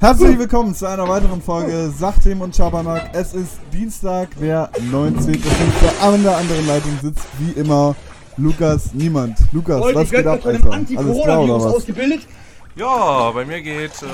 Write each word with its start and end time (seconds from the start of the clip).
Herzlich 0.00 0.38
willkommen 0.38 0.74
zu 0.74 0.86
einer 0.86 1.06
weiteren 1.06 1.42
Folge 1.42 1.92
Sachthemen 1.94 2.40
und 2.42 2.56
Schabernack. 2.56 3.10
Es 3.12 3.34
ist 3.34 3.58
Dienstag, 3.70 4.30
der 4.40 4.70
19.05. 4.90 5.36
An 6.00 6.22
der 6.22 6.38
anderen 6.38 6.66
Leitung 6.66 6.98
sitzt 7.02 7.26
wie 7.38 7.60
immer 7.60 7.94
Lukas 8.38 8.94
Niemand. 8.94 9.36
Lukas, 9.52 9.78
Leute, 9.78 9.96
was 9.96 10.10
geht 10.10 10.26
ab, 10.26 10.40
Alter? 10.46 10.48
Alles 10.48 10.62
klar 10.62 10.64
oder 10.64 10.72
Anti-Corona-Virus 10.72 11.64
was? 11.64 11.74
ausgebildet. 11.74 12.20
Ja, 12.76 13.30
bei 13.32 13.44
mir 13.44 13.60
geht 13.60 13.90
äh, 14.02 14.06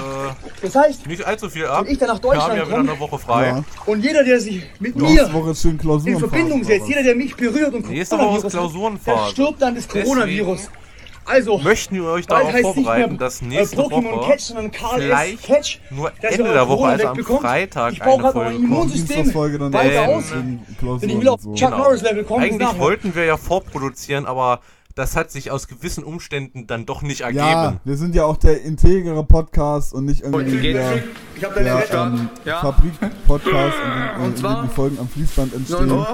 Das 0.61 0.75
heißt, 0.75 1.07
nicht 1.07 1.25
allzu 1.25 1.49
viel 1.49 1.67
ab. 1.67 1.85
Wenn 1.85 1.93
ich 1.93 1.99
dann 1.99 2.09
nach 2.09 2.21
Wir 2.21 2.31
haben 2.31 2.39
Deutschland 2.41 2.59
ja 2.59 2.67
wieder 2.67 2.93
eine 2.93 2.99
Woche 2.99 3.19
frei. 3.21 3.47
Ja. 3.47 3.65
und 3.87 4.03
jeder, 4.03 4.25
der 4.25 4.41
sich 4.41 4.65
mit 4.81 4.97
mir 4.97 5.33
Woche 5.33 5.51
ist 5.53 5.63
schön 5.63 5.79
in. 5.79 6.19
Verbindung 6.19 6.65
setzt, 6.65 6.89
jeder, 6.89 7.05
der 7.05 7.15
mich 7.15 7.37
berührt 7.37 7.73
und 7.73 7.89
Nächste 7.89 8.19
Woche 8.19 8.45
ist 8.45 8.51
Klausurenphase. 8.51 9.21
der 9.21 9.31
stirbt 9.31 9.63
dann 9.63 9.77
des 9.77 9.87
Coronavirus. 9.87 10.63
Deswegen 10.63 10.86
Also, 11.27 11.59
Möchten 11.59 11.97
wir 11.97 12.05
euch 12.05 12.27
darauf 12.27 12.53
vorbereiten, 12.61 13.11
mehr, 13.13 13.19
dass 13.19 13.43
äh, 13.43 13.47
nächste 13.47 13.77
Pokémon 13.77 14.13
Woche 14.17 14.31
Catch, 14.31 14.53
vielleicht 14.95 15.43
Catch, 15.43 15.79
nur 15.91 16.13
Ende 16.23 16.53
der 16.53 16.69
Woche, 16.69 16.87
also 16.89 17.09
am. 17.09 17.17
Freitag, 17.25 17.93
Ich 17.95 18.03
eine 18.03 19.33
Folge 19.33 19.59
kommt. 19.59 19.75
Denn- 19.75 20.61
Wenn 20.79 21.11
ich 21.11 21.21
will 21.21 21.29
auf. 21.29 21.41
Chuck 21.55 21.71
Norris 21.71 22.03
Level 22.03 22.25
kommen, 22.25 22.45
Eigentlich 22.45 22.79
wollten 22.79 23.15
wir 23.15 23.25
ja 23.25 23.37
vorproduzieren, 23.37 24.25
aber 24.27 24.61
das 24.97 25.15
hat 25.15 25.31
sich 25.31 25.51
aus 25.53 25.69
gewissen 25.69 26.03
Umständen 26.03 26.67
dann 26.67 26.87
doch 26.87 27.03
nicht 27.03 27.21
ergeben. 27.21 27.39
Ja, 27.45 27.81
wir 27.85 27.97
sind 27.97 28.15
ja 28.15 28.25
auch 28.25 28.39
der 28.39 28.63
integere 28.63 29.23
Podcast 29.25 29.93
und 29.95 30.07
nicht 30.07 30.23
irgendwie 30.23 30.73
der, 30.73 31.03
Ich 31.37 31.45
habe 31.45 31.55
deine 31.55 31.67
der 31.67 31.79
Rechnung. 31.79 32.29
ähm, 32.47 32.53
Fabrik-Podcast, 32.61 33.77
in, 33.85 33.91
dem- 33.91 34.25
in, 34.25 34.31
in 34.33 34.37
zwar- 34.37 34.63
die 34.63 34.69
Folgen 34.69 34.99
am 34.99 35.09
Fließband 35.09 35.55
entstehen. 35.55 35.93
Oh, 35.93 36.07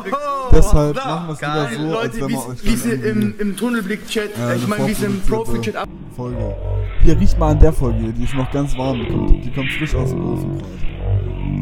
Deshalb 0.53 0.97
machen 0.97 1.29
wir 1.29 1.33
es 1.35 1.41
lieber 1.79 1.91
so, 1.91 1.99
als 1.99 2.15
Leute, 2.19 2.21
wenn 2.21 2.29
wie 2.29 2.33
wir 2.33 2.49
euch 2.49 2.65
wie 2.65 2.77
sie 2.77 2.91
im, 2.91 3.35
im 3.39 3.57
Tunnelblick-Chat, 3.57 4.37
äh, 4.37 4.53
äh, 4.53 4.57
ich 4.57 4.63
eine 4.65 4.67
meine, 4.67 4.89
wie 4.89 4.95
sie 4.95 5.07
im 5.07 5.21
Profi-Chat 5.23 5.77
ab. 5.77 5.89
Folge. 6.17 6.55
Hier 7.05 7.19
riecht 7.19 7.39
mal 7.39 7.53
an 7.53 7.61
der 7.61 7.73
Folge 7.73 7.99
hier, 8.01 8.13
die 8.13 8.25
ist 8.25 8.35
noch 8.35 8.51
ganz 8.51 8.77
warm, 8.77 8.99
die 8.99 9.07
kommt, 9.07 9.45
die 9.45 9.53
kommt 9.53 9.71
frisch 9.79 9.95
aus 9.95 10.11
dem 10.11 10.27
Ofen 10.35 10.59
gerade. 10.59 10.69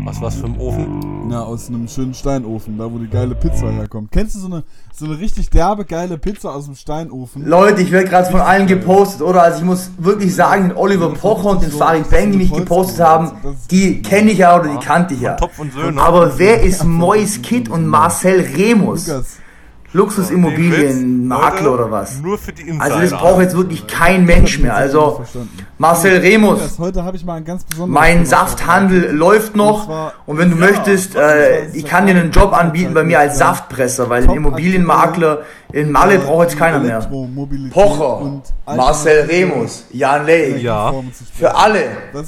Was 0.04 0.20
was 0.20 0.36
für 0.36 0.46
ein 0.46 0.58
Ofen? 0.58 1.28
Na, 1.28 1.42
aus 1.42 1.68
einem 1.68 1.86
schönen 1.86 2.14
Steinofen, 2.14 2.78
da 2.78 2.90
wo 2.90 2.98
die 2.98 3.08
geile 3.08 3.34
Pizza 3.34 3.70
herkommt. 3.70 4.10
Kennst 4.10 4.34
du 4.34 4.40
so 4.40 4.46
eine, 4.46 4.64
so 4.92 5.04
eine 5.04 5.18
richtig 5.18 5.50
derbe, 5.50 5.84
geile 5.84 6.18
Pizza 6.18 6.54
aus 6.54 6.64
dem 6.64 6.74
Steinofen? 6.74 7.46
Leute, 7.46 7.82
ich 7.82 7.92
werde 7.92 8.08
gerade 8.08 8.30
von 8.30 8.40
allen 8.40 8.66
gepostet, 8.66 9.22
oder? 9.22 9.42
Also 9.42 9.58
ich 9.58 9.64
muss 9.64 9.90
wirklich 9.98 10.34
sagen, 10.34 10.70
den 10.70 10.76
Oliver 10.76 11.10
Pocher 11.10 11.50
und 11.50 11.62
den 11.62 11.70
Farid 11.70 12.10
Bang, 12.10 12.32
die 12.32 12.38
mich 12.38 12.52
gepostet 12.52 13.00
haben, 13.00 13.32
die 13.70 14.02
kenne 14.02 14.32
ich 14.32 14.38
ja 14.38 14.58
oder 14.58 14.68
die 14.70 14.84
kannte 14.84 15.14
ich 15.14 15.20
ja. 15.20 15.34
Topf 15.34 15.58
und 15.58 15.72
Söhne. 15.72 16.00
Aber 16.00 16.38
wer 16.38 16.62
ist 16.62 16.84
Mois 16.84 17.40
Kid 17.42 17.68
und 17.68 17.86
Marcel 17.86 18.40
Remus? 18.40 19.06
Lukas, 19.06 19.36
Luxusimmobilienmakler 19.92 21.72
oder 21.72 21.90
was? 21.90 22.20
Nur 22.20 22.38
für 22.38 22.52
die 22.52 22.62
Insider. 22.62 22.84
Also 22.84 23.00
das 23.00 23.10
braucht 23.10 23.40
jetzt 23.40 23.56
wirklich 23.56 23.86
kein 23.86 24.24
Mensch 24.24 24.58
mehr. 24.58 24.76
Also. 24.76 25.24
Marcel 25.78 26.18
Remus, 26.18 26.78
heute 26.78 27.04
habe 27.04 27.16
ich 27.16 27.24
mal 27.24 27.34
ein 27.34 27.44
ganz 27.44 27.64
besonderes 27.64 28.00
mein 28.00 28.26
Safthandel 28.26 29.10
läuft 29.12 29.56
noch 29.56 30.12
und 30.26 30.36
wenn 30.36 30.50
du 30.50 30.56
möchtest, 30.56 31.16
äh, 31.16 31.66
ich 31.72 31.86
kann 31.86 32.06
dir 32.06 32.14
einen 32.14 32.30
Job 32.30 32.52
anbieten 32.52 32.92
bei 32.92 33.02
mir 33.02 33.18
als 33.18 33.38
Saftpresser, 33.38 34.10
weil 34.10 34.24
ein 34.24 34.36
Immobilienmakler 34.36 35.38
in 35.72 35.90
Malle 35.90 36.18
braucht 36.18 36.50
jetzt 36.50 36.58
keiner 36.58 36.80
mehr. 36.80 37.00
Pocher, 37.72 38.42
Marcel 38.66 39.22
Remus, 39.22 39.86
Jan 39.90 40.26
Ley. 40.26 40.60
Ja. 40.60 40.92
Für 41.34 41.56
alle, 41.56 41.84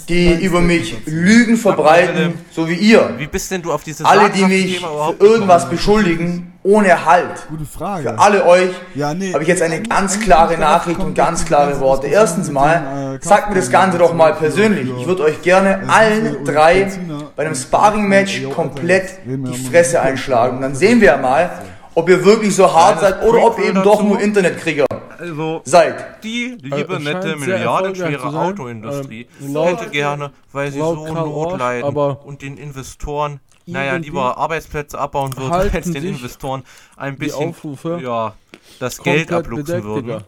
die 0.08 0.33
über 0.34 0.60
mich 0.60 0.96
Lügen 1.06 1.56
verbreiten, 1.56 2.34
so 2.50 2.68
wie 2.68 2.74
ihr. 2.74 3.10
Wie 3.18 3.27
bist 3.27 3.50
denn 3.50 3.62
du 3.62 3.72
auf 3.72 3.84
dieses 3.84 4.06
Alle, 4.06 4.30
die 4.30 4.44
mich 4.44 4.80
für 4.80 5.14
irgendwas 5.24 5.68
beschuldigen, 5.68 6.52
ohne 6.64 7.05
Halt. 7.05 7.48
Gute 7.48 7.64
Frage. 7.64 8.10
Für 8.10 8.18
alle 8.18 8.46
euch 8.46 8.70
Ja, 8.94 9.14
nee. 9.14 9.32
habe 9.32 9.42
ich 9.42 9.48
jetzt 9.48 9.62
eine 9.62 9.74
Eigentlich- 9.77 9.88
ganz 9.91 10.20
klare 10.20 10.56
Nachricht 10.58 11.00
und 11.00 11.14
ganz 11.14 11.44
klare 11.44 11.80
Worte. 11.80 12.06
Erstens 12.06 12.50
mal, 12.50 12.80
den, 12.80 13.14
äh, 13.16 13.18
sagt 13.22 13.48
mir 13.50 13.56
das 13.56 13.70
Ganze 13.70 13.98
doch 13.98 14.14
mal 14.14 14.34
persönlich. 14.34 14.88
Ich 14.98 15.06
würde 15.06 15.24
euch 15.24 15.42
gerne 15.42 15.83
allen 15.88 16.44
drei 16.44 16.90
bei 17.36 17.44
einem 17.46 17.55
Sparring-Match 17.55 18.42
komplett 18.55 19.18
die 19.27 19.58
Fresse 19.70 20.00
einschlagen. 20.00 20.56
Und 20.56 20.62
dann 20.62 20.74
sehen 20.74 21.00
wir 21.00 21.16
mal, 21.16 21.50
ob 21.94 22.08
ihr 22.08 22.24
wirklich 22.24 22.55
so 22.55 22.72
hart 22.72 23.00
seid 23.00 23.22
oder 23.22 23.44
ob 23.44 23.58
ihr 23.58 23.67
eben 23.67 23.83
doch 23.83 24.02
nur 24.02 24.20
Internetkrieger 24.20 24.86
Also, 25.18 25.61
seid. 25.64 26.23
die 26.24 26.56
liebe, 26.62 26.77
Äh, 26.77 26.80
es 26.96 27.02
scheint 27.02 27.05
nette, 27.24 27.36
milliardenschwere. 27.36 28.24
Autoindustrie 28.39 29.27
Ähm, 29.40 29.52
laut- 29.52 29.80
hätte 29.80 29.90
gerne, 29.90 30.30
weil 30.52 30.70
sie 30.73 30.79
so 30.79 31.06
Not 31.06 31.58
leiden 31.58 31.94
und 31.96 32.40
den 32.42 32.56
Investoren, 32.56 33.40
naja, 33.72 33.96
lieber 33.96 34.36
Arbeitsplätze 34.36 34.98
abbauen 34.98 35.36
würden, 35.36 35.52
als 35.74 35.90
den 35.90 36.05
Investoren 36.05 36.62
ein 36.96 37.16
bisschen 37.16 37.48
Aufrufe 37.50 38.00
ja, 38.02 38.34
das 38.78 39.02
Geld 39.02 39.33
abluchsen 39.33 39.83
würden. 39.83 40.24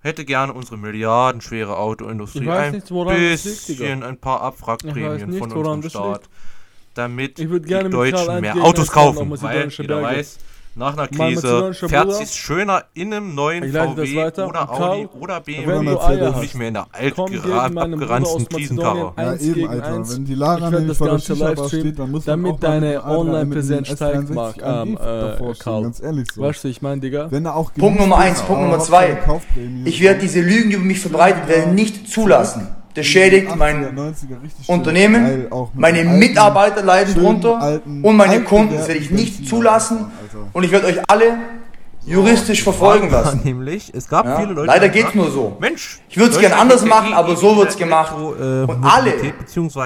Hätte 0.00 0.26
gerne 0.26 0.52
unsere 0.52 0.76
milliardenschwere 0.76 1.78
Autoindustrie 1.78 2.48
ein 2.50 2.72
nicht, 2.72 2.90
bisschen 2.90 4.02
ein 4.02 4.18
paar 4.18 4.42
Abwrackprämien 4.42 5.30
nicht, 5.30 5.38
von 5.38 5.50
unserem 5.50 5.88
Staat, 5.88 6.28
damit 6.92 7.38
die 7.38 7.46
Deutschen 7.48 8.40
mehr 8.42 8.56
Autos 8.56 8.90
kaufen, 8.90 9.30
weil 9.40 9.68
jeder 9.68 10.02
weiß, 10.02 10.38
nach 10.76 10.96
einer 10.96 11.08
Krise 11.08 11.72
fährt 11.72 12.14
sich 12.14 12.30
schöner 12.30 12.84
in 12.94 13.12
einem 13.12 13.34
neuen 13.34 13.72
VW 13.72 14.26
oder 14.42 14.70
Audi 14.70 15.08
oder 15.20 15.40
BMW 15.40 15.66
wenn 15.66 15.76
du 15.76 15.82
Mercedes 15.82 16.18
Eier 16.18 16.26
und 16.28 16.34
hast, 16.34 16.42
nicht 16.42 16.54
mehr 16.56 16.68
in 16.68 16.74
der 16.74 16.86
komm 17.14 17.30
gegen 17.30 17.42
altgera- 17.42 17.70
meinen 17.72 17.90
Bruder 17.92 18.02
abgeranzten 18.02 18.48
Krisenkarre. 18.48 19.12
Ja, 19.16 19.30
eins 19.30 19.42
eben, 19.42 19.54
gegen 19.54 19.68
Alter. 19.68 19.94
eins. 19.94 20.14
Wenn 20.14 20.24
die 20.24 20.34
Lara 20.34 20.70
nämlich 20.70 20.98
vor 20.98 21.08
der 21.10 21.18
Shisha-Bar 21.18 21.68
steht, 21.68 21.98
dann 21.98 22.10
muss 22.10 22.26
man 22.26 22.42
damit 22.42 22.54
auch 22.56 22.60
mal 22.60 22.68
deine 22.68 22.86
mit 22.86 23.04
einem 23.04 23.12
A3 23.12 23.18
Online-Präsenz 23.18 23.88
steigt, 23.88 24.16
S63 24.30 24.34
Marc, 24.34 24.56
ähm, 24.62 24.98
äh, 25.00 25.54
Karl. 25.58 25.82
Ganz 25.82 26.02
ehrlich 26.02 26.28
so. 26.32 26.42
Weißt 26.42 26.64
du, 26.64 26.68
ich 26.68 26.82
mein, 26.82 27.00
Digga? 27.00 27.30
Wenn 27.30 27.44
er 27.44 27.54
auch 27.56 27.72
Punkt 27.72 28.00
Nummer 28.00 28.18
eins, 28.18 28.42
Punkt 28.42 28.62
Nummer 28.62 28.78
zwei. 28.80 29.18
Ich 29.84 30.00
werde 30.00 30.20
diese 30.20 30.40
Lügen, 30.40 30.70
die 30.70 30.76
über 30.76 30.84
mich 30.84 31.00
verbreitet 31.00 31.48
werden, 31.48 31.74
nicht 31.74 32.08
zulassen. 32.08 32.68
Das 32.94 33.06
schädigt 33.06 33.54
mein 33.56 34.14
Unternehmen, 34.68 35.46
meine 35.74 36.04
Mitarbeiter 36.04 36.82
leiden 36.82 37.14
drunter 37.14 37.80
und 37.84 38.16
meine 38.16 38.42
Kunden. 38.42 38.74
Das 38.76 38.86
werde 38.86 39.00
ich 39.00 39.10
nicht 39.10 39.48
zulassen 39.48 40.06
und 40.54 40.64
ich 40.64 40.70
werde 40.70 40.86
euch 40.86 40.98
alle 41.08 41.36
juristisch 42.06 42.62
verfolgen 42.62 43.10
lassen. 43.10 43.40
Nämlich, 43.44 43.92
es 43.94 44.08
gab 44.08 44.26
Ja, 44.26 44.36
viele 44.40 44.52
Leute, 44.52 44.66
leider 44.66 44.88
geht's 44.88 45.04
sagten, 45.06 45.18
nur 45.18 45.30
so. 45.30 45.56
Mensch, 45.58 46.00
Ich 46.08 46.16
würd's 46.16 46.38
gern 46.38 46.50
Deutschland 46.52 46.60
anders 46.72 46.82
ja 46.82 46.88
machen, 46.88 47.14
aber 47.14 47.36
so 47.36 47.56
wird's 47.56 47.76
gemacht. 47.76 48.12
Elektro- 48.16 48.62
äh, 48.64 48.66
Und 48.70 48.84
alle, 48.84 49.12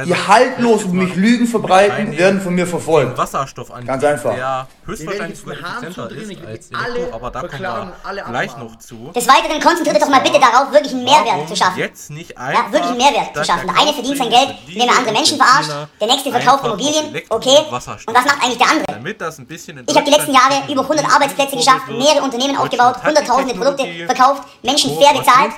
die 0.05 0.15
haltlos 0.15 0.83
über 0.83 0.95
mich 0.95 1.15
Lügen 1.15 1.47
verbreiten, 1.47 2.17
werden 2.17 2.41
von 2.41 2.55
mir 2.55 2.67
verfolgt. 2.67 3.17
Wasserstoff 3.17 3.71
an, 3.71 3.85
Ganz 3.87 4.03
einfach. 4.05 4.35
der 4.35 4.67
höchstwahrscheinlich 4.85 5.39
sogar 5.39 5.57
effizienter 5.59 6.11
ist 6.11 6.47
als 6.47 6.71
Elektro, 6.71 7.15
aber 7.17 7.31
da 7.31 7.41
kommen 7.43 7.61
wir 7.63 7.93
alle 8.05 8.23
gleich 8.29 8.57
noch 8.57 8.77
zu. 8.79 9.11
Des 9.15 9.29
Weiteren 9.29 9.61
konzentriert 9.61 9.97
euch 9.97 10.03
doch 10.03 10.09
mal 10.11 10.21
bitte 10.21 10.41
darauf, 10.41 10.73
wirklich 10.73 10.93
einen 10.95 11.05
Mehrwert 11.05 11.49
zu 11.49 11.57
schaffen. 11.57 11.79
Jetzt 11.79 12.11
nicht 12.11 12.31
Ja, 12.31 12.37
einfach 12.39 12.73
wirklich 12.73 12.89
einen 12.91 12.99
Mehrwert 12.99 13.37
zu 13.37 13.45
schaffen. 13.45 13.67
der 13.69 13.79
eine 13.81 13.93
verdient 13.93 14.19
sein 14.19 14.31
Geld, 14.31 14.55
indem 14.67 14.89
er 14.89 14.99
andere 14.99 15.13
Menschen 15.13 15.37
verarscht, 15.39 15.71
der 16.01 16.07
nächste 16.09 16.31
verkauft 16.31 16.65
Immobilien, 16.65 17.05
okay. 17.29 17.59
und 17.65 17.73
Wasserstoff. 17.73 18.09
Und 18.09 18.15
was 18.17 18.25
macht 18.25 18.43
eigentlich 18.43 18.59
der 18.59 18.69
andere? 18.71 18.85
Damit 18.89 19.21
das 19.21 19.39
ein 19.39 19.47
bisschen 19.47 19.79
in 19.79 19.85
Ich 19.89 19.95
habe 19.95 20.05
die 20.05 20.11
letzten 20.11 20.33
Jahre 20.33 20.63
über 20.71 20.83
100 20.83 21.05
Arbeitsplätze 21.07 21.57
geschafft, 21.57 21.89
mehrere 22.09 22.25
Unternehmen 22.25 22.57
aufgebaut, 22.57 22.97
hunderttausende 23.05 23.55
Produkte 23.55 23.85
verkauft, 24.07 24.43
Menschen 24.63 24.97
fair 24.99 25.13
bezahlt, 25.19 25.53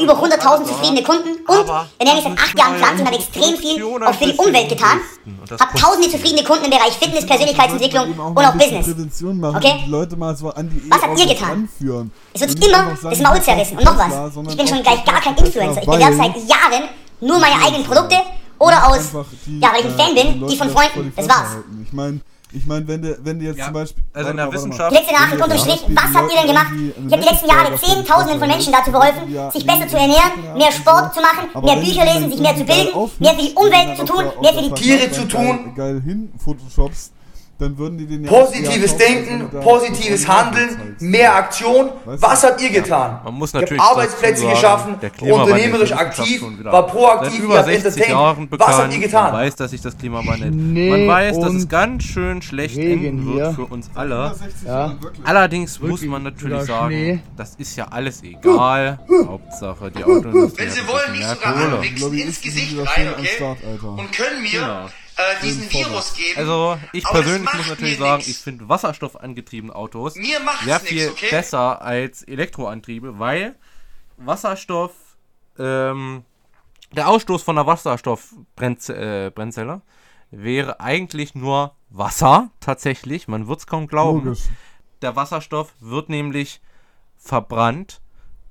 über 0.00 0.12
auch 0.14 0.22
100.000 0.22 0.30
alle 0.30 0.58
da. 0.58 0.64
zufriedene 0.64 1.02
Kunden 1.02 1.28
und, 1.46 1.68
wenn 1.98 2.06
ehrlich, 2.06 2.24
seit 2.24 2.38
acht 2.38 2.58
Jahren 2.58 2.76
Pflanzen, 2.76 3.06
habe 3.06 3.16
ja 3.16 3.20
extrem 3.22 3.56
viel 3.56 3.82
auch 4.04 4.14
für 4.14 4.26
die 4.26 4.34
Umwelt 4.34 4.68
getan. 4.68 5.00
Und 5.26 5.60
habe 5.60 5.78
tausende 5.78 6.08
zufriedene 6.10 6.44
Kunden 6.44 6.64
im 6.64 6.70
Bereich 6.70 6.92
Fitness, 6.94 7.26
Persönlichkeitsentwicklung 7.26 8.12
und 8.18 8.44
auch 8.44 8.52
Business. 8.54 8.86
Prävention 8.86 9.40
machen 9.40 9.56
Okay? 9.56 9.72
und 9.72 9.86
die 9.86 9.90
Leute 9.90 10.16
mal 10.16 10.36
so 10.36 10.50
an 10.50 10.68
die 10.68 10.90
Was 10.90 11.02
habt 11.02 11.18
ihr 11.18 11.26
getan? 11.26 11.50
Anführen. 11.50 12.12
Es 12.32 12.40
wird 12.40 12.54
Und 12.54 12.64
immer 12.64 12.96
das 13.02 13.18
Maul 13.20 13.42
zerrissen. 13.42 13.78
Und 13.78 13.84
noch 13.84 13.98
was, 13.98 14.36
ich 14.48 14.56
bin 14.56 14.66
schon 14.66 14.82
gleich 14.82 15.04
gar 15.04 15.20
kein 15.20 15.36
Influencer. 15.36 15.80
Ich 15.82 15.86
bewerbe 15.88 16.16
seit 16.16 16.36
Jahren 16.36 16.88
nur 17.20 17.38
meine 17.38 17.62
eigenen 17.64 17.84
Produkte 17.84 18.16
oder 18.58 18.88
aus, 18.88 19.10
die, 19.46 19.60
ja, 19.60 19.70
weil 19.72 19.80
ich 19.80 19.86
ein 19.86 19.98
äh, 19.98 20.02
Fan 20.02 20.14
bin, 20.14 20.40
Leute 20.40 20.52
die 20.52 20.58
von 20.58 20.70
Freunden. 20.70 21.12
Das 21.14 21.28
war's. 21.28 21.48
Ich 21.84 21.92
meine, 21.92 22.20
ich 22.52 22.64
mein, 22.66 22.86
wenn 22.88 23.02
du 23.02 23.18
wenn 23.22 23.38
du 23.38 23.44
jetzt 23.44 23.58
Ja, 23.58 23.64
zum 23.66 23.74
Beispiel. 23.74 24.02
also 24.14 24.30
in 24.30 24.36
der 24.36 24.46
mal. 24.46 24.52
Wissenschaft- 24.54 24.90
Die 24.92 24.96
letzte 24.96 25.12
Nachricht 25.14 25.42
unterm 25.42 25.58
Strich, 25.58 25.82
was 25.88 26.14
habt 26.14 26.32
ihr 26.32 26.38
denn 26.38 26.46
gemacht? 26.48 26.72
Ich 27.06 27.12
habe 27.12 27.22
die 27.22 27.28
letzten 27.28 27.48
Jahre 27.48 27.76
Zehntausenden 27.76 28.38
von 28.38 28.48
Menschen 28.48 28.72
dazu 28.72 28.92
geholfen, 28.92 29.22
sich 29.52 29.66
besser 29.66 29.88
zu 29.88 29.96
ernähren, 29.96 30.32
mehr 30.56 30.72
Sport 30.72 31.12
zu 31.14 31.20
machen, 31.20 31.48
mehr 31.64 31.76
Bücher 31.76 32.04
lesen, 32.04 32.30
sich 32.30 32.40
mehr 32.40 32.56
zu 32.56 32.64
bilden, 32.64 32.90
mehr 33.18 33.34
für 33.34 33.42
die 33.42 33.52
Umwelt 33.54 33.96
zu 33.98 34.04
tun, 34.04 34.24
mehr 34.40 34.52
für 34.54 34.62
die 34.62 34.70
Tiere 34.72 35.10
zu 35.10 35.28
tun. 35.28 35.74
Geil 35.74 36.00
hin 36.04 36.32
Photoshopst, 36.42 37.12
dann 37.58 37.78
würden 37.78 37.96
die 37.96 38.06
den 38.06 38.24
ja 38.24 38.30
Positives 38.30 38.92
ja, 38.92 38.98
Denken, 38.98 39.48
positives 39.60 40.28
Handeln, 40.28 40.96
mehr 41.00 41.34
Aktion. 41.34 41.90
Weißt 42.04 42.22
du? 42.22 42.26
Was 42.28 42.42
habt 42.44 42.60
ihr 42.60 42.70
getan? 42.70 43.20
Man 43.24 43.34
muss 43.34 43.54
Ihr 43.54 43.60
habt 43.60 43.70
natürlich 43.70 43.82
Arbeitsplätze 43.82 44.44
dazu 44.44 44.60
sagen, 44.60 44.98
geschaffen, 44.98 45.32
unternehmerisch 45.32 45.92
aktiv, 45.92 46.44
war 46.64 46.86
proaktiv, 46.86 47.30
seit 47.30 47.38
ihr 47.38 47.44
über 47.44 47.56
habt 47.58 47.66
60 47.68 48.08
Jahren 48.08 48.48
bekannt. 48.48 48.68
Was 48.70 48.76
habt 48.78 48.92
ihr 48.92 48.98
Man 48.98 49.06
getan? 49.06 49.32
weiß, 49.32 49.56
dass 49.56 49.70
sich 49.70 49.80
das 49.80 49.96
Klima 49.96 50.26
wandelt. 50.26 50.54
Nee 50.54 50.90
Man 50.90 51.08
weiß, 51.08 51.40
dass 51.40 51.54
es 51.54 51.68
ganz 51.68 52.02
schön 52.04 52.42
schlecht 52.42 52.76
enden 52.76 53.22
hier. 53.22 53.34
wird 53.34 53.54
für 53.54 53.64
uns 53.64 53.90
alle. 53.94 54.34
Ja. 54.66 54.94
Allerdings 55.24 55.80
muss 55.80 55.90
Wirklich 55.90 56.10
man 56.10 56.22
natürlich 56.24 56.62
sagen, 56.64 56.88
Schnee. 56.88 57.20
das 57.36 57.54
ist 57.56 57.74
ja 57.76 57.86
alles 57.90 58.22
egal. 58.22 58.98
Hauptsache 59.26 59.90
die 59.90 60.04
Autoindustrie 60.04 60.64
Wenn 60.64 60.70
Sie 60.70 60.86
wollen, 60.86 61.18
mehr 61.18 61.28
sogar 61.34 61.56
anwichsen 61.56 62.12
ins 62.18 62.40
Gesicht 62.40 62.76
rein, 62.78 63.08
okay? 63.18 63.56
Und 63.82 64.12
können 64.12 64.42
mir 64.42 64.50
Genau. 64.50 64.86
Äh, 65.16 65.42
diesen 65.42 65.70
Virus 65.70 66.14
geben. 66.14 66.38
Also 66.38 66.78
ich 66.92 67.04
persönlich 67.04 67.52
muss 67.54 67.68
natürlich 67.68 67.98
sagen, 67.98 68.18
nix. 68.18 68.28
ich 68.28 68.38
finde 68.38 68.68
wasserstoffangetriebene 68.68 69.74
Autos 69.74 70.14
sehr 70.14 70.40
nix, 70.64 70.82
viel 70.82 71.10
okay? 71.10 71.30
besser 71.30 71.82
als 71.82 72.22
Elektroantriebe, 72.22 73.18
weil 73.18 73.56
Wasserstoff 74.16 74.92
ähm, 75.58 76.24
der 76.92 77.08
Ausstoß 77.08 77.42
von 77.42 77.58
einer 77.58 77.66
Wasserstoffbrennzelle 77.66 79.74
äh, 79.74 79.80
wäre 80.30 80.80
eigentlich 80.80 81.34
nur 81.34 81.74
Wasser, 81.90 82.50
tatsächlich. 82.60 83.28
Man 83.28 83.48
wird 83.48 83.60
es 83.60 83.66
kaum 83.66 83.86
glauben. 83.86 84.24
Logisch. 84.24 84.44
Der 85.02 85.16
Wasserstoff 85.16 85.74
wird 85.80 86.08
nämlich 86.08 86.60
verbrannt, 87.16 88.00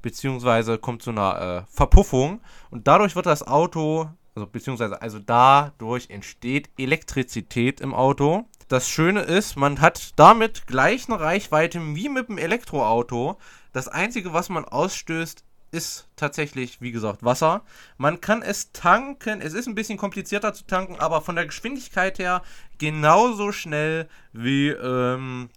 beziehungsweise 0.02 0.78
kommt 0.78 1.02
zu 1.02 1.12
einer 1.12 1.42
äh, 1.42 1.64
Verpuffung. 1.72 2.42
Und 2.70 2.88
dadurch 2.88 3.16
wird 3.16 3.26
das 3.26 3.48
Auto, 3.48 4.10
also 4.36 4.48
beziehungsweise 4.48 5.02
also 5.02 5.20
dadurch 5.20 6.10
entsteht 6.10 6.70
Elektrizität 6.78 7.80
im 7.80 7.94
Auto. 7.94 8.46
Das 8.68 8.90
Schöne 8.90 9.22
ist, 9.22 9.56
man 9.56 9.80
hat 9.80 10.12
damit 10.18 10.68
gleich 10.68 11.08
eine 11.08 11.20
Reichweite 11.20 11.80
wie 11.96 12.10
mit 12.10 12.28
dem 12.28 12.38
Elektroauto. 12.38 13.38
Das 13.72 13.88
Einzige, 13.88 14.34
was 14.34 14.50
man 14.50 14.66
ausstößt, 14.66 15.46
ist 15.72 16.08
tatsächlich, 16.16 16.82
wie 16.82 16.92
gesagt, 16.92 17.24
Wasser. 17.24 17.64
Man 17.98 18.22
kann 18.22 18.42
es 18.42 18.72
tanken. 18.72 19.42
Es 19.42 19.54
ist 19.54 19.68
ein 19.68 19.76
bisschen 19.76 19.98
komplizierter 19.98 20.54
zu 20.54 20.66
tanken, 20.66 20.96
aber 21.00 21.22
von 21.22 21.36
der 21.36 21.46
Geschwindigkeit 21.46 22.20
her 22.20 22.42
genauso 22.78 23.52
schnell 23.52 24.10
wie, 24.34 24.70
ähm, 24.70 25.50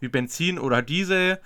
wie 0.00 0.08
Benzin 0.08 0.58
oder 0.58 0.82
Diesel. 0.82 1.40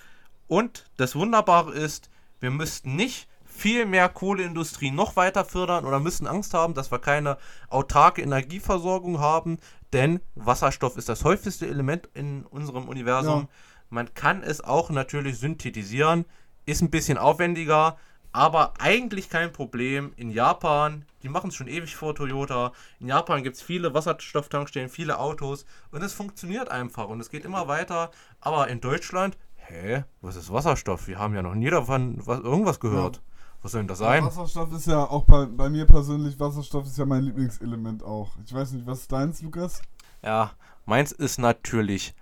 Und 0.46 0.86
das 0.96 1.14
Wunderbare 1.14 1.72
ist, 1.72 2.10
wir 2.40 2.50
müssten 2.50 2.96
nicht 2.96 3.27
viel 3.58 3.86
mehr 3.86 4.08
Kohleindustrie 4.08 4.92
noch 4.92 5.16
weiter 5.16 5.44
fördern 5.44 5.84
oder 5.84 5.98
müssen 5.98 6.28
Angst 6.28 6.54
haben, 6.54 6.74
dass 6.74 6.92
wir 6.92 7.00
keine 7.00 7.38
autarke 7.68 8.22
Energieversorgung 8.22 9.18
haben, 9.18 9.58
denn 9.92 10.20
Wasserstoff 10.36 10.96
ist 10.96 11.08
das 11.08 11.24
häufigste 11.24 11.66
Element 11.66 12.08
in 12.14 12.44
unserem 12.46 12.88
Universum. 12.88 13.40
Ja. 13.40 13.48
Man 13.90 14.14
kann 14.14 14.44
es 14.44 14.62
auch 14.62 14.90
natürlich 14.90 15.38
synthetisieren, 15.38 16.24
ist 16.66 16.82
ein 16.82 16.90
bisschen 16.90 17.18
aufwendiger, 17.18 17.96
aber 18.30 18.74
eigentlich 18.78 19.28
kein 19.28 19.52
Problem. 19.52 20.12
In 20.16 20.30
Japan, 20.30 21.04
die 21.24 21.28
machen 21.28 21.48
es 21.48 21.56
schon 21.56 21.66
ewig 21.66 21.96
vor 21.96 22.14
Toyota. 22.14 22.72
In 23.00 23.08
Japan 23.08 23.42
gibt 23.42 23.56
es 23.56 23.62
viele 23.62 23.92
Wasserstofftankstellen, 23.92 24.88
viele 24.88 25.18
Autos 25.18 25.64
und 25.90 26.02
es 26.02 26.12
funktioniert 26.12 26.70
einfach 26.70 27.08
und 27.08 27.18
es 27.18 27.30
geht 27.30 27.44
immer 27.44 27.66
weiter. 27.66 28.12
Aber 28.40 28.68
in 28.68 28.80
Deutschland, 28.80 29.36
hä, 29.56 30.04
was 30.20 30.36
ist 30.36 30.52
Wasserstoff? 30.52 31.08
Wir 31.08 31.18
haben 31.18 31.34
ja 31.34 31.42
noch 31.42 31.56
nie 31.56 31.70
davon 31.70 32.18
was, 32.24 32.38
irgendwas 32.38 32.78
gehört. 32.78 33.16
Ja. 33.16 33.22
Was 33.62 33.72
soll 33.72 33.80
denn 33.80 33.88
das 33.88 33.98
sein? 33.98 34.22
Ja, 34.22 34.30
Wasserstoff 34.30 34.72
ist 34.72 34.86
ja 34.86 35.04
auch 35.04 35.24
bei, 35.24 35.46
bei 35.46 35.68
mir 35.68 35.84
persönlich, 35.84 36.38
Wasserstoff 36.38 36.86
ist 36.86 36.96
ja 36.96 37.04
mein 37.04 37.24
Lieblingselement 37.24 38.02
auch. 38.02 38.30
Ich 38.44 38.52
weiß 38.52 38.72
nicht, 38.72 38.86
was 38.86 39.00
ist 39.00 39.12
deins, 39.12 39.42
Lukas? 39.42 39.82
Ja, 40.22 40.52
meins 40.86 41.12
ist 41.12 41.38
natürlich 41.38 42.14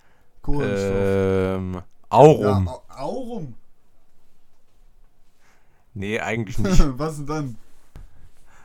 ähm, 0.47 1.81
Aurum. 2.09 2.65
Ja, 2.65 2.97
Aurum. 2.97 3.55
Nee, 5.93 6.19
eigentlich 6.19 6.57
nicht. 6.59 6.99
Was 6.99 7.17
denn 7.17 7.25
dann? 7.27 7.57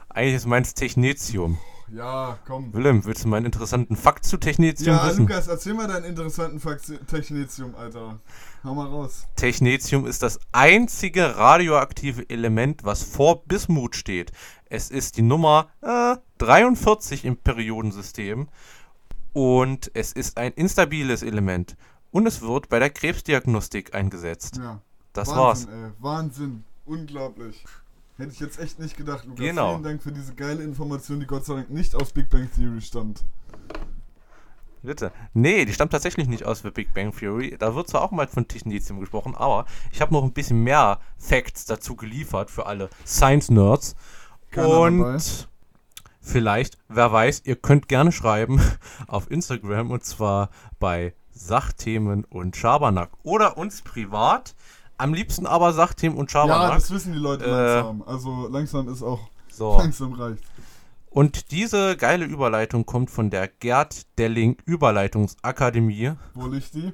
Eigentlich 0.09 0.35
ist 0.35 0.47
meins 0.47 0.75
Technetium. 0.75 1.59
Ja, 1.95 2.39
komm. 2.47 2.73
Willem, 2.73 3.05
willst 3.05 3.25
du 3.25 3.29
mal 3.29 3.37
einen 3.37 3.47
interessanten 3.47 3.97
Fakt 3.97 4.25
zu 4.25 4.39
Technetium 4.39 4.97
ja, 4.97 5.07
wissen? 5.07 5.29
Ja, 5.29 5.29
Lukas, 5.29 5.47
erzähl 5.47 5.75
mal 5.75 5.89
deinen 5.89 6.05
interessanten 6.05 6.59
Fakt 6.59 6.87
zu 6.87 6.99
Technetium, 7.05 7.75
Alter. 7.75 8.19
Hau 8.65 8.75
mal 8.75 8.87
raus. 8.87 9.27
Technetium 9.37 10.07
ist 10.07 10.23
das 10.23 10.41
einzige 10.53 11.37
radioaktive 11.37 12.31
Element, 12.31 12.85
was 12.85 13.03
vor 13.03 13.45
Bismut 13.45 13.95
steht. 13.95 14.33
Es 14.71 14.91
ist 14.91 15.19
die 15.19 15.23
Nummer 15.23 15.69
äh, 15.83 16.17
43 16.39 17.27
im 17.27 17.37
Periodensystem 17.37 18.49
und 19.35 19.91
es 19.93 20.13
ist 20.13 20.39
ein 20.39 20.53
instabiles 20.53 21.23
Element 21.23 21.77
und 22.11 22.27
es 22.27 22.41
wird 22.41 22.71
bei 22.71 22.79
der 22.79 22.89
Krebsdiagnostik 22.89 23.95
eingesetzt. 23.95 24.57
Ja. 24.57 24.81
Das 25.13 25.29
Wahnsinn, 25.29 25.43
war's. 25.43 25.67
Ey, 25.67 25.91
Wahnsinn. 25.99 26.65
Unglaublich. 26.87 27.65
Hätte 28.19 28.33
ich 28.33 28.41
jetzt 28.41 28.59
echt 28.59 28.79
nicht 28.79 28.97
gedacht, 28.97 29.25
Lukas. 29.25 29.41
Genau. 29.41 29.71
Vielen 29.71 29.83
Dank 29.83 30.03
für 30.03 30.13
diese 30.13 30.35
geile 30.35 30.63
Information, 30.63 31.21
die 31.21 31.27
Gott 31.27 31.45
sei 31.45 31.55
Dank 31.55 31.71
nicht 31.71 31.95
aus 31.95 32.13
Big 32.13 32.29
Bang 32.29 32.49
Theory 32.55 32.81
stammt. 32.81 33.25
Bitte. 34.83 35.13
Nee, 35.33 35.65
die 35.65 35.73
stammt 35.73 35.93
tatsächlich 35.93 36.27
nicht 36.27 36.45
aus 36.45 36.63
The 36.63 36.71
Big 36.71 36.93
Bang 36.93 37.17
Theory. 37.17 37.57
Da 37.57 37.75
wird 37.75 37.89
zwar 37.89 38.03
auch 38.03 38.11
mal 38.11 38.27
von 38.27 38.49
Technetium 38.49 38.99
gesprochen, 38.99 39.35
aber 39.37 39.65
ich 39.93 40.01
habe 40.01 40.13
noch 40.13 40.25
ein 40.25 40.33
bisschen 40.33 40.65
mehr 40.65 40.99
Facts 41.19 41.67
dazu 41.67 41.95
geliefert 41.95 42.51
für 42.51 42.67
alle 42.67 42.91
Science-Nerds. 43.07 43.95
Und 44.57 44.99
dabei. 44.99 45.19
vielleicht, 46.21 46.79
wer 46.89 47.13
weiß, 47.13 47.43
ihr 47.45 47.57
könnt 47.57 47.89
gerne 47.89 48.11
schreiben 48.11 48.61
auf 49.07 49.31
Instagram 49.31 49.93
und 49.93 50.05
zwar 50.05 50.51
bei 50.81 51.15
Sachthemen 51.31 52.25
und 52.25 52.57
Schabernack 52.57 53.11
oder 53.23 53.57
uns 53.57 53.83
privat. 53.83 54.55
Am 55.03 55.15
liebsten 55.15 55.47
aber 55.47 55.73
Sachthemen 55.73 56.17
und 56.17 56.31
Schabernack. 56.31 56.69
Ja, 56.69 56.75
das 56.77 56.93
wissen 56.93 57.13
die 57.13 57.19
Leute 57.19 57.45
äh, 57.45 57.49
langsam. 57.49 58.03
Also 58.07 58.47
langsam 58.47 58.89
ist 58.89 59.03
auch 59.03 59.19
so. 59.51 59.77
langsam 59.79 60.13
reicht. 60.13 60.45
Und 61.11 61.51
diese 61.51 61.97
geile 61.97 62.25
Überleitung 62.25 62.87
kommt 62.87 63.11
von 63.11 63.29
der 63.29 63.49
Gerd 63.49 64.07
Delling 64.17 64.59
Überleitungsakademie. 64.65 66.13
Wo 66.35 66.47
liegt 66.47 66.75
die? 66.75 66.93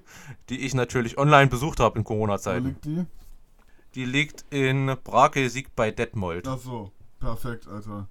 Die 0.49 0.60
ich 0.60 0.72
natürlich 0.72 1.19
online 1.19 1.49
besucht 1.49 1.81
habe 1.81 1.99
in 1.99 2.05
Corona-Zeiten. 2.05 2.64
Wo 2.64 2.69
liegt 2.69 2.84
die? 2.87 3.05
Die 3.94 4.06
liegt 4.06 4.46
in 4.49 4.96
Brake-Sieg 5.04 5.76
bei 5.76 5.90
Detmold. 5.90 6.49
Ach 6.49 6.58
so, 6.58 6.90
perfekt, 7.20 7.69
Alter. 7.69 8.08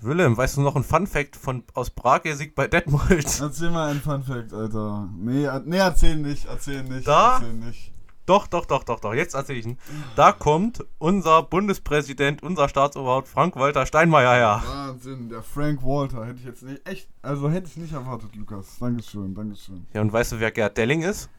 Willem, 0.00 0.36
weißt 0.36 0.56
du 0.56 0.62
noch 0.62 0.74
ein 0.74 0.84
Fun-Fact 0.84 1.36
von, 1.36 1.62
aus 1.74 1.90
Brake-Sieg 1.90 2.56
bei 2.56 2.66
Detmold? 2.66 3.40
Erzähl 3.40 3.70
mal 3.70 3.92
ein 3.92 4.00
Fun-Fact, 4.00 4.52
Alter. 4.52 5.08
Nee, 5.16 5.48
nee, 5.64 5.78
erzähl 5.78 6.16
nicht, 6.16 6.46
erzähl 6.46 6.82
nicht, 6.82 7.06
da 7.06 7.34
erzähl 7.34 7.54
nicht. 7.54 7.92
Doch, 8.28 8.46
doch, 8.46 8.66
doch, 8.66 8.84
doch, 8.84 9.00
doch. 9.00 9.14
Jetzt 9.14 9.34
erzähle 9.34 9.58
ich 9.58 9.64
ihn. 9.64 9.78
Da 10.14 10.32
kommt 10.32 10.84
unser 10.98 11.42
Bundespräsident, 11.42 12.42
unser 12.42 12.68
Staatsoberhaupt 12.68 13.26
Frank-Walter 13.26 13.86
Steinmeier 13.86 14.34
her. 14.34 14.62
Wahnsinn, 14.66 15.30
der 15.30 15.42
Frank 15.42 15.82
Walter. 15.82 16.26
Hätte 16.26 16.40
ich 16.40 16.44
jetzt 16.44 16.62
nicht, 16.62 16.86
echt, 16.86 17.08
also 17.22 17.48
hätte 17.48 17.68
ich 17.68 17.78
nicht 17.78 17.94
erwartet, 17.94 18.36
Lukas. 18.36 18.76
Dankeschön, 18.78 19.34
Dankeschön. 19.34 19.86
Ja, 19.94 20.02
und 20.02 20.12
weißt 20.12 20.32
du, 20.32 20.40
wer 20.40 20.50
Gerd 20.50 20.76
Delling 20.76 21.00
ist? 21.00 21.30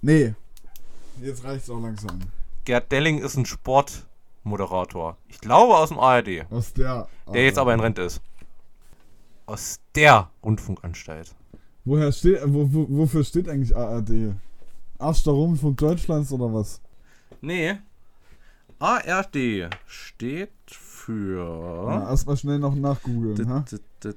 Nee. 0.00 0.34
Jetzt 1.20 1.44
reicht's 1.44 1.68
auch 1.68 1.80
langsam. 1.80 2.18
Gerd 2.64 2.90
Delling 2.90 3.18
ist 3.18 3.36
ein 3.36 3.44
Sportmoderator. 3.44 5.18
Ich 5.28 5.38
glaube 5.38 5.76
aus 5.76 5.90
dem 5.90 5.98
ARD. 5.98 6.50
Aus 6.50 6.72
der. 6.72 7.08
Der 7.30 7.44
jetzt 7.44 7.58
aber 7.58 7.74
in 7.74 7.80
Rente 7.80 8.00
ist. 8.00 8.22
Aus 9.44 9.80
der 9.94 10.30
Rundfunkanstalt. 10.42 11.34
Woher 11.84 12.10
steht, 12.10 12.40
wo, 12.46 12.72
wo, 12.72 12.86
wofür 12.88 13.22
steht 13.22 13.50
eigentlich 13.50 13.76
ARD? 13.76 14.34
Erster 14.98 15.32
Rundfunk 15.32 15.76
Deutschlands 15.78 16.32
oder 16.32 16.52
was? 16.52 16.80
Nee. 17.40 17.76
ARD 18.78 19.70
steht 19.86 20.50
für. 20.66 21.86
Ja, 21.88 22.10
erstmal 22.10 22.36
schnell 22.36 22.58
noch 22.58 22.74
nachgoogeln. 22.74 23.64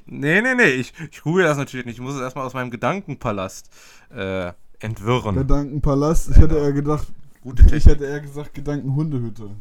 Nee, 0.06 0.42
nee, 0.42 0.56
nee. 0.56 0.70
Ich, 0.72 0.94
ich 1.12 1.22
google 1.22 1.44
das 1.44 1.58
natürlich 1.58 1.86
nicht. 1.86 1.96
Ich 1.96 2.02
muss 2.02 2.16
es 2.16 2.22
erstmal 2.22 2.46
aus 2.46 2.54
meinem 2.54 2.72
Gedankenpalast 2.72 3.70
äh, 4.10 4.52
entwirren. 4.80 5.36
Gedankenpalast? 5.36 6.32
Ich 6.32 6.38
hätte 6.38 6.58
eher 6.58 6.74
gedacht. 6.74 7.08
Gute 7.42 7.64
Technik. 7.64 7.78
Ich 7.80 7.86
hätte 7.86 8.06
eher 8.06 8.20
gesagt 8.20 8.54
Gedankenhundehütte. 8.54 9.52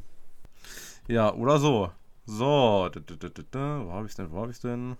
Ja, 1.07 1.33
oder 1.35 1.59
so. 1.59 1.91
So. 2.27 2.89
Wo 2.91 3.93
hab 3.93 4.05
ich's 4.05 4.17
denn? 4.17 4.31
Wo 4.31 4.41
hab 4.41 4.51
ich's 4.51 4.61
denn? 4.61 4.97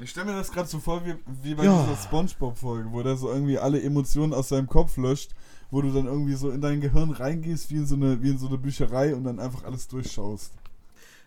Ich 0.00 0.10
stelle 0.10 0.26
mir 0.26 0.36
das 0.36 0.52
gerade 0.52 0.68
so 0.68 0.78
vor 0.78 1.04
wie, 1.04 1.14
wie 1.42 1.54
bei 1.54 1.64
ja. 1.64 1.82
dieser 1.82 1.96
Spongebob-Folge, 2.00 2.92
wo 2.92 3.02
der 3.02 3.16
so 3.16 3.30
irgendwie 3.30 3.58
alle 3.58 3.82
Emotionen 3.82 4.32
aus 4.32 4.48
seinem 4.48 4.68
Kopf 4.68 4.96
löscht 4.96 5.32
wo 5.70 5.82
du 5.82 5.90
dann 5.90 6.06
irgendwie 6.06 6.34
so 6.34 6.50
in 6.50 6.60
dein 6.60 6.80
Gehirn 6.80 7.10
reingehst, 7.10 7.70
wie 7.70 7.76
in 7.76 7.86
so 7.86 7.94
eine, 7.94 8.22
wie 8.22 8.30
in 8.30 8.38
so 8.38 8.46
eine 8.46 8.58
Bücherei 8.58 9.14
und 9.14 9.24
dann 9.24 9.38
einfach 9.38 9.64
alles 9.64 9.86
durchschaust. 9.88 10.52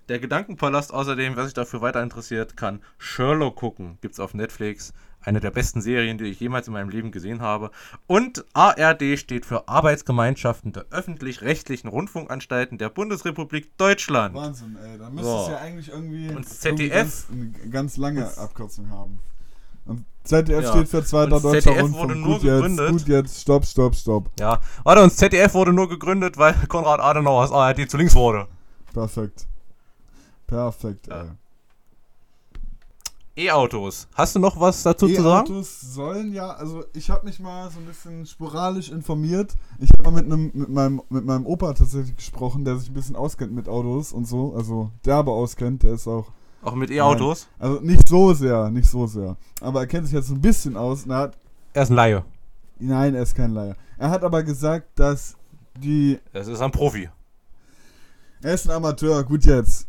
Der 0.09 0.19
Gedankenpalast 0.19 0.93
außerdem, 0.93 1.35
wer 1.35 1.45
sich 1.45 1.53
dafür 1.53 1.81
weiter 1.81 2.01
interessiert, 2.01 2.57
kann 2.57 2.81
Sherlock 2.97 3.55
gucken. 3.55 3.97
Gibt's 4.01 4.19
auf 4.19 4.33
Netflix. 4.33 4.93
Eine 5.23 5.39
der 5.39 5.51
besten 5.51 5.81
Serien, 5.81 6.17
die 6.17 6.25
ich 6.25 6.39
jemals 6.39 6.67
in 6.67 6.73
meinem 6.73 6.89
Leben 6.89 7.11
gesehen 7.11 7.41
habe. 7.41 7.69
Und 8.07 8.43
ARD 8.53 9.19
steht 9.19 9.45
für 9.45 9.67
Arbeitsgemeinschaften 9.67 10.73
der 10.73 10.85
öffentlich-rechtlichen 10.89 11.87
Rundfunkanstalten 11.87 12.79
der 12.79 12.89
Bundesrepublik 12.89 13.77
Deutschland. 13.77 14.33
Wahnsinn, 14.33 14.77
ey. 14.83 14.97
Da 14.97 15.11
müsste 15.11 15.29
so. 15.29 15.41
es 15.43 15.47
ja 15.49 15.57
eigentlich 15.59 15.89
irgendwie, 15.89 16.29
und 16.29 16.49
ZDF 16.49 17.27
irgendwie 17.29 17.51
ganz, 17.51 17.61
eine 17.61 17.71
ganz 17.71 17.97
lange 17.97 18.37
Abkürzung 18.37 18.89
haben. 18.89 19.19
Und 19.85 20.05
ZDF 20.23 20.63
ja. 20.63 20.71
steht 20.71 20.89
für 20.89 21.05
zweiter 21.05 21.35
und 21.35 21.43
deutscher 21.43 21.61
ZDF 21.61 21.83
Rundfunk. 21.83 22.09
Wurde 22.09 22.19
nur 22.19 22.33
gut 22.33 22.41
gegründet. 22.41 22.89
jetzt, 22.89 23.05
gut 23.05 23.07
jetzt, 23.07 23.41
stopp, 23.41 23.65
stopp, 23.65 23.95
stopp. 23.95 24.29
Ja, 24.39 24.59
warte, 24.83 25.03
und 25.03 25.11
ZDF 25.11 25.53
wurde 25.53 25.71
nur 25.71 25.87
gegründet, 25.87 26.37
weil 26.37 26.53
Konrad 26.67 26.99
Adenauer 26.99 27.43
aus 27.43 27.51
ARD 27.51 27.89
zu 27.89 27.97
links 27.97 28.15
wurde. 28.15 28.47
Perfekt. 28.91 29.47
Perfekt, 30.51 31.07
ja. 31.07 31.21
ey. 31.21 31.29
E-Autos. 33.47 34.09
Hast 34.13 34.35
du 34.35 34.39
noch 34.39 34.59
was 34.59 34.83
dazu 34.83 35.07
e 35.07 35.15
zu 35.15 35.23
sagen? 35.23 35.47
E-Autos 35.47 35.79
sollen 35.79 36.33
ja, 36.33 36.49
also 36.49 36.83
ich 36.93 37.09
habe 37.09 37.25
mich 37.25 37.39
mal 37.39 37.71
so 37.71 37.79
ein 37.79 37.85
bisschen 37.85 38.25
sporadisch 38.25 38.89
informiert. 38.89 39.55
Ich 39.79 39.89
habe 39.93 40.03
mal 40.03 40.11
mit, 40.11 40.25
einem, 40.25 40.51
mit, 40.53 40.67
meinem, 40.67 41.01
mit 41.09 41.23
meinem 41.23 41.45
Opa 41.45 41.71
tatsächlich 41.71 42.17
gesprochen, 42.17 42.65
der 42.65 42.75
sich 42.75 42.89
ein 42.89 42.93
bisschen 42.93 43.15
auskennt 43.15 43.53
mit 43.53 43.69
Autos 43.69 44.11
und 44.11 44.27
so. 44.27 44.53
Also 44.53 44.91
derbe 45.05 45.31
auskennt, 45.31 45.83
der 45.83 45.93
ist 45.93 46.05
auch 46.05 46.33
auch 46.63 46.75
mit 46.75 46.91
E-Autos? 46.91 47.47
Also 47.57 47.79
nicht 47.79 48.07
so 48.07 48.33
sehr, 48.33 48.69
nicht 48.69 48.89
so 48.89 49.07
sehr. 49.07 49.37
Aber 49.61 49.79
er 49.79 49.87
kennt 49.87 50.05
sich 50.05 50.13
jetzt 50.13 50.27
so 50.27 50.35
ein 50.35 50.41
bisschen 50.41 50.75
aus. 50.75 51.05
Und 51.05 51.11
er, 51.11 51.17
hat, 51.17 51.37
er 51.73 51.83
ist 51.83 51.89
ein 51.89 51.95
Laie. 51.95 52.25
Nein, 52.77 53.15
er 53.15 53.23
ist 53.23 53.35
kein 53.35 53.51
Laie. 53.51 53.77
Er 53.97 54.09
hat 54.09 54.23
aber 54.25 54.43
gesagt, 54.43 54.99
dass 54.99 55.37
die. 55.75 56.19
Es 56.33 56.47
ist 56.47 56.59
ein 56.59 56.71
Profi. 56.71 57.09
Er 58.43 58.53
ist 58.53 58.69
ein 58.69 58.75
Amateur, 58.75 59.23
gut 59.23 59.45
jetzt. 59.45 59.87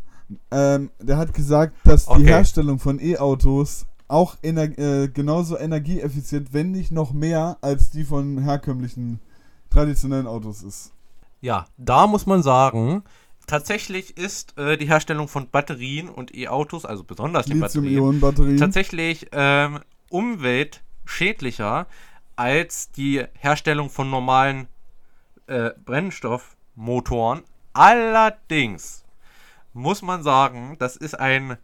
Ähm, 0.50 0.90
der 1.00 1.16
hat 1.16 1.34
gesagt, 1.34 1.74
dass 1.84 2.08
okay. 2.08 2.20
die 2.20 2.28
Herstellung 2.28 2.78
von 2.78 3.00
E-Autos 3.00 3.86
auch 4.08 4.36
ener 4.42 4.78
äh, 4.78 5.08
genauso 5.08 5.58
energieeffizient, 5.58 6.52
wenn 6.52 6.70
nicht 6.70 6.92
noch 6.92 7.12
mehr, 7.12 7.56
als 7.62 7.90
die 7.90 8.04
von 8.04 8.38
herkömmlichen 8.38 9.20
traditionellen 9.70 10.26
Autos 10.26 10.62
ist. 10.62 10.92
Ja, 11.40 11.66
da 11.78 12.06
muss 12.06 12.26
man 12.26 12.42
sagen, 12.42 13.02
tatsächlich 13.46 14.16
ist 14.16 14.56
äh, 14.58 14.76
die 14.76 14.86
Herstellung 14.86 15.28
von 15.28 15.48
Batterien 15.48 16.08
und 16.08 16.34
E-Autos, 16.34 16.84
also 16.84 17.04
besonders 17.04 17.46
die 17.46 17.54
Batterien, 17.54 18.20
tatsächlich 18.58 19.28
ähm, 19.32 19.80
umweltschädlicher 20.10 21.86
als 22.36 22.90
die 22.92 23.24
Herstellung 23.38 23.88
von 23.90 24.10
normalen 24.10 24.68
äh, 25.46 25.70
Brennstoffmotoren. 25.84 27.42
Allerdings 27.72 29.01
muss 29.72 30.02
man 30.02 30.22
sagen, 30.22 30.76
das 30.78 30.96
ist 30.96 31.18
ein, 31.18 31.56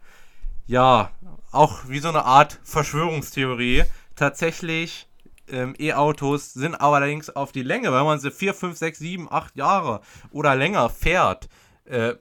ja, 0.65 1.11
auch 1.51 1.87
wie 1.87 1.99
so 1.99 2.09
eine 2.09 2.25
Art 2.25 2.59
Verschwörungstheorie. 2.63 3.83
Tatsächlich, 4.15 5.07
ähm, 5.47 5.75
E-Autos 5.79 6.53
sind 6.53 6.75
allerdings 6.75 7.29
auf 7.29 7.51
die 7.51 7.63
Länge, 7.63 7.93
wenn 7.93 8.05
man 8.05 8.19
sie 8.19 8.31
4, 8.31 8.53
5, 8.53 8.77
6, 8.77 8.99
7, 8.99 9.31
8 9.31 9.55
Jahre 9.55 10.01
oder 10.31 10.55
länger 10.55 10.89
fährt, 10.89 11.49
äh, 11.85 12.15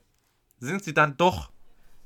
sind 0.59 0.83
sie 0.83 0.95
dann 0.95 1.16
doch 1.16 1.50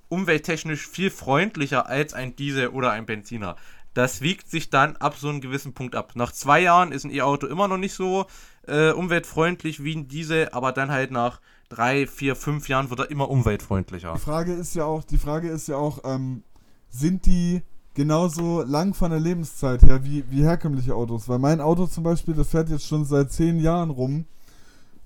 umwelttechnisch 0.09 0.87
viel 0.87 1.11
freundlicher 1.11 1.87
als 1.87 2.13
ein 2.13 2.37
Diesel 2.37 2.69
oder 2.69 2.91
ein 2.91 3.07
Benziner. 3.07 3.57
Das 3.95 4.21
wiegt 4.21 4.51
sich 4.51 4.71
dann 4.71 4.97
ab 4.97 5.17
so 5.17 5.29
einem 5.29 5.41
gewissen 5.41 5.75
Punkt 5.75 5.95
ab. 5.95 6.13
Nach 6.15 6.33
zwei 6.33 6.61
Jahren 6.61 6.93
ist 6.93 7.05
ein 7.05 7.11
E-Auto 7.11 7.47
immer 7.47 7.69
noch 7.69 7.77
nicht 7.77 7.95
so 7.95 8.27
äh, 8.67 8.91
umweltfreundlich 8.91 9.85
wie 9.85 9.95
ein 9.95 10.09
Diesel, 10.09 10.49
aber 10.53 10.73
dann 10.73 10.91
halt 10.91 11.11
nach 11.11 11.41
drei, 11.73 12.07
vier, 12.07 12.37
fünf 12.37 12.69
Jahren 12.69 12.91
wird 12.91 13.01
er 13.01 13.11
immer 13.11 13.31
umweltfreundlicher. 13.31 14.13
Die 14.15 14.21
Frage 14.21 14.53
ist 14.53 14.75
ja 14.75 14.85
auch, 14.85 15.05
die 15.05 15.19
Frage 15.19 15.49
ist 15.49 15.69
ja 15.69 15.77
auch, 15.77 16.01
ähm, 16.05 16.43
sind 16.91 17.27
die 17.27 17.63
genauso 17.95 18.63
lang 18.63 18.95
von 18.95 19.11
der 19.11 19.21
Lebenszeit 19.21 19.83
her 19.83 20.05
wie, 20.05 20.25
wie 20.31 20.43
herkömmliche 20.43 20.95
Autos? 20.95 21.29
Weil 21.29 21.39
mein 21.39 21.61
Auto 21.61 21.87
zum 21.87 22.05
Beispiel, 22.05 22.35
das 22.35 22.49
fährt 22.49 22.69
jetzt 22.69 22.87
schon 22.87 23.05
seit 23.05 23.33
zehn 23.33 23.59
Jahren 23.61 23.91
rum 23.91 24.27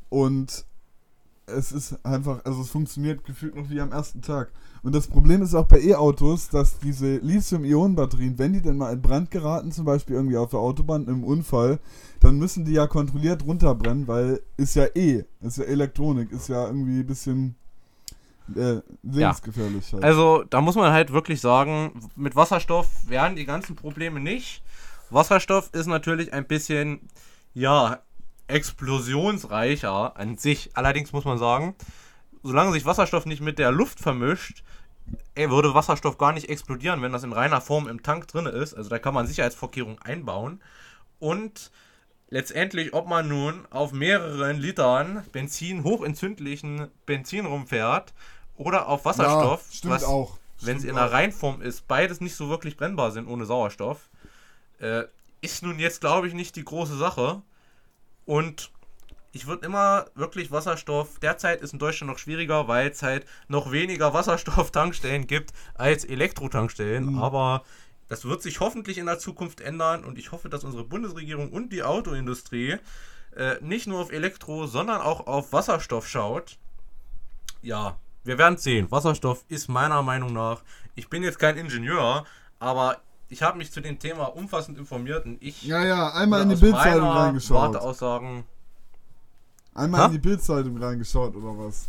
und 0.09 0.67
es 1.47 1.71
ist 1.71 2.05
einfach, 2.05 2.45
also 2.45 2.63
es 2.63 2.71
funktioniert 2.71 3.25
gefühlt 3.25 3.55
noch 3.55 3.71
wie 3.71 3.81
am 3.81 3.93
ersten 3.93 4.21
Tag. 4.21 4.51
Und 4.87 4.95
das 4.95 5.09
Problem 5.09 5.43
ist 5.43 5.53
auch 5.53 5.67
bei 5.67 5.81
E-Autos, 5.81 6.49
dass 6.49 6.79
diese 6.79 7.17
Lithium-Ionen-Batterien, 7.17 8.39
wenn 8.39 8.53
die 8.53 8.63
denn 8.63 8.77
mal 8.77 8.93
in 8.93 9.03
Brand 9.03 9.33
geraten, 9.33 9.73
zum 9.73 9.85
Beispiel 9.85 10.15
irgendwie 10.15 10.37
auf 10.37 10.51
der 10.51 10.61
Autobahn 10.61 11.09
im 11.09 11.25
Unfall, 11.25 11.81
dann 12.21 12.39
müssen 12.39 12.65
die 12.65 12.75
ja 12.75 12.87
kontrolliert 12.87 13.45
runterbrennen, 13.45 14.07
weil 14.07 14.41
ist 14.57 14.77
ja 14.77 14.87
E, 14.95 15.25
ist 15.41 15.59
ja 15.59 15.65
Elektronik, 15.65 16.31
ist 16.31 16.47
ja 16.47 16.67
irgendwie 16.67 17.01
ein 17.01 17.07
bisschen 17.07 17.57
äh, 18.55 18.77
lebensgefährlich. 19.03 19.91
Ja. 19.91 19.95
Halt. 19.95 20.05
Also 20.05 20.45
da 20.49 20.61
muss 20.61 20.77
man 20.77 20.93
halt 20.93 21.13
wirklich 21.13 21.41
sagen, 21.41 22.09
mit 22.15 22.37
Wasserstoff 22.37 22.87
werden 23.09 23.35
die 23.35 23.45
ganzen 23.45 23.75
Probleme 23.75 24.21
nicht. 24.21 24.63
Wasserstoff 25.11 25.69
ist 25.73 25.89
natürlich 25.89 26.33
ein 26.33 26.47
bisschen, 26.47 27.01
ja, 27.55 28.03
explosionsreicher 28.47 30.17
an 30.17 30.39
sich. 30.39 30.71
Allerdings 30.75 31.13
muss 31.13 31.25
man 31.25 31.39
sagen, 31.39 31.75
solange 32.47 32.73
sich 32.73 32.85
Wasserstoff 32.85 33.27
nicht 33.27 33.41
mit 33.41 33.59
der 33.59 33.71
Luft 33.71 34.01
vermischt, 34.01 34.63
ey, 35.35 35.51
würde 35.51 35.75
Wasserstoff 35.75 36.19
gar 36.19 36.33
nicht 36.33 36.49
explodieren, 36.49 37.03
wenn 37.03 37.13
das 37.13 37.25
in 37.25 37.33
reiner 37.33 37.61
Form 37.61 37.89
im 37.89 38.03
Tank 38.03 38.29
drin 38.29 38.47
ist. 38.47 38.75
Also 38.75 38.91
da 38.91 38.99
kann 38.99 39.15
man 39.15 39.27
Sicherheitsvorkehrungen 39.27 40.01
einbauen. 40.01 40.61
Und 41.19 41.71
letztendlich, 42.29 42.93
ob 42.95 43.07
man 43.07 43.29
nun 43.29 43.67
auf 43.71 43.93
mehreren 43.93 44.59
Litern 44.59 45.25
Benzin, 45.33 45.85
hochentzündlichen 45.85 46.89
Benzin 47.07 47.47
rumfährt 47.47 48.15
oder 48.57 48.89
auf 48.89 49.05
Wasserstoff, 49.05 49.69
ja, 49.73 49.91
was, 49.91 50.05
auch. 50.05 50.39
wenn 50.61 50.79
es 50.79 50.85
in 50.85 50.97
der 50.97 51.13
Reinform 51.13 51.63
ist, 51.63 51.87
beides 51.87 52.21
nicht 52.21 52.35
so 52.35 52.49
wirklich 52.49 52.77
brennbar 52.77 53.11
sind 53.13 53.29
ohne 53.29 53.47
Sauerstoff, 53.47 54.09
äh, 54.81 55.05
ist 55.41 55.63
nun 55.63 55.79
jetzt, 55.79 56.01
glaube 56.01 56.27
ich, 56.27 56.35
nicht 56.35 56.57
die 56.57 56.65
große 56.65 56.97
Sache. 56.97 57.43
Und 58.25 58.73
ich 59.37 59.47
würde 59.47 59.67
immer 59.67 60.07
wirklich 60.15 60.51
Wasserstoff, 60.51 61.19
derzeit 61.19 61.61
ist 61.61 61.75
in 61.75 61.79
Deutschland 61.79 62.11
noch 62.11 62.19
schwieriger, 62.19 62.69
weil 62.69 62.89
es 62.89 63.03
halt 63.03 63.27
noch 63.49 63.71
weniger 63.71 64.15
Wasserstofftankstellen 64.15 65.27
gibt 65.27 65.53
als 65.75 66.07
Elektrotankstellen. 66.07 67.13
Mhm. 67.13 67.19
Aber 67.19 67.63
das 68.09 68.25
wird 68.25 68.41
sich 68.41 68.61
hoffentlich 68.61 68.97
in 68.97 69.05
der 69.05 69.19
Zukunft 69.19 69.61
ändern 69.61 70.05
und 70.05 70.19
ich 70.19 70.33
hoffe, 70.33 70.49
dass 70.49 70.65
unsere 70.65 70.85
Bundesregierung 70.85 71.53
und 71.53 71.71
die 71.71 71.83
Autoindustrie 71.83 72.77
äh, 73.37 73.57
nicht 73.61 73.87
nur 73.87 74.01
auf 74.01 74.11
Elektro, 74.11 74.67
sondern 74.67 75.03
auch 75.03 75.27
auf 75.27 75.53
Wasserstoff 75.53 76.09
schaut. 76.09 76.57
Ja, 77.61 77.99
wir 78.25 78.39
werden 78.39 78.57
sehen. 78.57 78.91
Wasserstoff 78.91 79.45
ist 79.49 79.69
meiner 79.69 80.01
Meinung 80.03 80.33
nach, 80.33 80.63
ich 80.95 81.11
bin 81.11 81.23
jetzt 81.23 81.39
kein 81.39 81.59
Ingenieur, 81.59 82.25
aber 82.59 83.03
ich 83.29 83.43
habe 83.43 83.59
mich 83.59 83.71
zu 83.71 83.83
dem 83.83 83.99
Thema 83.99 84.25
umfassend 84.35 84.79
informiert 84.79 85.27
und 85.27 85.43
ich. 85.43 85.63
Ja, 85.63 85.85
ja, 85.85 86.15
einmal 86.15 86.41
in 86.41 86.49
die 86.49 86.57
Bildzeitung 86.57 87.11
reingeschaut. 87.11 87.75
Warteaussagen. 87.75 88.45
Einmal 89.77 90.01
ha? 90.01 90.07
in 90.07 90.13
die 90.13 90.19
Bildzeitung 90.19 90.77
reingeschaut 90.79 91.37
oder 91.37 91.59
was? 91.59 91.89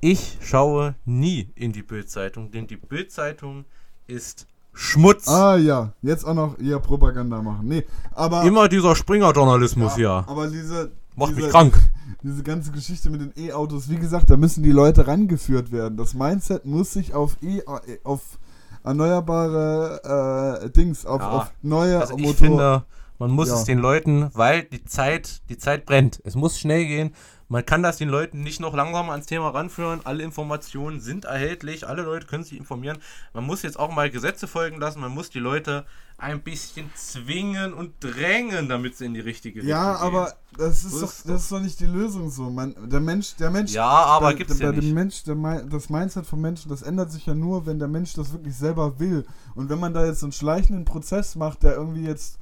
Ich 0.00 0.38
schaue 0.42 0.94
nie 1.04 1.50
in 1.54 1.72
die 1.72 1.82
Bildzeitung, 1.82 2.50
denn 2.50 2.66
die 2.66 2.76
Bildzeitung 2.76 3.64
ist 4.06 4.46
Schmutz. 4.72 5.28
Ah 5.28 5.56
ja, 5.56 5.92
jetzt 6.02 6.24
auch 6.24 6.34
noch 6.34 6.58
eher 6.58 6.80
Propaganda 6.80 7.42
machen. 7.42 7.68
Nee, 7.68 7.84
aber. 8.12 8.44
Immer 8.44 8.68
dieser 8.68 8.96
Springer-Journalismus 8.96 9.92
ja, 9.92 9.96
hier. 9.96 10.24
Aber 10.26 10.48
diese. 10.48 10.92
Macht 11.16 11.30
diese, 11.30 11.42
mich 11.42 11.50
krank. 11.50 11.78
Diese 12.22 12.42
ganze 12.42 12.70
Geschichte 12.70 13.08
mit 13.08 13.20
den 13.20 13.32
E-Autos, 13.36 13.88
wie 13.88 13.96
gesagt, 13.96 14.28
da 14.30 14.36
müssen 14.36 14.62
die 14.62 14.72
Leute 14.72 15.06
rangeführt 15.06 15.72
werden. 15.72 15.96
Das 15.96 16.12
Mindset 16.12 16.66
muss 16.66 16.92
sich 16.92 17.14
auf 17.14 17.36
E 17.40 17.62
auf 18.04 18.38
erneuerbare 18.84 20.60
äh, 20.64 20.70
Dings, 20.70 21.06
auf, 21.06 21.20
ja, 21.20 21.30
auf 21.30 21.52
neue 21.62 22.00
also 22.00 22.16
ich 22.16 22.22
Motor 22.22 22.34
finde, 22.34 22.84
man 23.20 23.30
muss 23.30 23.48
ja. 23.48 23.54
es 23.56 23.64
den 23.64 23.78
Leuten, 23.78 24.30
weil 24.32 24.64
die 24.64 24.82
Zeit, 24.82 25.42
die 25.50 25.58
Zeit 25.58 25.84
brennt. 25.84 26.20
Es 26.24 26.34
muss 26.34 26.58
schnell 26.58 26.86
gehen. 26.86 27.14
Man 27.48 27.66
kann 27.66 27.82
das 27.82 27.98
den 27.98 28.08
Leuten 28.08 28.42
nicht 28.42 28.60
noch 28.60 28.74
langsamer 28.74 29.12
ans 29.12 29.26
Thema 29.26 29.50
ranführen. 29.50 30.00
Alle 30.04 30.22
Informationen 30.22 31.00
sind 31.00 31.26
erhältlich. 31.26 31.86
Alle 31.86 32.02
Leute 32.02 32.26
können 32.26 32.44
sich 32.44 32.56
informieren. 32.56 32.98
Man 33.34 33.44
muss 33.44 33.62
jetzt 33.62 33.78
auch 33.78 33.92
mal 33.92 34.08
Gesetze 34.08 34.46
folgen 34.46 34.80
lassen. 34.80 35.00
Man 35.00 35.12
muss 35.12 35.28
die 35.28 35.38
Leute 35.38 35.84
ein 36.16 36.42
bisschen 36.42 36.90
zwingen 36.94 37.74
und 37.74 37.92
drängen, 38.00 38.68
damit 38.68 38.96
sie 38.96 39.06
in 39.06 39.14
die 39.14 39.20
richtige 39.20 39.60
Richtung 39.60 39.70
Ja, 39.70 39.96
aber 39.96 40.32
das 40.56 40.84
ist, 40.84 40.92
so 40.92 41.00
doch, 41.00 41.12
das 41.26 41.42
ist 41.42 41.52
doch 41.52 41.60
nicht 41.60 41.80
die 41.80 41.86
Lösung 41.86 42.30
so. 42.30 42.48
Man, 42.50 42.74
der 42.88 43.00
Mensch, 43.00 43.36
der 43.36 43.50
Mensch. 43.50 43.72
Ja, 43.72 43.86
aber 43.86 44.32
gibt 44.34 44.50
es 44.50 44.60
ja 44.60 44.72
nicht. 44.72 44.94
Mensch, 44.94 45.24
der, 45.24 45.34
das 45.64 45.90
Mindset 45.90 46.26
vom 46.26 46.40
Menschen, 46.40 46.70
das 46.70 46.82
ändert 46.82 47.12
sich 47.12 47.26
ja 47.26 47.34
nur, 47.34 47.66
wenn 47.66 47.78
der 47.78 47.88
Mensch 47.88 48.14
das 48.14 48.32
wirklich 48.32 48.54
selber 48.54 48.98
will. 48.98 49.26
Und 49.54 49.68
wenn 49.68 49.78
man 49.78 49.92
da 49.92 50.06
jetzt 50.06 50.20
so 50.20 50.26
einen 50.26 50.32
schleichenden 50.32 50.84
Prozess 50.84 51.36
macht, 51.36 51.62
der 51.62 51.74
irgendwie 51.74 52.04
jetzt 52.04 52.38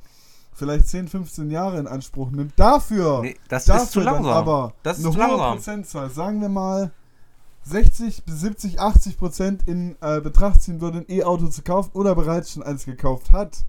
vielleicht 0.58 0.88
10, 0.88 1.08
15 1.08 1.50
Jahre 1.50 1.78
in 1.78 1.86
Anspruch 1.86 2.30
nimmt. 2.30 2.52
Dafür, 2.56 3.22
nee, 3.22 3.36
das 3.48 3.64
dafür 3.64 3.82
ist 3.84 3.92
zu 3.92 4.00
langsam. 4.00 4.32
aber 4.32 4.74
das 4.82 4.98
ist 4.98 5.04
eine 5.04 5.14
zu 5.14 5.20
hohe 5.20 5.28
langsam. 5.28 5.54
Prozentzahl, 5.54 6.10
sagen 6.10 6.40
wir 6.40 6.48
mal 6.48 6.90
60 7.64 8.24
bis 8.24 8.40
70, 8.40 8.80
80 8.80 9.18
Prozent 9.18 9.68
in 9.68 9.96
äh, 10.00 10.20
Betracht 10.20 10.62
ziehen 10.62 10.80
würde, 10.80 10.98
ein 10.98 11.06
E-Auto 11.08 11.48
zu 11.48 11.62
kaufen 11.62 11.90
oder 11.92 12.14
bereits 12.14 12.52
schon 12.52 12.62
eins 12.62 12.84
gekauft 12.84 13.30
hat, 13.30 13.64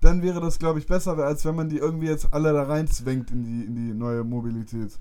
dann 0.00 0.22
wäre 0.22 0.40
das, 0.40 0.58
glaube 0.58 0.78
ich, 0.78 0.86
besser, 0.86 1.16
als 1.18 1.44
wenn 1.44 1.54
man 1.54 1.68
die 1.68 1.78
irgendwie 1.78 2.08
jetzt 2.08 2.32
alle 2.32 2.52
da 2.52 2.64
reinzwängt 2.64 3.30
in 3.30 3.44
die, 3.44 3.64
in 3.64 3.74
die 3.74 3.94
neue 3.94 4.24
Mobilität. 4.24 4.98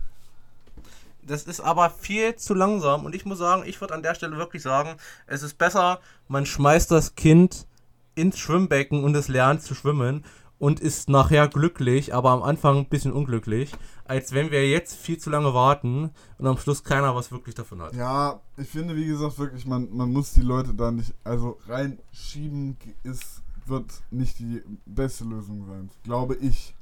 Das 1.23 1.43
ist 1.43 1.59
aber 1.59 1.89
viel 1.89 2.35
zu 2.35 2.53
langsam 2.53 3.05
und 3.05 3.13
ich 3.13 3.25
muss 3.25 3.39
sagen, 3.39 3.63
ich 3.65 3.81
würde 3.81 3.93
an 3.93 4.01
der 4.01 4.15
Stelle 4.15 4.37
wirklich 4.37 4.61
sagen, 4.61 4.95
es 5.25 5.43
ist 5.43 5.57
besser, 5.57 5.99
man 6.27 6.45
schmeißt 6.45 6.89
das 6.89 7.15
Kind 7.15 7.67
ins 8.15 8.39
Schwimmbecken 8.39 9.03
und 9.03 9.15
es 9.15 9.27
lernt 9.27 9.61
zu 9.61 9.75
schwimmen 9.75 10.23
und 10.59 10.79
ist 10.79 11.09
nachher 11.09 11.47
glücklich, 11.47 12.13
aber 12.13 12.31
am 12.31 12.43
Anfang 12.43 12.77
ein 12.77 12.89
bisschen 12.89 13.13
unglücklich, 13.13 13.71
als 14.05 14.33
wenn 14.33 14.51
wir 14.51 14.67
jetzt 14.69 14.95
viel 14.95 15.17
zu 15.17 15.29
lange 15.29 15.53
warten 15.53 16.11
und 16.37 16.47
am 16.47 16.57
Schluss 16.57 16.83
keiner 16.83 17.15
was 17.15 17.31
wirklich 17.31 17.55
davon 17.55 17.81
hat. 17.81 17.93
Ja, 17.93 18.39
ich 18.57 18.67
finde, 18.67 18.95
wie 18.95 19.05
gesagt, 19.05 19.37
wirklich, 19.37 19.65
man, 19.65 19.89
man 19.91 20.11
muss 20.11 20.33
die 20.33 20.41
Leute 20.41 20.73
da 20.73 20.91
nicht, 20.91 21.13
also 21.23 21.57
reinschieben 21.67 22.77
ist, 23.03 23.43
wird 23.65 23.85
nicht 24.11 24.39
die 24.39 24.63
beste 24.85 25.25
Lösung 25.25 25.65
sein, 25.67 25.89
glaube 26.03 26.35
ich. 26.35 26.73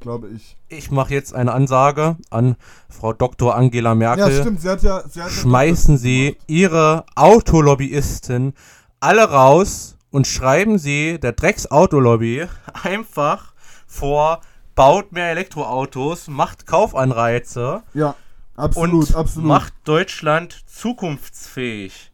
Glaube 0.00 0.28
ich. 0.28 0.58
Ich 0.68 0.90
mache 0.90 1.14
jetzt 1.14 1.34
eine 1.34 1.52
Ansage 1.52 2.16
an 2.28 2.56
Frau 2.90 3.14
Dr. 3.14 3.54
Angela 3.54 3.94
Merkel. 3.94 4.34
Ja, 4.34 4.40
stimmt, 4.42 4.60
sie 4.60 4.68
hat 4.68 4.82
ja. 4.82 5.02
Sie 5.08 5.22
hat 5.22 5.30
Schmeißen 5.30 5.96
Sie 5.96 6.36
Ihre 6.46 7.06
Autolobbyisten 7.14 8.52
alle 9.00 9.30
raus 9.30 9.96
und 10.14 10.28
schreiben 10.28 10.78
Sie 10.78 11.18
der 11.18 11.32
Drecks-Autolobby 11.32 12.46
einfach 12.84 13.52
vor, 13.88 14.42
baut 14.76 15.10
mehr 15.10 15.32
Elektroautos, 15.32 16.28
macht 16.28 16.68
Kaufanreize. 16.68 17.82
Ja, 17.94 18.14
absolut, 18.54 19.08
und 19.10 19.16
absolut. 19.16 19.48
macht 19.48 19.74
Deutschland 19.82 20.62
zukunftsfähig. 20.66 22.12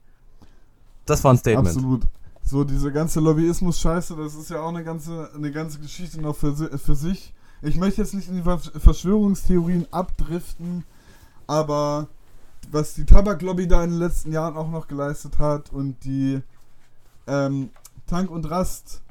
Das 1.05 1.23
war 1.25 1.35
ein 1.35 1.37
Statement. 1.37 1.77
Absolut. 1.77 2.05
So, 2.43 2.65
diese 2.65 2.91
ganze 2.91 3.21
Lobbyismus-Scheiße, 3.21 4.17
das 4.17 4.35
ist 4.35 4.49
ja 4.49 4.63
auch 4.63 4.71
eine 4.71 4.83
ganze, 4.83 5.31
eine 5.35 5.53
ganze 5.53 5.79
Geschichte 5.79 6.23
noch 6.23 6.37
für, 6.37 6.55
für 6.79 6.95
sich. 6.95 7.35
Ich 7.61 7.77
möchte 7.77 8.01
jetzt 8.01 8.15
nicht 8.15 8.31
in 8.31 8.43
die 8.43 8.81
Verschwörungstheorien 8.81 9.87
abdriften, 9.91 10.85
aber 11.47 12.09
was 12.71 12.95
die 12.95 13.05
Tabaklobby 13.05 13.69
da 13.69 13.85
in 13.85 13.91
den 13.91 13.99
letzten 13.99 14.33
Jahren 14.33 14.57
auch 14.57 14.71
noch 14.71 14.89
geleistet 14.89 15.39
hat 15.39 15.71
und 15.71 16.03
die 16.03 16.41
ähm, 17.27 17.69
Tank 18.11 18.29
und 18.29 18.51
Rast 18.51 19.03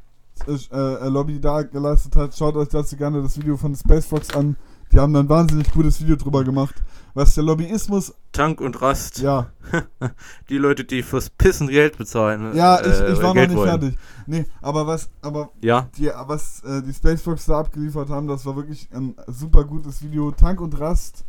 äh, 0.45 0.53
äh, 0.53 1.07
Lobby 1.07 1.39
da 1.39 1.63
geleistet 1.63 2.17
hat, 2.17 2.35
schaut 2.35 2.57
euch 2.57 2.67
dazu 2.67 2.97
gerne 2.97 3.21
das 3.21 3.37
Video 3.37 3.55
von 3.55 3.73
Space 3.73 4.05
Fox 4.05 4.35
an. 4.35 4.57
Die 4.91 4.99
haben 4.99 5.13
da 5.13 5.21
ein 5.21 5.29
wahnsinnig 5.29 5.71
gutes 5.71 6.01
Video 6.01 6.17
drüber 6.17 6.43
gemacht, 6.43 6.75
was 7.13 7.33
der 7.35 7.45
Lobbyismus. 7.45 8.13
Tank 8.33 8.59
und 8.59 8.81
Rast. 8.81 9.19
Ja. 9.19 9.51
die 10.49 10.57
Leute, 10.57 10.83
die 10.83 11.01
fürs 11.01 11.29
Pissen 11.29 11.69
Geld 11.69 11.97
bezahlen. 11.97 12.53
Ja, 12.55 12.81
ich, 12.81 12.87
äh, 12.87 13.13
ich 13.13 13.21
war 13.21 13.33
Geld 13.33 13.51
noch 13.51 13.65
nicht 13.65 13.69
wollen. 13.69 13.81
fertig. 13.81 13.99
Nee, 14.27 14.45
aber 14.61 14.85
was, 14.85 15.09
aber 15.21 15.51
ja. 15.61 15.87
die, 15.97 16.11
was 16.25 16.61
äh, 16.63 16.81
die 16.81 16.93
Space 16.93 17.21
Fox 17.21 17.45
da 17.45 17.59
abgeliefert 17.59 18.09
haben, 18.09 18.27
das 18.27 18.45
war 18.45 18.57
wirklich 18.57 18.89
ein 18.91 19.15
super 19.27 19.63
gutes 19.63 20.01
Video. 20.03 20.31
Tank 20.31 20.59
und 20.59 20.77
Rast. 20.77 21.23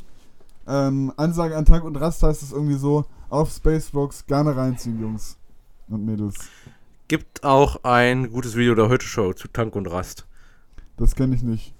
Ähm, 0.66 1.12
Ansage 1.16 1.56
an 1.56 1.64
Tank 1.66 1.84
und 1.84 1.96
Rast 1.96 2.22
heißt 2.22 2.42
es 2.42 2.50
irgendwie 2.50 2.78
so, 2.78 3.04
auf 3.28 3.50
Spacebox 3.52 4.26
gerne 4.26 4.56
reinziehen, 4.56 5.00
Jungs 5.00 5.36
und 5.88 6.04
Mädels. 6.04 6.36
Gibt 7.10 7.42
auch 7.42 7.82
ein 7.82 8.30
gutes 8.30 8.54
Video 8.54 8.76
der 8.76 8.88
Heute 8.88 9.04
Show 9.04 9.32
zu 9.32 9.48
Tank 9.48 9.74
und 9.74 9.88
Rast. 9.88 10.28
Das 10.96 11.16
kenne 11.16 11.34
ich 11.34 11.42
nicht. 11.42 11.74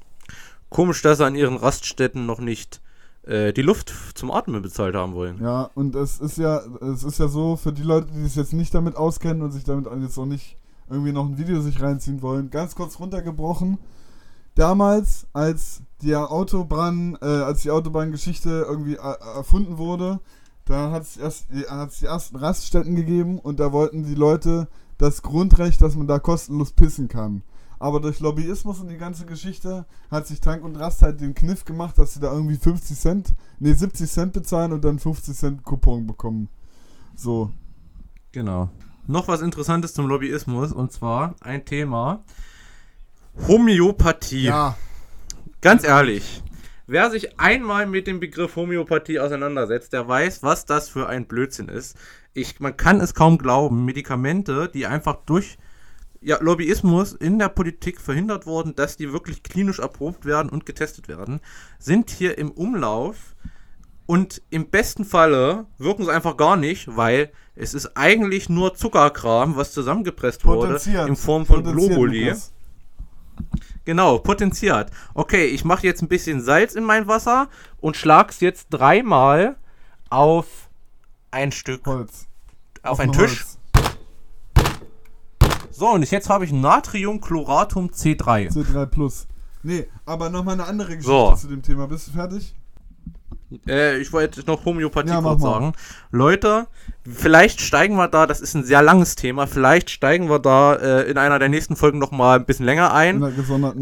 Komisch, 0.71 1.03
dass 1.03 1.19
sie 1.19 1.25
an 1.25 1.37
ihren 1.37 1.57
Raststätten 1.57 2.27
noch 2.27 2.41
nicht 2.41 2.81
äh, 3.23 3.53
die 3.53 3.63
Luft 3.63 3.95
zum 4.17 4.33
Atmen 4.33 4.61
bezahlt 4.61 4.97
haben 4.97 5.15
wollen. 5.15 5.41
Ja, 5.41 5.71
und 5.77 5.95
es 5.95 6.19
ist 6.19 6.37
ja, 6.37 6.61
es 6.81 7.05
ist 7.05 7.21
ja 7.21 7.29
so, 7.29 7.55
für 7.55 7.73
die 7.73 7.85
Leute, 7.85 8.09
die 8.13 8.25
sich 8.25 8.35
jetzt 8.35 8.53
nicht 8.55 8.75
damit 8.75 8.97
auskennen 8.97 9.43
und 9.43 9.53
sich 9.53 9.63
damit 9.63 9.87
jetzt 10.03 10.19
auch 10.19 10.27
nicht 10.27 10.57
irgendwie 10.91 11.13
noch 11.13 11.27
ein 11.27 11.39
Video 11.39 11.61
sich 11.61 11.81
reinziehen 11.81 12.23
wollen, 12.23 12.51
ganz 12.51 12.75
kurz 12.75 12.99
runtergebrochen. 12.99 13.79
Damals, 14.57 15.29
als 15.33 15.83
der 16.03 16.33
Autobahn, 16.33 17.17
äh, 17.23 17.25
als 17.25 17.63
die 17.63 17.71
Autobahngeschichte 17.71 18.67
irgendwie 18.69 18.95
äh, 18.95 19.37
erfunden 19.37 19.79
wurde, 19.79 20.19
da 20.65 20.91
hat 20.91 21.03
es 21.03 21.17
erst 21.17 21.47
die 21.53 21.67
ersten 22.05 22.35
Raststätten 22.35 22.97
gegeben 22.97 23.39
und 23.39 23.61
da 23.61 23.71
wollten 23.71 24.03
die 24.03 24.17
Leute 24.17 24.67
das 25.01 25.23
Grundrecht, 25.23 25.81
dass 25.81 25.97
man 25.97 26.07
da 26.07 26.19
kostenlos 26.19 26.73
pissen 26.73 27.09
kann. 27.09 27.43
Aber 27.79 28.01
durch 28.01 28.21
Lobbyismus 28.21 28.81
und 28.81 28.89
die 28.89 28.99
ganze 28.99 29.25
Geschichte 29.25 29.87
hat 30.11 30.27
sich 30.27 30.41
Tank 30.41 30.63
und 30.63 30.77
Rast 30.77 31.01
halt 31.01 31.23
den 31.23 31.35
Kniff 31.35 31.65
gemacht, 31.65 31.97
dass 31.97 32.13
sie 32.13 32.21
da 32.21 32.31
irgendwie 32.31 32.57
50 32.57 32.99
Cent, 32.99 33.35
nee 33.59 33.73
70 33.73 34.11
Cent 34.11 34.33
bezahlen 34.35 34.73
und 34.73 34.85
dann 34.85 34.99
50 34.99 35.35
Cent 35.35 35.65
Coupon 35.65 36.07
bekommen. 36.07 36.51
So. 37.17 37.51
Genau. 38.33 38.69
Noch 39.07 39.29
was 39.29 39.41
Interessantes 39.41 39.95
zum 39.95 40.07
Lobbyismus 40.07 40.73
und 40.73 40.93
zwar 40.93 41.35
ein 41.41 41.65
Thema 41.65 42.23
Homöopathie. 43.49 44.45
Ja. 44.45 44.77
Ganz 45.63 45.83
ehrlich, 45.83 46.43
wer 46.87 47.11
sich 47.11 47.41
einmal 47.41 47.87
mit 47.87 48.07
dem 48.07 48.21
Begriff 48.21 48.57
Homöopathie 48.57 49.19
auseinandersetzt, 49.19 49.95
der 49.95 50.07
weiß, 50.07 50.43
was 50.43 50.67
das 50.67 50.91
für 50.91 51.09
ein 51.09 51.27
Blödsinn 51.27 51.69
ist 51.69 51.97
ich, 52.35 52.61
man 52.61 52.77
kann 52.77 53.01
es 53.01 53.15
kaum 53.15 53.39
glauben, 53.39 53.85
Medikamente, 53.85 54.69
die 54.73 54.87
einfach 54.87 55.17
durch 55.27 55.59
ja, 56.21 56.39
Lobbyismus 56.41 57.13
in 57.13 57.39
der 57.39 57.49
Politik 57.49 58.01
verhindert 58.01 58.47
wurden, 58.47 58.75
dass 58.75 58.97
die 58.97 59.13
wirklich 59.13 59.43
klinisch 59.43 59.79
erprobt 59.79 60.27
werden 60.27 60.51
und 60.51 60.67
getestet 60.67 61.09
werden, 61.09 61.41
sind 61.79 62.11
hier 62.11 62.37
im 62.37 62.51
Umlauf 62.51 63.35
und 64.07 64.43
im 64.51 64.67
besten 64.69 65.05
Falle 65.05 65.67
wirken 65.79 66.05
sie 66.05 66.13
einfach 66.13 66.37
gar 66.37 66.57
nicht, 66.57 66.97
weil 66.97 67.31
es 67.55 67.75
ist 67.75 67.97
eigentlich 67.97 68.49
nur 68.49 68.75
Zuckerkram, 68.75 69.57
was 69.57 69.73
zusammengepresst 69.73 70.45
wurde 70.45 70.81
in 71.07 71.17
Form 71.17 71.47
von 71.47 71.63
Globuli. 71.63 72.35
Genau, 73.85 74.19
potenziert. 74.19 74.91
Okay, 75.15 75.47
ich 75.47 75.65
mache 75.65 75.87
jetzt 75.87 76.03
ein 76.03 76.09
bisschen 76.09 76.43
Salz 76.43 76.75
in 76.75 76.85
mein 76.85 77.07
Wasser 77.07 77.49
und 77.81 77.97
schlag's 77.97 78.41
jetzt 78.41 78.69
dreimal 78.71 79.57
auf 80.11 80.70
ein 81.31 81.53
Stück 81.53 81.87
Holz. 81.87 82.27
Auf, 82.83 82.93
auf 82.93 83.01
einen 83.01 83.13
Tisch. 83.13 83.45
Holz. 83.45 83.59
So, 85.71 85.89
und 85.89 86.11
jetzt 86.11 86.29
habe 86.29 86.45
ich 86.45 86.53
Natriumchloratum 86.53 87.89
C3. 87.89 88.53
C3 88.53 88.87
Plus. 88.87 89.27
Nee, 89.63 89.87
aber 90.05 90.29
nochmal 90.29 90.55
eine 90.55 90.67
andere 90.67 90.97
Geschichte 90.97 91.11
so. 91.11 91.35
zu 91.35 91.49
dem 91.49 91.63
Thema. 91.63 91.87
Bist 91.87 92.09
du 92.09 92.13
fertig? 92.13 92.55
Äh, 93.67 93.99
ich 93.99 94.13
wollte 94.13 94.45
noch 94.47 94.65
Homöopathie 94.65 95.09
ja, 95.11 95.21
kurz 95.21 95.43
sagen. 95.43 95.73
Leute, 96.11 96.69
vielleicht 97.03 97.61
steigen 97.61 97.97
wir 97.97 98.09
da, 98.09 98.27
das 98.27 98.41
ist 98.41 98.55
ein 98.55 98.65
sehr 98.65 98.83
langes 98.83 99.17
Thema, 99.17 99.47
vielleicht 99.47 99.91
steigen 99.91 100.29
wir 100.29 100.39
da 100.39 100.75
äh, 100.75 101.11
in 101.11 101.19
einer 101.19 101.39
der 101.39 101.49
nächsten 101.49 101.77
Folgen 101.77 101.99
nochmal 101.99 102.39
ein 102.39 102.45
bisschen 102.45 102.67
länger 102.67 102.93
ein. 102.93 103.23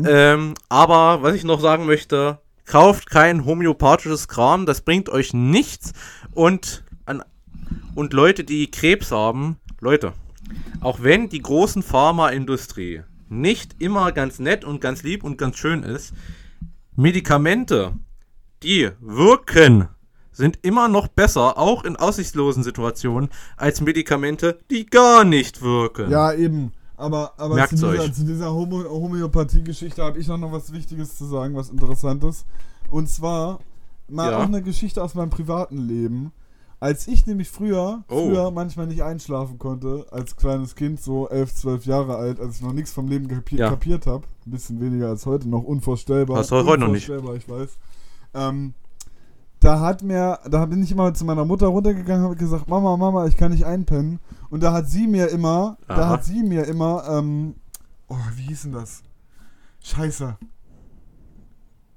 Ähm, 0.07 0.55
aber 0.69 1.23
was 1.23 1.35
ich 1.35 1.45
noch 1.45 1.61
sagen 1.61 1.85
möchte, 1.87 2.39
kauft 2.65 3.11
kein 3.11 3.45
homöopathisches 3.45 4.29
Kram, 4.29 4.67
das 4.67 4.81
bringt 4.81 5.09
euch 5.09 5.35
nichts. 5.35 5.93
Und 6.33 6.85
und 7.99 8.13
Leute, 8.13 8.45
die 8.45 8.71
Krebs 8.71 9.11
haben, 9.11 9.57
Leute, 9.81 10.13
auch 10.81 11.03
wenn 11.03 11.29
die 11.29 11.43
großen 11.43 11.83
Pharmaindustrie 11.83 13.03
nicht 13.29 13.75
immer 13.81 14.13
ganz 14.13 14.39
nett 14.39 14.65
und 14.65 14.81
ganz 14.81 15.03
lieb 15.03 15.25
und 15.25 15.37
ganz 15.37 15.57
schön 15.57 15.83
ist, 15.83 16.15
Medikamente, 16.95 17.95
die 18.63 18.91
wirken, 19.01 19.89
sind 20.31 20.61
immer 20.63 20.87
noch 20.87 21.09
besser, 21.09 21.59
auch 21.59 21.83
in 21.83 21.97
aussichtslosen 21.97 22.63
Situationen, 22.63 23.31
als 23.57 23.81
Medikamente, 23.81 24.61
die 24.71 24.87
gar 24.87 25.25
nicht 25.25 25.61
wirken. 25.61 26.09
Ja, 26.09 26.33
eben. 26.33 26.73
Aber, 26.97 27.33
aber 27.37 27.67
zu 27.67 27.91
dieser, 27.91 28.13
zu 28.13 28.25
dieser 28.25 28.55
Homö 28.55 28.89
Homöopathie-Geschichte 28.89 30.05
habe 30.05 30.21
ich 30.21 30.29
noch 30.29 30.53
was 30.53 30.73
Wichtiges 30.73 31.19
zu 31.19 31.25
sagen, 31.25 31.57
was 31.57 31.69
Interessantes. 31.69 32.45
Und 32.91 33.09
zwar 33.11 33.59
mal 34.09 34.31
ja. 34.31 34.39
auch 34.39 34.45
eine 34.45 34.63
Geschichte 34.63 35.03
aus 35.03 35.17
meinem 35.17 35.31
privaten 35.31 35.79
Leben. 35.79 36.33
Als 36.81 37.09
ich 37.09 37.27
nämlich 37.27 37.51
früher, 37.51 38.05
oh. 38.09 38.29
früher 38.29 38.51
manchmal 38.53 38.87
nicht 38.87 39.03
einschlafen 39.03 39.59
konnte, 39.59 40.07
als 40.13 40.37
kleines 40.37 40.77
Kind, 40.77 41.01
so 41.01 41.29
elf, 41.29 41.53
zwölf 41.53 41.87
Jahre 41.87 42.17
alt, 42.17 42.39
als 42.39 42.57
ich 42.57 42.63
noch 42.63 42.73
nichts 42.73 42.93
vom 42.93 43.09
Leben 43.09 43.27
kapi 43.27 43.57
ja. 43.57 43.69
kapiert 43.71 44.07
habe, 44.07 44.27
ein 44.47 44.51
bisschen 44.53 44.81
weniger 44.81 45.09
als 45.09 45.27
heute 45.27 45.49
noch, 45.49 45.65
unvorstellbar. 45.65 46.39
Hast 46.39 46.53
du 46.53 46.57
heute 46.57 46.81
noch 46.81 46.89
nicht. 46.89 47.09
ich 47.09 47.49
weiß. 47.49 47.79
Ähm, 48.35 48.75
da 49.61 49.81
hat 49.81 50.03
mir, 50.03 50.39
da 50.49 50.67
bin 50.67 50.83
ich 50.83 50.93
immer 50.93 51.13
zu 51.15 51.25
meiner 51.25 51.45
Mutter 51.45 51.67
runtergegangen 51.67 52.25
und 52.25 52.31
habe 52.31 52.39
gesagt, 52.39 52.69
Mama, 52.69 52.97
Mama, 52.97 53.27
ich 53.27 53.37
kann 53.37 53.51
nicht 53.51 53.67
einpennen. 53.67 54.21
Und 54.51 54.63
da 54.63 54.73
hat 54.73 54.89
sie 54.89 55.09
mir 55.09 55.29
immer, 55.29 55.79
Aha. 55.89 55.97
da 55.97 56.09
hat 56.09 56.25
sie 56.25 56.45
mir 56.45 56.65
immer, 56.65 57.05
ähm, 57.09 57.57
oh, 58.09 58.17
wie 58.37 58.43
hieß 58.43 58.63
denn 58.63 58.73
das? 58.73 59.03
Scheiße. 59.81 60.37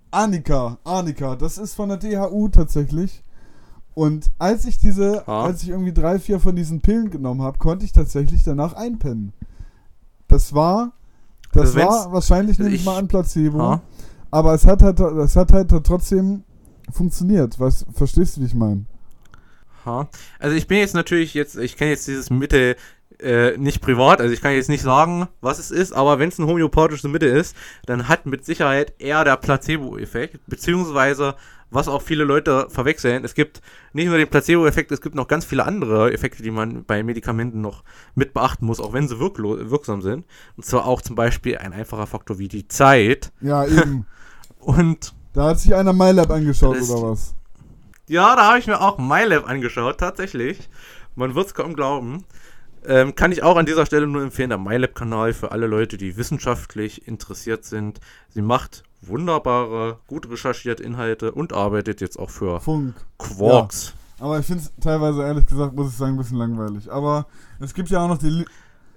Annika, 0.10 0.80
Annika, 0.84 1.36
das 1.36 1.60
ist 1.60 1.76
von 1.76 1.90
der 1.90 1.98
DHU 1.98 2.50
tatsächlich. 2.50 3.24
Und 3.94 4.32
als 4.40 4.66
ich 4.66 4.78
diese, 4.78 5.28
ah. 5.28 5.46
als 5.46 5.64
ich 5.64 5.70
irgendwie 5.70 5.94
drei, 5.94 6.20
vier 6.20 6.40
von 6.40 6.56
diesen 6.56 6.82
Pillen 6.82 7.10
genommen 7.10 7.42
habe, 7.42 7.58
konnte 7.58 7.86
ich 7.86 7.92
tatsächlich 7.92 8.44
danach 8.44 8.74
einpennen. 8.74 9.34
Das 10.28 10.54
war, 10.54 10.94
das 11.52 11.76
also 11.76 11.80
war 11.80 12.12
wahrscheinlich 12.14 12.58
also 12.60 12.72
nicht 12.72 12.86
mal 12.86 12.98
ein 12.98 13.08
Placebo. 13.08 13.60
Ah. 13.60 13.82
Aber 14.32 14.54
es 14.54 14.66
hat 14.66 14.82
halt, 14.82 15.00
es 15.00 15.36
hat 15.36 15.52
halt 15.52 15.70
trotzdem 15.84 16.44
funktioniert. 16.90 17.60
Was, 17.60 17.86
verstehst 17.94 18.38
du, 18.38 18.42
wie 18.42 18.46
ich 18.46 18.56
meine? 18.56 18.86
Also 20.40 20.56
ich 20.56 20.68
bin 20.68 20.78
jetzt 20.78 20.94
natürlich 20.94 21.34
jetzt, 21.34 21.58
ich 21.58 21.76
kenne 21.76 21.92
jetzt 21.92 22.08
dieses 22.08 22.30
Mittel 22.30 22.76
äh, 23.20 23.58
nicht 23.58 23.82
privat, 23.82 24.22
also 24.22 24.34
ich 24.34 24.42
kann 24.42 24.54
jetzt 24.54 24.70
nicht 24.70 24.82
sagen, 24.82 25.28
was 25.42 25.60
es 25.60 25.72
ist, 25.72 25.92
aber 25.92 26.20
wenn 26.20 26.30
es 26.30 26.40
ein 26.40 26.48
homöopathisches 26.48 27.10
Mittel 27.10 27.30
ist, 27.30 27.56
dann 27.86 28.08
hat 28.08 28.26
mit 28.26 28.46
Sicherheit 28.46 28.94
eher 29.00 29.24
der 29.24 29.38
Placebo-Effekt, 29.38 30.40
beziehungsweise 30.48 31.36
was 31.72 31.88
auch 31.88 32.02
viele 32.02 32.26
Leute 32.26 32.68
verwechseln. 32.70 33.24
Es 33.24 33.34
gibt 33.34 33.62
nicht 33.94 34.08
nur 34.08 34.18
den 34.18 34.28
Placebo-Effekt, 34.28 34.92
es 34.92 35.02
gibt 35.02 35.16
noch 35.16 35.28
ganz 35.28 35.46
viele 35.46 35.66
andere 35.66 36.14
Effekte, 36.14 36.44
die 36.44 36.52
man 36.52 36.84
bei 36.84 37.02
Medikamenten 37.02 37.62
noch 37.62 37.84
mit 38.14 38.34
beachten 38.34 38.66
muss, 38.66 38.80
auch 38.80 38.94
wenn 38.94 39.08
sie 39.08 39.20
wirksam 39.20 40.02
sind. 40.02 40.26
Und 40.58 40.66
zwar 40.66 40.86
auch 40.86 41.02
zum 41.02 41.16
Beispiel 41.16 41.58
ein 41.58 41.74
einfacher 41.74 42.06
Faktor 42.08 42.38
wie 42.38 42.50
die 42.50 42.68
Zeit. 42.68 43.32
Ja, 43.42 43.66
eben. 43.66 44.06
Und. 44.60 45.16
Da 45.34 45.48
hat 45.48 45.60
sich 45.60 45.74
einer 45.74 45.94
MyLab 45.94 46.30
angeschaut, 46.30 46.76
oder 46.76 47.10
was? 47.10 47.34
Ja, 48.08 48.36
da 48.36 48.50
habe 48.50 48.60
ich 48.60 48.68
mir 48.68 48.82
auch 48.82 48.98
MyLab 48.98 49.50
angeschaut, 49.50 49.98
tatsächlich. 49.98 50.70
Man 51.16 51.36
wird 51.36 51.48
es 51.48 51.54
kaum 51.54 51.74
glauben. 51.74 52.26
Ähm, 52.86 53.16
kann 53.16 53.32
ich 53.32 53.44
auch 53.44 53.58
an 53.58 53.66
dieser 53.66 53.86
Stelle 53.86 54.08
nur 54.08 54.24
empfehlen, 54.24 54.50
der 54.50 54.58
MyLab-Kanal 54.58 55.34
für 55.34 55.52
alle 55.52 55.68
Leute, 55.68 55.98
die 55.98 56.18
wissenschaftlich 56.18 57.08
interessiert 57.08 57.64
sind. 57.64 58.00
Sie 58.30 58.42
macht 58.42 58.84
wunderbare, 59.02 60.00
gut 60.08 60.30
recherchierte 60.30 60.84
Inhalte 60.84 61.32
und 61.32 61.54
arbeitet 61.54 62.02
jetzt 62.02 62.18
auch 62.18 62.30
für 62.30 62.60
Funk. 62.60 62.96
Quarks. 63.18 63.94
Ja. 64.20 64.26
Aber 64.26 64.40
ich 64.40 64.46
finde 64.46 64.64
es 64.64 64.72
teilweise, 64.82 65.24
ehrlich 65.24 65.46
gesagt, 65.46 65.76
muss 65.76 65.90
ich 65.90 65.98
sagen, 65.98 66.14
ein 66.14 66.18
bisschen 66.18 66.38
langweilig. 66.38 66.92
Aber 66.92 67.28
es 67.60 67.74
gibt 67.74 67.90
ja 67.90 68.04
auch 68.04 68.08
noch 68.08 68.20
die, 68.20 68.46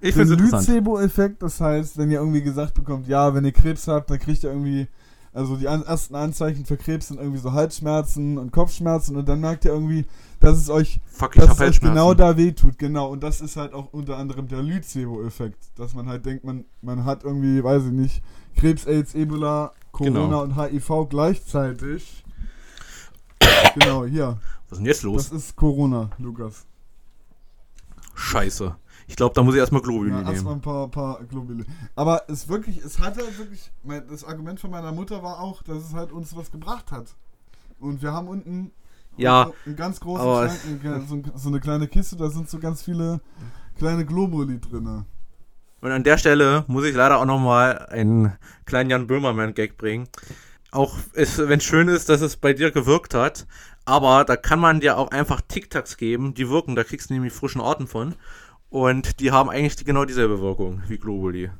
ich 0.01 0.15
den 0.15 0.29
Lycebo-Effekt. 0.29 1.43
Das 1.43 1.61
heißt, 1.61 1.97
wenn 1.97 2.11
ihr 2.11 2.19
irgendwie 2.19 2.43
gesagt 2.43 2.75
bekommt, 2.75 3.07
ja, 3.07 3.35
wenn 3.35 3.45
ihr 3.45 3.53
Krebs 3.53 3.89
habt, 3.89 4.11
dann 4.11 4.19
kriegt 4.19 4.45
ihr 4.45 4.51
irgendwie 4.51 4.87
also 5.35 5.57
die 5.57 5.67
ersten 5.67 6.15
Anzeichen 6.15 6.65
für 6.65 6.77
Krebs 6.77 7.09
sind 7.09 7.19
irgendwie 7.19 7.41
so 7.41 7.53
Halsschmerzen 7.53 8.39
und 8.39 8.53
Kopfschmerzen 8.53 9.17
und 9.17 9.29
dann 9.29 9.41
merkt 9.41 9.65
ihr 9.65 9.73
irgendwie, 9.73 10.07
dass 10.45 10.59
es 10.59 10.71
euch, 10.71 11.01
Fuck, 11.07 11.33
dass 11.33 11.53
es 11.53 11.61
euch 11.61 11.81
genau 11.81 12.15
da 12.15 12.37
wehtut. 12.37 12.79
Genau, 12.79 13.09
und 13.09 13.23
das 13.23 13.41
ist 13.41 13.57
halt 13.57 13.73
auch 13.73 13.93
unter 13.93 14.17
anderem 14.17 14.49
der 14.49 14.63
Lycebo-Effekt, 14.63 15.59
dass 15.77 15.95
man 15.95 16.09
halt 16.09 16.27
denkt, 16.27 16.45
man, 16.45 16.65
man 16.83 17.05
hat 17.05 17.25
irgendwie, 17.25 17.63
weiß 17.63 17.87
ich 17.87 17.93
nicht, 17.93 18.23
Krebs, 18.57 18.87
AIDS, 18.87 19.15
Ebola, 19.15 19.73
Corona 19.93 20.21
genau. 20.21 20.43
und 20.43 20.57
HIV 20.57 21.09
gleichzeitig. 21.09 22.25
Genau, 23.75 24.05
hier. 24.05 24.39
Was 24.69 24.73
ist 24.73 24.79
denn 24.79 24.87
jetzt 24.87 25.03
los? 25.03 25.31
Das 25.31 25.39
ist 25.45 25.57
Corona, 25.57 26.11
Lukas. 26.19 26.65
Scheiße. 28.15 28.77
Ich 29.07 29.17
glaube, 29.17 29.35
da 29.35 29.43
muss 29.43 29.55
ich 29.55 29.61
erstmal 29.61 29.83
Globuli 29.83 30.11
ja, 30.11 30.19
nehmen. 30.19 30.29
Erstmal 30.29 30.55
ein 30.55 30.61
paar, 30.61 30.89
paar 30.89 31.23
Globuli. 31.25 31.65
Aber 31.95 32.23
es 32.29 32.49
wirklich, 32.49 32.79
es 32.79 32.99
hat 32.99 33.17
halt 33.17 33.39
wirklich, 33.39 33.71
mein, 33.83 34.07
das 34.09 34.25
Argument 34.25 34.61
von 34.61 34.71
meiner 34.71 34.93
Mutter 34.93 35.23
war 35.23 35.41
auch, 35.41 35.63
dass 35.63 35.85
es 35.85 35.95
halt 35.95 36.13
uns 36.13 36.35
was 36.37 36.51
gebracht 36.51 36.91
hat. 36.91 37.15
Und 37.79 38.01
wir 38.03 38.13
haben 38.13 38.29
unten 38.29 38.73
ja, 39.17 39.51
einen 39.67 39.77
ganz 39.77 40.01
großen 40.01 40.25
Schrank, 40.25 41.09
so, 41.09 41.23
so, 41.35 41.49
eine 41.49 41.61
kleine 41.61 41.89
Kiste, 41.89 42.17
da 42.17 42.29
sind 42.31 42.49
so 42.49 42.59
ganz 42.59 42.83
viele 42.83 43.21
kleine 43.79 44.05
Globuli 44.05 44.61
drin. 44.61 45.05
Und 45.81 45.91
an 45.91 46.03
der 46.03 46.19
Stelle 46.19 46.65
muss 46.67 46.85
ich 46.85 46.95
leider 46.95 47.19
auch 47.19 47.27
nochmal 47.27 47.87
einen 47.91 48.33
kleinen 48.65 48.91
Jan 48.91 49.07
Böhmermann-Gag 49.07 49.77
bringen. 49.77 50.09
Auch 50.71 50.97
wenn 51.15 51.59
es 51.59 51.65
schön 51.65 51.89
ist, 51.89 52.09
dass 52.09 52.21
es 52.21 52.37
bei 52.37 52.53
dir 52.53 52.71
gewirkt 52.71 53.15
hat, 53.15 53.47
aber 53.85 54.25
da 54.25 54.37
kann 54.37 54.59
man 54.59 54.81
dir 54.81 54.97
auch 54.97 55.11
einfach 55.11 55.41
Tic-Tacs 55.43 55.97
geben, 55.97 56.35
die 56.35 56.49
wirken, 56.49 56.75
da 56.75 56.85
kriegst 56.85 57.11
du 57.11 57.15
nämlich 57.15 57.33
frischen 57.33 57.61
Orten 57.61 57.87
von. 57.87 58.15
Und 58.71 59.21
die 59.21 59.31
haben 59.31 59.51
eigentlich 59.51 59.77
die, 59.77 59.85
genau 59.85 60.05
dieselbe 60.05 60.41
Wirkung 60.41 60.83
wie 60.89 60.99
Globuli. 60.99 61.51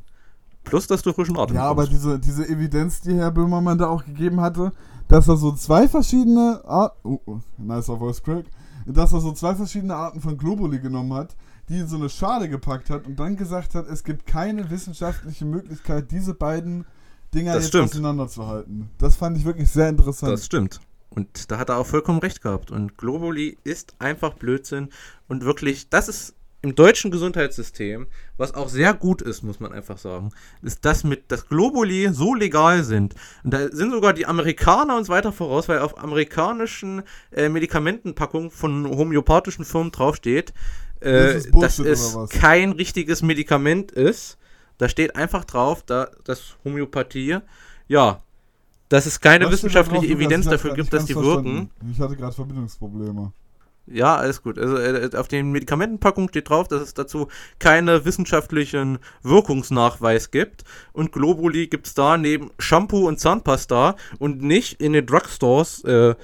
Plus, 0.65 0.87
dass 0.87 1.03
du 1.03 1.13
frischen 1.13 1.39
Atem 1.39 1.57
Ja, 1.57 1.65
aber 1.65 1.87
diese, 1.87 2.19
diese 2.19 2.49
Evidenz, 2.49 3.03
die 3.03 3.15
Herr 3.15 3.31
Böhmermann 3.31 3.79
da 3.79 3.89
auch 3.89 4.05
gegeben 4.05 4.41
hatte, 4.41 4.73
dass 5.15 5.29
er 5.29 5.37
so 5.37 5.53
zwei 5.53 5.87
verschiedene 5.87 6.61
Arten, 6.65 6.99
oh, 7.05 7.21
oh, 7.27 7.39
nicer 7.57 7.97
voice 7.97 8.21
crack, 8.21 8.47
dass 8.85 9.13
er 9.13 9.21
so 9.21 9.31
zwei 9.31 9.55
verschiedene 9.55 9.95
Arten 9.95 10.21
von 10.21 10.37
Globuli 10.37 10.81
genommen 10.81 11.13
hat, 11.15 11.37
die 11.69 11.79
in 11.79 11.87
so 11.87 11.95
eine 11.95 12.09
Schale 12.09 12.49
gepackt 12.49 12.91
hat 12.91 13.07
und 13.07 13.21
dann 13.21 13.37
gesagt 13.37 13.77
hat, 13.77 13.87
es 13.89 14.03
gibt 14.03 14.27
keine 14.27 14.69
wissenschaftliche 14.71 15.45
Möglichkeit, 15.45 16.11
diese 16.11 16.35
beiden 16.35 16.85
Dinger 17.33 17.55
das 17.55 17.63
jetzt 17.63 17.69
stimmt. 17.69 17.91
auseinanderzuhalten. 17.91 18.91
Das 18.99 19.15
fand 19.15 19.39
ich 19.39 19.45
wirklich 19.45 19.71
sehr 19.71 19.89
interessant. 19.89 20.33
Das 20.33 20.47
stimmt. 20.47 20.81
Und 21.11 21.49
da 21.53 21.59
hat 21.59 21.69
er 21.69 21.79
auch 21.79 21.87
vollkommen 21.87 22.19
recht 22.19 22.43
gehabt. 22.43 22.73
Und 22.73 22.99
Globuli 22.99 23.57
ist 23.63 23.95
einfach 24.01 24.35
Blödsinn. 24.35 24.89
Und 25.29 25.45
wirklich, 25.45 25.91
das 25.91 26.09
ist 26.09 26.35
im 26.65 26.75
deutschen 26.75 27.11
Gesundheitssystem, 27.11 28.07
was 28.39 28.55
auch 28.55 28.71
sehr 28.71 28.95
gut 28.95 29.21
ist, 29.21 29.43
muss 29.43 29.61
man 29.61 29.73
einfach 29.73 29.99
sagen, 29.99 30.31
ist, 30.63 30.85
dass 30.85 31.05
mit 31.05 31.25
das 31.29 31.47
Globuli 31.47 32.09
so 32.11 32.35
legal 32.35 32.85
sind. 32.85 33.15
Und 33.45 33.53
da 33.53 33.69
sind 33.71 33.91
sogar 33.91 34.15
die 34.15 34.25
Amerikaner 34.25 34.97
uns 34.97 35.11
weiter 35.11 35.31
voraus, 35.31 35.69
weil 35.69 35.81
auf 35.81 35.99
amerikanischen 36.03 37.03
äh, 37.31 37.51
Medikamentenpackungen 37.51 38.51
von 38.51 38.89
homöopathischen 38.89 39.67
Firmen 39.67 39.93
draufsteht, 39.93 40.55
äh, 41.01 41.35
das 41.35 41.51
dass 41.51 41.79
es 41.79 42.17
kein 42.31 42.73
richtiges 42.73 43.23
Medikament 43.23 43.93
ist. 43.93 44.39
Da 44.79 44.89
steht 44.89 45.17
einfach 45.17 45.45
drauf, 45.45 45.83
da 45.85 46.11
das 46.25 46.57
Homöopathie, 46.65 47.39
ja, 47.89 48.23
dass 48.89 49.05
es 49.05 49.21
keine 49.21 49.45
was 49.45 49.53
wissenschaftliche 49.53 50.07
Evidenz 50.07 50.47
dafür 50.47 50.73
gibt, 50.75 50.95
dass 50.95 51.05
die 51.05 51.15
wirken. 51.15 51.71
Ich 51.93 52.01
hatte 52.01 52.17
gerade 52.17 52.35
Verbindungsprobleme. 52.35 53.33
Ja, 53.87 54.17
alles 54.17 54.43
gut. 54.43 54.59
Also 54.59 54.79
äh, 54.79 55.11
auf 55.15 55.29
den 55.29 55.53
Medikamentenpackungen 55.53 56.31
steht 56.31 56.49
drauf, 56.49 56.69
dass 56.69 56.81
es 56.81 56.95
dazu 56.95 57.29
keine 57.59 58.05
wissenschaftlichen 58.05 58.99
Wirkungsnachweis 59.23 60.31
gibt. 60.31 60.65
Und 60.93 61.13
Globuli 61.13 61.67
gibt 61.67 61.87
es 61.87 61.95
da 61.95 62.17
neben 62.17 62.51
Shampoo 62.59 63.07
und 63.07 63.21
Zahnpasta 63.21 63.97
und 64.19 64.43
nicht 64.43 64.81
in 64.81 64.95
den 64.95 65.05
Drugstores, 65.05 65.85
äh, 65.85 66.15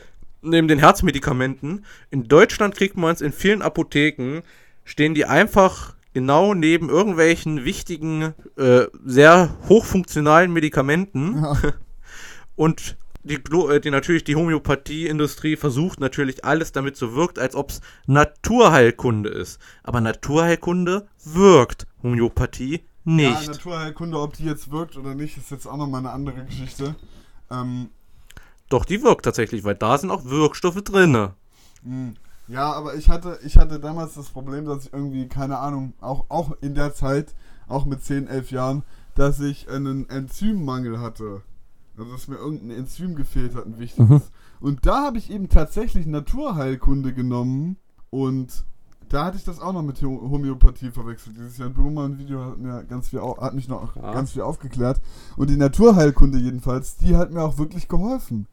neben 0.43 0.69
den 0.69 0.79
Herzmedikamenten. 0.79 1.85
In 2.11 2.29
Deutschland 2.29 2.75
kriegt 2.75 2.97
man 2.97 3.15
es 3.15 3.21
in 3.21 3.33
vielen 3.33 3.61
Apotheken, 3.61 4.41
stehen 4.85 5.15
die 5.15 5.27
einfach 5.27 5.95
genau 6.15 6.55
neben 6.55 6.89
irgendwelchen 6.89 7.65
wichtigen, 7.65 8.35
äh, 8.57 8.87
sehr 9.05 9.55
hochfunktionalen 9.69 10.53
Medikamenten. 10.53 11.43
Ja. 11.43 11.57
Und 12.57 12.97
die, 13.23 13.35
äh, 13.35 13.81
die 13.81 13.91
natürlich 13.91 14.25
die 14.25 14.37
Homöopathieindustrie 14.37 15.57
versucht 15.57 16.01
natürlich 16.01 16.45
alles 16.45 16.73
damit 16.73 16.97
so 16.97 17.15
wirkt, 17.15 17.39
als 17.39 17.55
ob 17.55 17.71
es 17.71 17.81
Naturheilkunde 18.07 19.31
ist. 19.31 19.61
Aber 19.83 20.01
Naturheilkunde 20.01 21.07
wirkt, 21.25 21.87
Homöopathie 22.03 22.81
nicht. 23.05 23.43
Ja, 23.43 23.53
Naturheilkunde, 23.53 24.19
ob 24.19 24.35
die 24.35 24.45
jetzt 24.45 24.71
wirkt 24.71 24.97
oder 24.97 25.15
nicht, 25.15 25.37
ist 25.37 25.51
jetzt 25.51 25.67
auch 25.67 25.77
nochmal 25.77 26.01
eine 26.01 26.11
andere 26.11 26.45
Geschichte. 26.45 26.95
Ähm, 27.51 27.91
Doch, 28.69 28.85
die 28.85 29.03
wirkt 29.03 29.25
tatsächlich, 29.25 29.65
weil 29.65 29.75
da 29.75 29.99
sind 29.99 30.11
auch 30.11 30.25
Wirkstoffe 30.25 30.83
drin. 30.83 31.31
Hm. 31.83 32.15
Ja, 32.49 32.73
aber 32.73 32.97
ich 32.97 33.09
hatte, 33.09 33.39
ich 33.45 33.57
hatte 33.59 33.79
damals 33.79 34.15
das 34.15 34.29
Problem, 34.29 34.65
dass 34.65 34.87
ich 34.87 34.93
irgendwie, 34.93 35.29
keine 35.29 35.59
Ahnung, 35.59 35.95
auch, 36.01 36.27
auch 36.29 36.57
in 36.61 36.75
der 36.75 36.95
Zeit, 36.95 37.35
auch 37.69 37.85
mit 37.85 38.03
10, 38.03 38.27
11 38.27 38.51
Jahren, 38.51 38.83
dass 39.15 39.39
ich 39.39 39.69
einen 39.69 40.09
Enzymmangel 40.09 40.99
hatte. 41.01 41.43
Also 42.01 42.13
dass 42.13 42.29
mir 42.29 42.37
irgendein 42.37 42.71
Enzym 42.71 43.15
gefehlt 43.15 43.55
hat, 43.55 43.67
ein 43.67 43.79
wichtiges. 43.79 44.09
Mhm. 44.09 44.23
Und 44.61 44.87
da 44.87 45.05
habe 45.05 45.19
ich 45.19 45.31
eben 45.31 45.51
tatsächlich 45.51 46.07
Naturheilkunde 46.07 47.13
genommen 47.13 47.77
und 48.09 48.65
da 49.11 49.27
hatte 49.27 49.37
ich 49.37 49.45
das 49.45 49.61
auch 49.61 49.73
noch 49.73 49.83
mit 49.83 50.01
Homöopathie 50.01 50.93
verwechselt. 50.93 51.37
Dieses 51.37 51.59
Jan 51.59 51.75
Blumann-Video 51.75 52.45
hat 52.45 52.59
mir 52.59 52.85
ganz 52.85 53.09
viel, 53.09 53.21
hat 53.21 53.55
mich 53.55 53.69
noch 53.69 53.97
ja. 53.97 54.13
ganz 54.13 54.33
viel 54.33 54.43
aufgeklärt. 54.43 55.01
Und 55.37 55.51
die 55.51 55.57
Naturheilkunde 55.57 56.39
jedenfalls, 56.39 56.97
die 56.97 57.17
hat 57.17 57.33
mir 57.33 57.43
auch 57.43 57.59
wirklich 57.59 57.89
geholfen. 57.89 58.47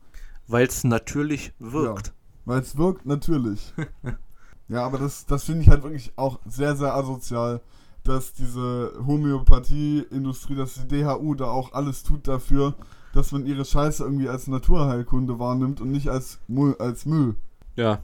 Weil 0.48 0.66
es 0.66 0.84
natürlich 0.84 1.54
wirkt. 1.60 2.08
Ja, 2.08 2.14
Weil 2.46 2.62
es 2.62 2.76
wirkt 2.76 3.06
natürlich. 3.06 3.74
ja, 4.68 4.84
aber 4.84 4.98
das, 4.98 5.26
das 5.26 5.44
finde 5.44 5.62
ich 5.62 5.70
halt 5.70 5.84
wirklich 5.84 6.12
auch 6.16 6.40
sehr, 6.46 6.76
sehr 6.76 6.96
asozial, 6.96 7.62
dass 8.04 8.34
diese 8.34 8.94
Homöopathie-Industrie, 9.06 10.56
dass 10.56 10.74
die 10.74 10.88
DHU 10.88 11.36
da 11.36 11.46
auch 11.46 11.74
alles 11.74 12.04
tut 12.04 12.28
dafür, 12.28 12.74
dass 13.18 13.32
man 13.32 13.46
ihre 13.46 13.66
Scheiße 13.66 14.04
irgendwie 14.04 14.30
als 14.30 14.48
Naturheilkunde 14.48 15.40
wahrnimmt 15.40 15.82
und 15.82 15.92
nicht 15.92 16.10
als, 16.10 16.40
Müll, 16.48 16.76
als 16.80 17.06
Müll. 17.06 17.36
Ja, 17.76 18.00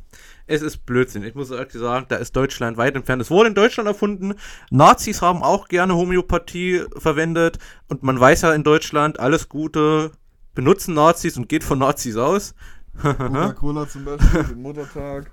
es 0.45 0.61
ist 0.61 0.85
Blödsinn. 0.85 1.23
Ich 1.23 1.33
muss 1.35 1.49
ehrlich 1.49 1.73
sagen, 1.73 2.05
da 2.09 2.17
ist 2.17 2.35
Deutschland 2.35 2.77
weit 2.77 2.95
entfernt. 2.95 3.21
Es 3.21 3.31
wurde 3.31 3.49
in 3.49 3.55
Deutschland 3.55 3.87
erfunden. 3.87 4.35
Nazis 4.69 5.21
haben 5.21 5.41
auch 5.41 5.67
gerne 5.67 5.95
Homöopathie 5.95 6.83
verwendet. 6.95 7.57
Und 7.87 8.03
man 8.03 8.19
weiß 8.19 8.41
ja 8.41 8.53
in 8.53 8.63
Deutschland, 8.63 9.19
alles 9.19 9.49
Gute 9.49 10.11
benutzen 10.53 10.93
Nazis 10.93 11.37
und 11.37 11.49
geht 11.49 11.63
von 11.63 11.79
Nazis 11.79 12.17
aus. 12.17 12.53
Coca-Cola 13.01 13.87
zum 13.87 14.05
Beispiel, 14.05 14.43
den 14.43 14.61
Muttertag. 14.61 15.31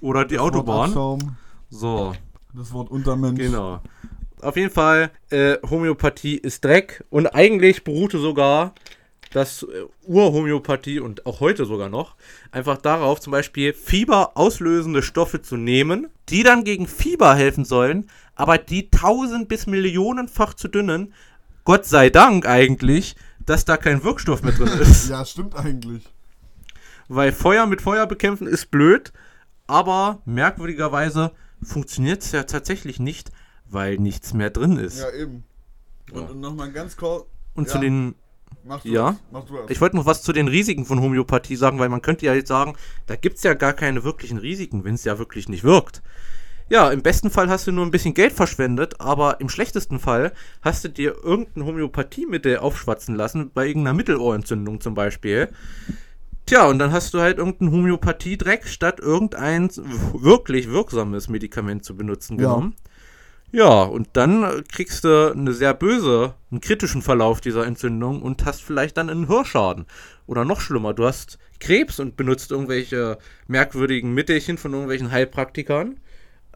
Oder 0.00 0.24
die 0.24 0.38
Autobahn. 0.38 0.92
So. 1.70 2.14
Das 2.52 2.72
Wort 2.72 2.90
Untermensch. 2.90 3.38
Genau. 3.38 3.80
Auf 4.46 4.54
jeden 4.54 4.70
Fall, 4.70 5.10
äh, 5.30 5.56
Homöopathie 5.68 6.36
ist 6.36 6.64
Dreck 6.64 7.04
und 7.10 7.26
eigentlich 7.26 7.82
beruhte 7.82 8.20
sogar 8.20 8.76
das 9.32 9.64
äh, 9.64 9.86
Urhomöopathie 10.04 11.00
und 11.00 11.26
auch 11.26 11.40
heute 11.40 11.64
sogar 11.64 11.88
noch 11.88 12.14
einfach 12.52 12.78
darauf, 12.78 13.18
zum 13.18 13.32
Beispiel 13.32 13.72
Fieber 13.72 14.36
auslösende 14.36 15.02
Stoffe 15.02 15.42
zu 15.42 15.56
nehmen, 15.56 16.06
die 16.28 16.44
dann 16.44 16.62
gegen 16.62 16.86
Fieber 16.86 17.34
helfen 17.34 17.64
sollen, 17.64 18.08
aber 18.36 18.56
die 18.56 18.88
tausend 18.88 19.48
bis 19.48 19.66
millionenfach 19.66 20.54
zu 20.54 20.68
dünnen. 20.68 21.12
Gott 21.64 21.84
sei 21.84 22.08
Dank 22.08 22.46
eigentlich, 22.46 23.16
dass 23.40 23.64
da 23.64 23.76
kein 23.76 24.04
Wirkstoff 24.04 24.44
mehr 24.44 24.52
drin 24.52 24.68
ist. 24.78 25.08
ja, 25.10 25.24
stimmt 25.24 25.56
eigentlich. 25.56 26.04
Weil 27.08 27.32
Feuer 27.32 27.66
mit 27.66 27.82
Feuer 27.82 28.06
bekämpfen 28.06 28.46
ist 28.46 28.70
blöd, 28.70 29.12
aber 29.66 30.22
merkwürdigerweise 30.24 31.32
funktioniert 31.64 32.22
es 32.22 32.30
ja 32.30 32.44
tatsächlich 32.44 33.00
nicht, 33.00 33.32
weil 33.68 33.98
nichts 33.98 34.34
mehr 34.34 34.50
drin 34.50 34.76
ist. 34.76 35.00
Ja, 35.00 35.10
eben. 35.12 35.44
Und, 36.12 36.22
ja. 36.22 36.28
und 36.28 36.40
nochmal 36.40 36.72
ganz 36.72 36.96
kurz. 36.96 37.26
Und 37.54 37.66
ja. 37.66 37.72
zu 37.72 37.78
den. 37.78 38.14
Mach 38.64 38.82
du 38.82 38.88
ja, 38.88 39.16
Mach 39.30 39.44
du 39.44 39.58
ich 39.68 39.80
wollte 39.80 39.96
noch 39.96 40.06
was 40.06 40.22
zu 40.22 40.32
den 40.32 40.48
Risiken 40.48 40.84
von 40.84 41.00
Homöopathie 41.00 41.56
sagen, 41.56 41.78
weil 41.78 41.88
man 41.88 42.02
könnte 42.02 42.26
ja 42.26 42.34
jetzt 42.34 42.48
sagen, 42.48 42.76
da 43.06 43.14
gibt 43.14 43.36
es 43.36 43.44
ja 43.44 43.54
gar 43.54 43.72
keine 43.72 44.02
wirklichen 44.02 44.38
Risiken, 44.38 44.84
wenn 44.84 44.94
es 44.94 45.04
ja 45.04 45.18
wirklich 45.18 45.48
nicht 45.48 45.62
wirkt. 45.62 46.02
Ja, 46.68 46.90
im 46.90 47.02
besten 47.02 47.30
Fall 47.30 47.48
hast 47.48 47.68
du 47.68 47.72
nur 47.72 47.84
ein 47.84 47.92
bisschen 47.92 48.14
Geld 48.14 48.32
verschwendet, 48.32 49.00
aber 49.00 49.40
im 49.40 49.48
schlechtesten 49.48 50.00
Fall 50.00 50.32
hast 50.62 50.82
du 50.82 50.88
dir 50.88 51.14
irgendein 51.22 51.64
Homöopathiemittel 51.64 52.58
aufschwatzen 52.58 53.14
lassen, 53.14 53.52
bei 53.54 53.68
irgendeiner 53.68 53.96
Mittelohrentzündung 53.96 54.80
zum 54.80 54.94
Beispiel. 54.94 55.48
Tja, 56.46 56.66
und 56.66 56.78
dann 56.80 56.92
hast 56.92 57.14
du 57.14 57.20
halt 57.20 57.38
irgendein 57.38 57.70
Homöopathie-Dreck 57.70 58.66
statt 58.66 58.98
irgendein 58.98 59.70
wirklich 60.14 60.68
wirksames 60.68 61.28
Medikament 61.28 61.84
zu 61.84 61.96
benutzen 61.96 62.36
genommen. 62.36 62.74
Ja. 62.76 62.90
Ja, 63.56 63.84
und 63.84 64.08
dann 64.12 64.64
kriegst 64.70 65.04
du 65.04 65.32
eine 65.32 65.54
sehr 65.54 65.72
böse, 65.72 66.34
einen 66.50 66.60
kritischen 66.60 67.00
Verlauf 67.00 67.40
dieser 67.40 67.64
Entzündung 67.66 68.20
und 68.20 68.44
hast 68.44 68.62
vielleicht 68.62 68.98
dann 68.98 69.08
einen 69.08 69.28
Hörschaden. 69.28 69.86
Oder 70.26 70.44
noch 70.44 70.60
schlimmer, 70.60 70.92
du 70.92 71.06
hast 71.06 71.38
Krebs 71.58 71.98
und 71.98 72.18
benutzt 72.18 72.50
irgendwelche 72.50 73.16
merkwürdigen 73.46 74.12
Mittelchen 74.12 74.58
von 74.58 74.74
irgendwelchen 74.74 75.10
Heilpraktikern, 75.10 75.98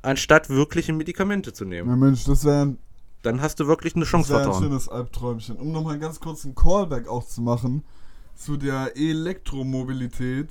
anstatt 0.02 0.50
wirkliche 0.50 0.92
Medikamente 0.92 1.54
zu 1.54 1.64
nehmen. 1.64 1.88
Ja, 1.88 1.96
Mensch, 1.96 2.24
das 2.24 2.44
wäre 2.44 2.76
Dann 3.22 3.40
hast 3.40 3.60
du 3.60 3.66
wirklich 3.66 3.96
eine 3.96 4.04
Chance 4.04 4.34
verloren. 4.34 4.50
Das 4.50 4.60
wäre 4.60 4.66
ein 4.66 4.70
schönes 4.70 4.88
Albträumchen. 4.90 5.56
Um 5.56 5.72
nochmal 5.72 5.98
ganz 5.98 6.20
kurz 6.20 6.44
einen 6.44 6.54
Callback 6.54 7.08
auch 7.08 7.26
zu 7.26 7.40
machen 7.40 7.82
zu 8.36 8.58
der 8.58 8.94
Elektromobilität. 8.94 10.50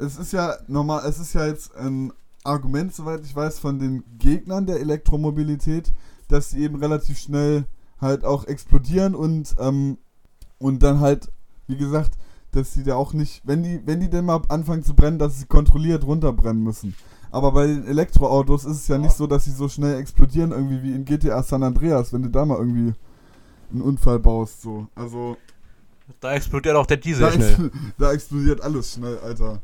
Es 0.00 0.16
ist 0.16 0.32
ja 0.32 0.56
normal, 0.66 1.04
es 1.06 1.20
ist 1.20 1.34
ja 1.34 1.46
jetzt 1.46 1.76
ein 1.76 2.12
Argument, 2.44 2.94
soweit 2.94 3.24
ich 3.24 3.34
weiß, 3.34 3.58
von 3.58 3.78
den 3.78 4.04
Gegnern 4.18 4.66
der 4.66 4.80
Elektromobilität, 4.80 5.92
dass 6.28 6.50
sie 6.50 6.62
eben 6.62 6.76
relativ 6.76 7.18
schnell 7.18 7.64
halt 8.00 8.24
auch 8.24 8.44
explodieren 8.44 9.14
und, 9.14 9.54
ähm, 9.58 9.98
und 10.58 10.82
dann 10.82 11.00
halt, 11.00 11.30
wie 11.66 11.76
gesagt, 11.76 12.12
dass 12.52 12.72
die 12.72 12.84
da 12.84 12.94
auch 12.94 13.12
nicht, 13.12 13.42
wenn 13.44 13.62
die, 13.62 13.80
wenn 13.84 14.00
die 14.00 14.08
denn 14.08 14.24
mal 14.24 14.40
anfangen 14.48 14.82
zu 14.82 14.94
brennen, 14.94 15.18
dass 15.18 15.38
sie 15.38 15.46
kontrolliert 15.46 16.04
runterbrennen 16.04 16.62
müssen. 16.62 16.94
Aber 17.30 17.52
bei 17.52 17.66
den 17.66 17.86
Elektroautos 17.86 18.64
ist 18.64 18.78
es 18.78 18.88
ja 18.88 18.96
nicht 18.96 19.12
so, 19.12 19.26
dass 19.26 19.44
sie 19.44 19.52
so 19.52 19.68
schnell 19.68 19.98
explodieren, 19.98 20.52
irgendwie 20.52 20.82
wie 20.82 20.94
in 20.94 21.04
GTA 21.04 21.42
San 21.42 21.62
Andreas, 21.62 22.12
wenn 22.12 22.22
du 22.22 22.30
da 22.30 22.46
mal 22.46 22.58
irgendwie 22.58 22.94
einen 23.70 23.82
Unfall 23.82 24.18
baust, 24.18 24.62
so. 24.62 24.86
Also. 24.94 25.36
Da 26.20 26.32
explodiert 26.32 26.74
auch 26.74 26.86
der 26.86 26.96
Diesel 26.96 27.26
da 27.26 27.32
schnell. 27.32 27.70
da 27.98 28.12
explodiert 28.12 28.62
alles 28.62 28.94
schnell, 28.94 29.18
Alter. 29.18 29.60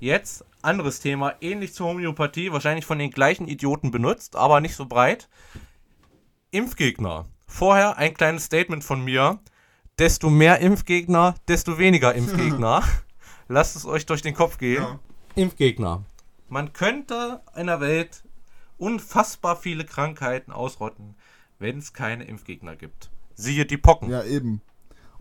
Jetzt 0.00 0.42
anderes 0.62 1.00
Thema, 1.00 1.34
ähnlich 1.40 1.74
zur 1.74 1.88
Homöopathie, 1.88 2.52
wahrscheinlich 2.52 2.84
von 2.84 2.98
den 2.98 3.10
gleichen 3.10 3.48
Idioten 3.48 3.90
benutzt, 3.90 4.36
aber 4.36 4.60
nicht 4.60 4.76
so 4.76 4.86
breit. 4.86 5.28
Impfgegner. 6.50 7.26
Vorher 7.46 7.96
ein 7.96 8.14
kleines 8.14 8.44
Statement 8.44 8.84
von 8.84 9.04
mir. 9.04 9.40
Desto 9.98 10.30
mehr 10.30 10.58
Impfgegner, 10.60 11.34
desto 11.48 11.78
weniger 11.78 12.14
Impfgegner. 12.14 12.82
Lasst 13.48 13.76
es 13.76 13.84
euch 13.84 14.06
durch 14.06 14.22
den 14.22 14.34
Kopf 14.34 14.58
gehen. 14.58 14.82
Ja. 14.82 14.98
Impfgegner. 15.34 16.04
Man 16.48 16.72
könnte 16.72 17.40
in 17.56 17.66
der 17.66 17.80
Welt 17.80 18.24
unfassbar 18.78 19.56
viele 19.56 19.84
Krankheiten 19.84 20.52
ausrotten, 20.52 21.14
wenn 21.58 21.78
es 21.78 21.92
keine 21.92 22.24
Impfgegner 22.24 22.76
gibt. 22.76 23.10
Siehe 23.34 23.64
die 23.64 23.76
Pocken. 23.76 24.10
Ja, 24.10 24.24
eben. 24.24 24.60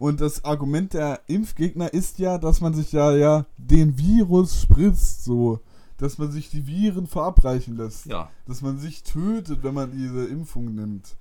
Und 0.02 0.20
das 0.20 0.44
Argument 0.44 0.96
der 0.96 1.20
Impfgegner 1.28 1.94
ist 1.94 2.18
ja, 2.18 2.40
dass 2.40 2.60
man 2.60 2.74
sich 2.74 2.92
ja, 2.92 3.16
ja 3.16 3.46
den 3.58 4.00
Virus 4.00 4.64
spritzt, 4.64 5.24
so. 5.24 5.60
Dass 6.00 6.18
man 6.18 6.32
sich 6.32 6.50
die 6.50 6.66
Viren 6.66 7.06
verabreichen 7.06 7.78
lässt. 7.78 8.08
Ja. 8.08 8.32
Dass 8.48 8.64
man 8.64 8.80
sich 8.80 9.04
tötet, 9.04 9.62
wenn 9.62 9.76
man 9.76 9.92
diese 9.92 10.26
Impfung 10.26 10.74
nimmt. 10.74 11.16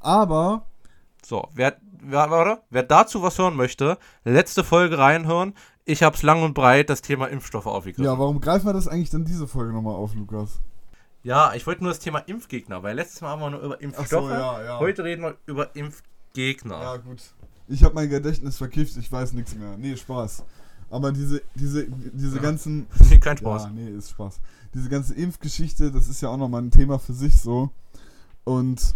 Aber. 0.00 0.66
So, 1.24 1.46
wer, 1.54 1.76
wer, 2.02 2.28
warte, 2.28 2.60
wer 2.70 2.82
dazu 2.82 3.22
was 3.22 3.38
hören 3.38 3.54
möchte, 3.54 3.98
letzte 4.24 4.64
Folge 4.64 4.98
reinhören. 4.98 5.54
Ich 5.84 6.02
habe 6.02 6.16
es 6.16 6.24
lang 6.24 6.42
und 6.42 6.54
breit 6.54 6.90
das 6.90 7.02
Thema 7.02 7.26
Impfstoffe 7.26 7.66
aufgegriffen. 7.66 8.04
Ja, 8.04 8.18
warum 8.18 8.40
greifen 8.40 8.66
wir 8.66 8.72
das 8.72 8.88
eigentlich 8.88 9.10
dann 9.10 9.24
diese 9.24 9.46
Folge 9.46 9.72
nochmal 9.72 9.94
auf, 9.94 10.12
Lukas? 10.16 10.60
Ja, 11.22 11.54
ich 11.54 11.68
wollte 11.68 11.84
nur 11.84 11.92
das 11.92 12.00
Thema 12.00 12.18
Impfgegner, 12.18 12.82
weil 12.82 12.96
letztes 12.96 13.20
Mal 13.20 13.28
haben 13.28 13.42
wir 13.42 13.50
nur 13.50 13.60
über 13.60 13.80
Impfstoffe. 13.80 14.24
So, 14.24 14.28
ja, 14.28 14.64
ja. 14.64 14.78
Heute 14.80 15.04
reden 15.04 15.22
wir 15.22 15.36
über 15.46 15.76
Impfgegner. 15.76 16.80
Ja, 16.80 16.96
gut. 16.96 17.22
Ich 17.68 17.82
habe 17.82 17.94
mein 17.94 18.10
Gedächtnis 18.10 18.58
verkifft, 18.58 18.96
ich 18.96 19.10
weiß 19.10 19.32
nichts 19.32 19.54
mehr. 19.54 19.76
Nee, 19.78 19.96
Spaß. 19.96 20.44
Aber 20.90 21.12
diese, 21.12 21.42
diese, 21.54 21.86
diese 21.88 22.36
ja. 22.36 22.42
ganzen. 22.42 22.86
Nee, 23.10 23.18
kein 23.18 23.36
Spaß. 23.36 23.64
Ja, 23.64 23.70
nee, 23.70 23.88
ist 23.90 24.10
Spaß. 24.10 24.40
Diese 24.74 24.88
ganze 24.88 25.14
Impfgeschichte, 25.14 25.90
das 25.90 26.08
ist 26.08 26.20
ja 26.20 26.28
auch 26.28 26.36
nochmal 26.36 26.62
ein 26.62 26.70
Thema 26.70 26.98
für 26.98 27.14
sich 27.14 27.36
so. 27.40 27.70
Und 28.44 28.94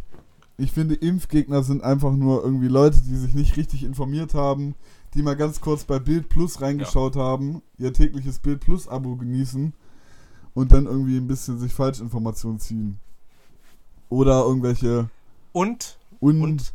ich 0.59 0.73
finde, 0.73 0.95
Impfgegner 0.95 1.63
sind 1.63 1.83
einfach 1.83 2.13
nur 2.13 2.45
irgendwie 2.45 2.69
Leute, 2.69 3.01
die 3.01 3.17
sich 3.17 3.35
nicht 3.35 3.57
richtig 3.57 3.85
informiert 3.85 4.35
haben, 4.35 4.75
die 5.15 5.23
mal 5.23 5.37
ganz 5.37 5.61
kurz 5.61 5.85
bei 5.85 5.99
Bild 5.99 6.29
Plus 6.29 6.61
reingeschaut 6.61 7.17
ja. 7.17 7.23
haben, 7.23 7.63
ihr 7.79 7.93
tägliches 7.93 8.41
Bild 8.41 8.61
Plus 8.61 8.89
Abo 8.89 9.17
genießen 9.17 9.73
und 10.55 10.73
dann 10.73 10.87
irgendwie 10.87 11.17
ein 11.17 11.29
bisschen 11.29 11.59
sich 11.59 11.73
Falschinformationen 11.73 12.59
ziehen. 12.59 12.99
Oder 14.09 14.45
irgendwelche. 14.45 15.09
Und, 15.53 15.99
und, 16.21 16.43
und 16.43 16.73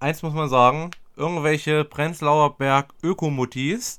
eins 0.00 0.22
muss 0.22 0.32
man 0.32 0.48
sagen, 0.48 0.90
irgendwelche 1.18 1.84
Prenzlauer 1.84 2.56
Berg 2.56 2.94
Ökomutis, 3.02 3.98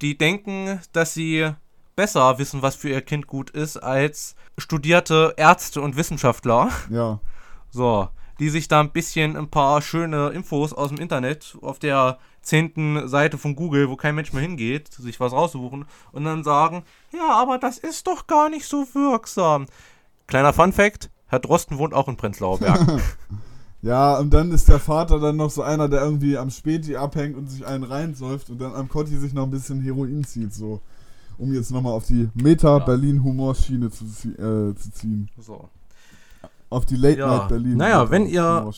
die 0.00 0.16
denken, 0.16 0.80
dass 0.92 1.14
sie 1.14 1.50
besser 1.96 2.38
wissen, 2.38 2.62
was 2.62 2.76
für 2.76 2.88
ihr 2.88 3.02
Kind 3.02 3.26
gut 3.26 3.50
ist, 3.50 3.76
als 3.76 4.34
studierte 4.58 5.34
Ärzte 5.36 5.80
und 5.80 5.96
Wissenschaftler. 5.96 6.70
Ja. 6.90 7.20
So, 7.74 8.10
die 8.38 8.50
sich 8.50 8.68
da 8.68 8.80
ein 8.80 8.92
bisschen 8.92 9.34
ein 9.34 9.48
paar 9.48 9.80
schöne 9.80 10.28
Infos 10.28 10.74
aus 10.74 10.90
dem 10.90 10.98
Internet 10.98 11.56
auf 11.62 11.78
der 11.78 12.18
zehnten 12.42 13.08
Seite 13.08 13.38
von 13.38 13.56
Google, 13.56 13.88
wo 13.88 13.96
kein 13.96 14.14
Mensch 14.14 14.34
mehr 14.34 14.42
hingeht, 14.42 14.92
sich 14.92 15.20
was 15.20 15.32
raussuchen 15.32 15.86
und 16.12 16.24
dann 16.24 16.44
sagen, 16.44 16.84
ja, 17.14 17.30
aber 17.30 17.56
das 17.56 17.78
ist 17.78 18.06
doch 18.06 18.26
gar 18.26 18.50
nicht 18.50 18.66
so 18.66 18.86
wirksam. 18.92 19.64
Kleiner 20.26 20.52
Fun 20.52 20.74
Fact, 20.74 21.08
Herr 21.28 21.38
Drosten 21.38 21.78
wohnt 21.78 21.94
auch 21.94 22.08
in 22.08 22.18
Prenzlauer 22.18 22.58
Berg. 22.58 22.78
ja, 23.82 24.16
und 24.18 24.32
dann 24.32 24.52
ist 24.52 24.68
der 24.68 24.78
Vater 24.78 25.18
dann 25.18 25.36
noch 25.36 25.50
so 25.50 25.62
einer, 25.62 25.88
der 25.88 26.02
irgendwie 26.02 26.38
am 26.38 26.50
Späti 26.50 26.96
abhängt 26.96 27.36
und 27.36 27.48
sich 27.48 27.66
einen 27.66 27.82
reinsäuft 27.82 28.48
und 28.48 28.60
dann 28.60 28.74
am 28.74 28.88
Kotti 28.88 29.18
sich 29.18 29.34
noch 29.34 29.42
ein 29.42 29.50
bisschen 29.50 29.80
Heroin 29.80 30.22
zieht, 30.24 30.54
so. 30.54 30.80
Um 31.36 31.52
jetzt 31.52 31.72
nochmal 31.72 31.92
auf 31.92 32.06
die 32.06 32.28
Meta-Berlin-Humorschiene 32.34 33.90
zu, 33.90 34.04
äh, 34.04 34.74
zu 34.76 34.92
ziehen. 34.92 35.28
So. 35.38 35.68
Auf 36.70 36.86
die 36.86 36.96
Late 36.96 37.18
ja. 37.18 37.48
Naja, 37.50 38.08
wenn 38.10 38.26
ihr 38.26 38.70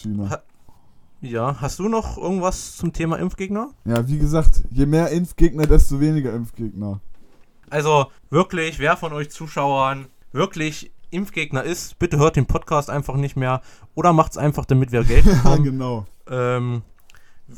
ja, 1.21 1.61
hast 1.61 1.79
du 1.79 1.89
noch 1.89 2.19
irgendwas 2.19 2.77
zum 2.77 2.93
Thema 2.93 3.17
Impfgegner? 3.17 3.71
Ja, 3.85 4.07
wie 4.09 4.19
gesagt, 4.19 4.63
je 4.71 4.85
mehr 4.85 5.09
Impfgegner, 5.11 5.67
desto 5.67 6.01
weniger 6.01 6.33
Impfgegner. 6.35 7.01
Also 7.71 8.07
wirklich, 8.31 8.79
wer 8.79 8.97
von 8.97 9.13
euch 9.13 9.31
Zuschauern 9.31 10.07
wirklich 10.33 10.93
Impfgegner 11.15 11.63
ist, 11.63 11.99
bitte 11.99 12.19
hört 12.19 12.37
den 12.37 12.47
Podcast 12.47 12.91
einfach 12.91 13.17
nicht 13.17 13.37
mehr 13.37 13.63
oder 13.95 14.13
macht 14.13 14.33
es 14.33 14.39
einfach, 14.39 14.65
damit 14.65 14.93
wir 14.93 15.05
Geld 15.05 15.25
bekommen. 15.25 15.65
genau. 15.65 16.07
Ähm, 16.29 16.83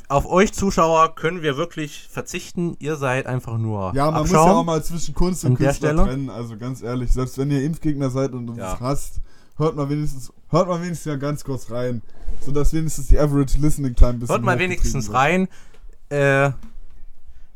auf 0.08 0.26
euch 0.26 0.52
Zuschauer 0.52 1.14
können 1.14 1.42
wir 1.42 1.56
wirklich 1.56 2.08
verzichten. 2.10 2.76
Ihr 2.80 2.96
seid 2.96 3.26
einfach 3.26 3.56
nur. 3.56 3.92
Ja, 3.94 4.10
man 4.10 4.22
abschauen. 4.22 4.22
muss 4.22 4.30
ja 4.32 4.52
auch 4.52 4.64
mal 4.64 4.84
zwischen 4.84 5.14
Kunst 5.14 5.44
und 5.44 5.56
Künstler 5.56 5.94
trennen. 5.94 6.28
Also 6.28 6.56
ganz 6.56 6.82
ehrlich, 6.82 7.12
selbst 7.12 7.38
wenn 7.38 7.50
ihr 7.50 7.62
Impfgegner 7.62 8.10
seid 8.10 8.32
und 8.32 8.48
uns 8.50 8.58
ja. 8.58 8.78
hasst, 8.80 9.20
hört 9.56 9.76
mal 9.76 9.88
wenigstens, 9.88 10.32
hört 10.48 10.66
mal 10.68 10.82
wenigstens 10.82 11.04
ja 11.04 11.16
ganz 11.16 11.44
kurz 11.44 11.70
rein 11.70 12.02
sodass 12.40 12.72
wenigstens 12.72 13.08
die 13.08 13.18
Average 13.18 13.58
Listening 13.58 13.94
Time 13.94 14.14
bisschen. 14.14 14.34
Hört 14.34 14.44
mal 14.44 14.58
wenigstens 14.58 15.08
wird. 15.08 15.16
rein. 15.16 15.48
Äh, 16.08 16.50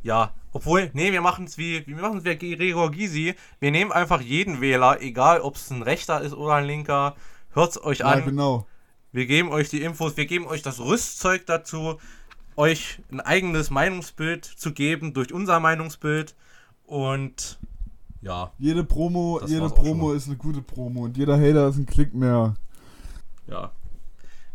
ja, 0.03 0.33
obwohl, 0.53 0.91
nee, 0.95 1.13
wir 1.13 1.21
machen 1.21 1.45
es 1.45 1.59
wie, 1.59 1.87
wir 1.87 1.97
machen 1.97 2.19
es 2.19 2.25
wie 2.25 2.57
Gregor 2.57 2.91
Gysi. 2.91 3.35
Wir 3.61 3.71
nehmen 3.71 3.93
einfach 3.93 4.21
jeden 4.21 4.61
Wähler, 4.61 5.01
egal 5.01 5.41
ob 5.41 5.57
es 5.57 5.71
ein 5.71 5.83
Rechter 5.83 6.21
ist 6.21 6.35
oder 6.35 6.55
ein 6.55 6.65
Linker. 6.65 7.15
Hört 7.53 7.71
es 7.71 7.83
euch 7.83 8.05
an. 8.05 8.21
Ja, 8.21 8.25
genau. 8.25 8.67
Wir 9.13 9.27
geben 9.27 9.51
euch 9.51 9.69
die 9.69 9.83
Infos, 9.83 10.17
wir 10.17 10.27
geben 10.27 10.47
euch 10.47 10.63
das 10.63 10.79
Rüstzeug 10.79 11.45
dazu, 11.47 11.99
euch 12.57 13.01
ein 13.11 13.21
eigenes 13.21 13.71
Meinungsbild 13.71 14.45
zu 14.45 14.73
geben 14.73 15.15
durch 15.15 15.33
unser 15.33 15.59
Meinungsbild. 15.59 16.35
Und 16.85 17.59
ja. 18.21 18.53
Jede 18.59 18.85
Promo, 18.85 19.41
jede 19.47 19.69
Promo 19.71 20.13
ist 20.13 20.27
eine 20.27 20.37
gute 20.37 20.63
Promo 20.63 21.05
und 21.05 21.17
jeder 21.17 21.37
Hater 21.37 21.69
ist 21.69 21.77
ein 21.77 21.87
Klick 21.87 22.15
mehr. 22.15 22.55
Ja. 23.47 23.73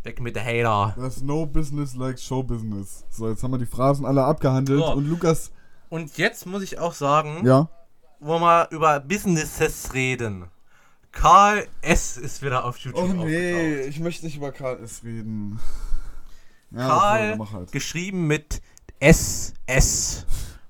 Weg 0.04 0.20
mit 0.20 0.36
der 0.36 0.44
Hater. 0.44 0.94
There's 0.94 1.20
no 1.22 1.44
business 1.44 1.94
like 1.96 2.18
show 2.18 2.42
business. 2.42 3.04
So, 3.10 3.28
jetzt 3.28 3.42
haben 3.42 3.50
wir 3.50 3.58
die 3.58 3.66
Phrasen 3.66 4.06
alle 4.06 4.24
abgehandelt 4.24 4.80
so. 4.80 4.92
und 4.92 5.08
Lukas. 5.08 5.50
Und 5.88 6.16
jetzt 6.18 6.46
muss 6.46 6.62
ich 6.62 6.78
auch 6.78 6.94
sagen, 6.94 7.46
ja? 7.46 7.68
wo 8.20 8.38
wir 8.38 8.68
über 8.70 9.00
Businesses 9.00 9.94
reden. 9.94 10.46
Karl 11.12 11.66
S. 11.80 12.16
ist 12.16 12.42
wieder 12.42 12.64
auf 12.64 12.76
YouTube. 12.78 13.02
Oh 13.02 13.24
nee, 13.24 13.54
aufgetaucht. 13.54 13.88
ich 13.88 14.00
möchte 14.00 14.26
nicht 14.26 14.36
über 14.36 14.52
Karl 14.52 14.82
S. 14.82 15.02
reden. 15.04 15.58
Ja, 16.70 16.86
Karl, 16.86 17.38
halt. 17.52 17.72
geschrieben 17.72 18.26
mit 18.26 18.60
SS. 19.00 20.26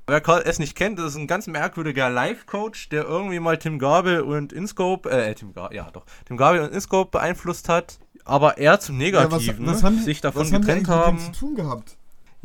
Wer 0.06 0.20
Karl 0.20 0.42
S. 0.42 0.60
nicht 0.60 0.76
kennt, 0.76 0.98
das 1.00 1.12
ist 1.12 1.16
ein 1.16 1.26
ganz 1.26 1.48
merkwürdiger 1.48 2.08
Life-Coach, 2.10 2.90
der 2.90 3.04
irgendwie 3.04 3.40
mal 3.40 3.58
Tim 3.58 3.78
Gabel 3.80 4.20
und 4.20 4.52
Inscope, 4.52 5.10
äh, 5.10 5.34
Tim 5.34 5.52
Gabel, 5.52 5.76
ja 5.76 5.90
doch, 5.90 6.04
Tim 6.26 6.36
Gabel 6.36 6.60
und 6.60 6.72
Inscope 6.72 7.10
beeinflusst 7.10 7.68
hat 7.68 7.98
aber 8.26 8.58
eher 8.58 8.78
zum 8.80 8.98
Negativen, 8.98 9.64
ja, 9.64 9.70
was, 9.70 9.76
was 9.76 9.82
haben 9.82 10.02
sich 10.02 10.20
davon 10.20 10.42
was 10.42 10.50
getrennt 10.50 10.88
haben. 10.88 11.18
haben. 11.18 11.32
zu 11.32 11.40
tun 11.40 11.54
gehabt? 11.54 11.96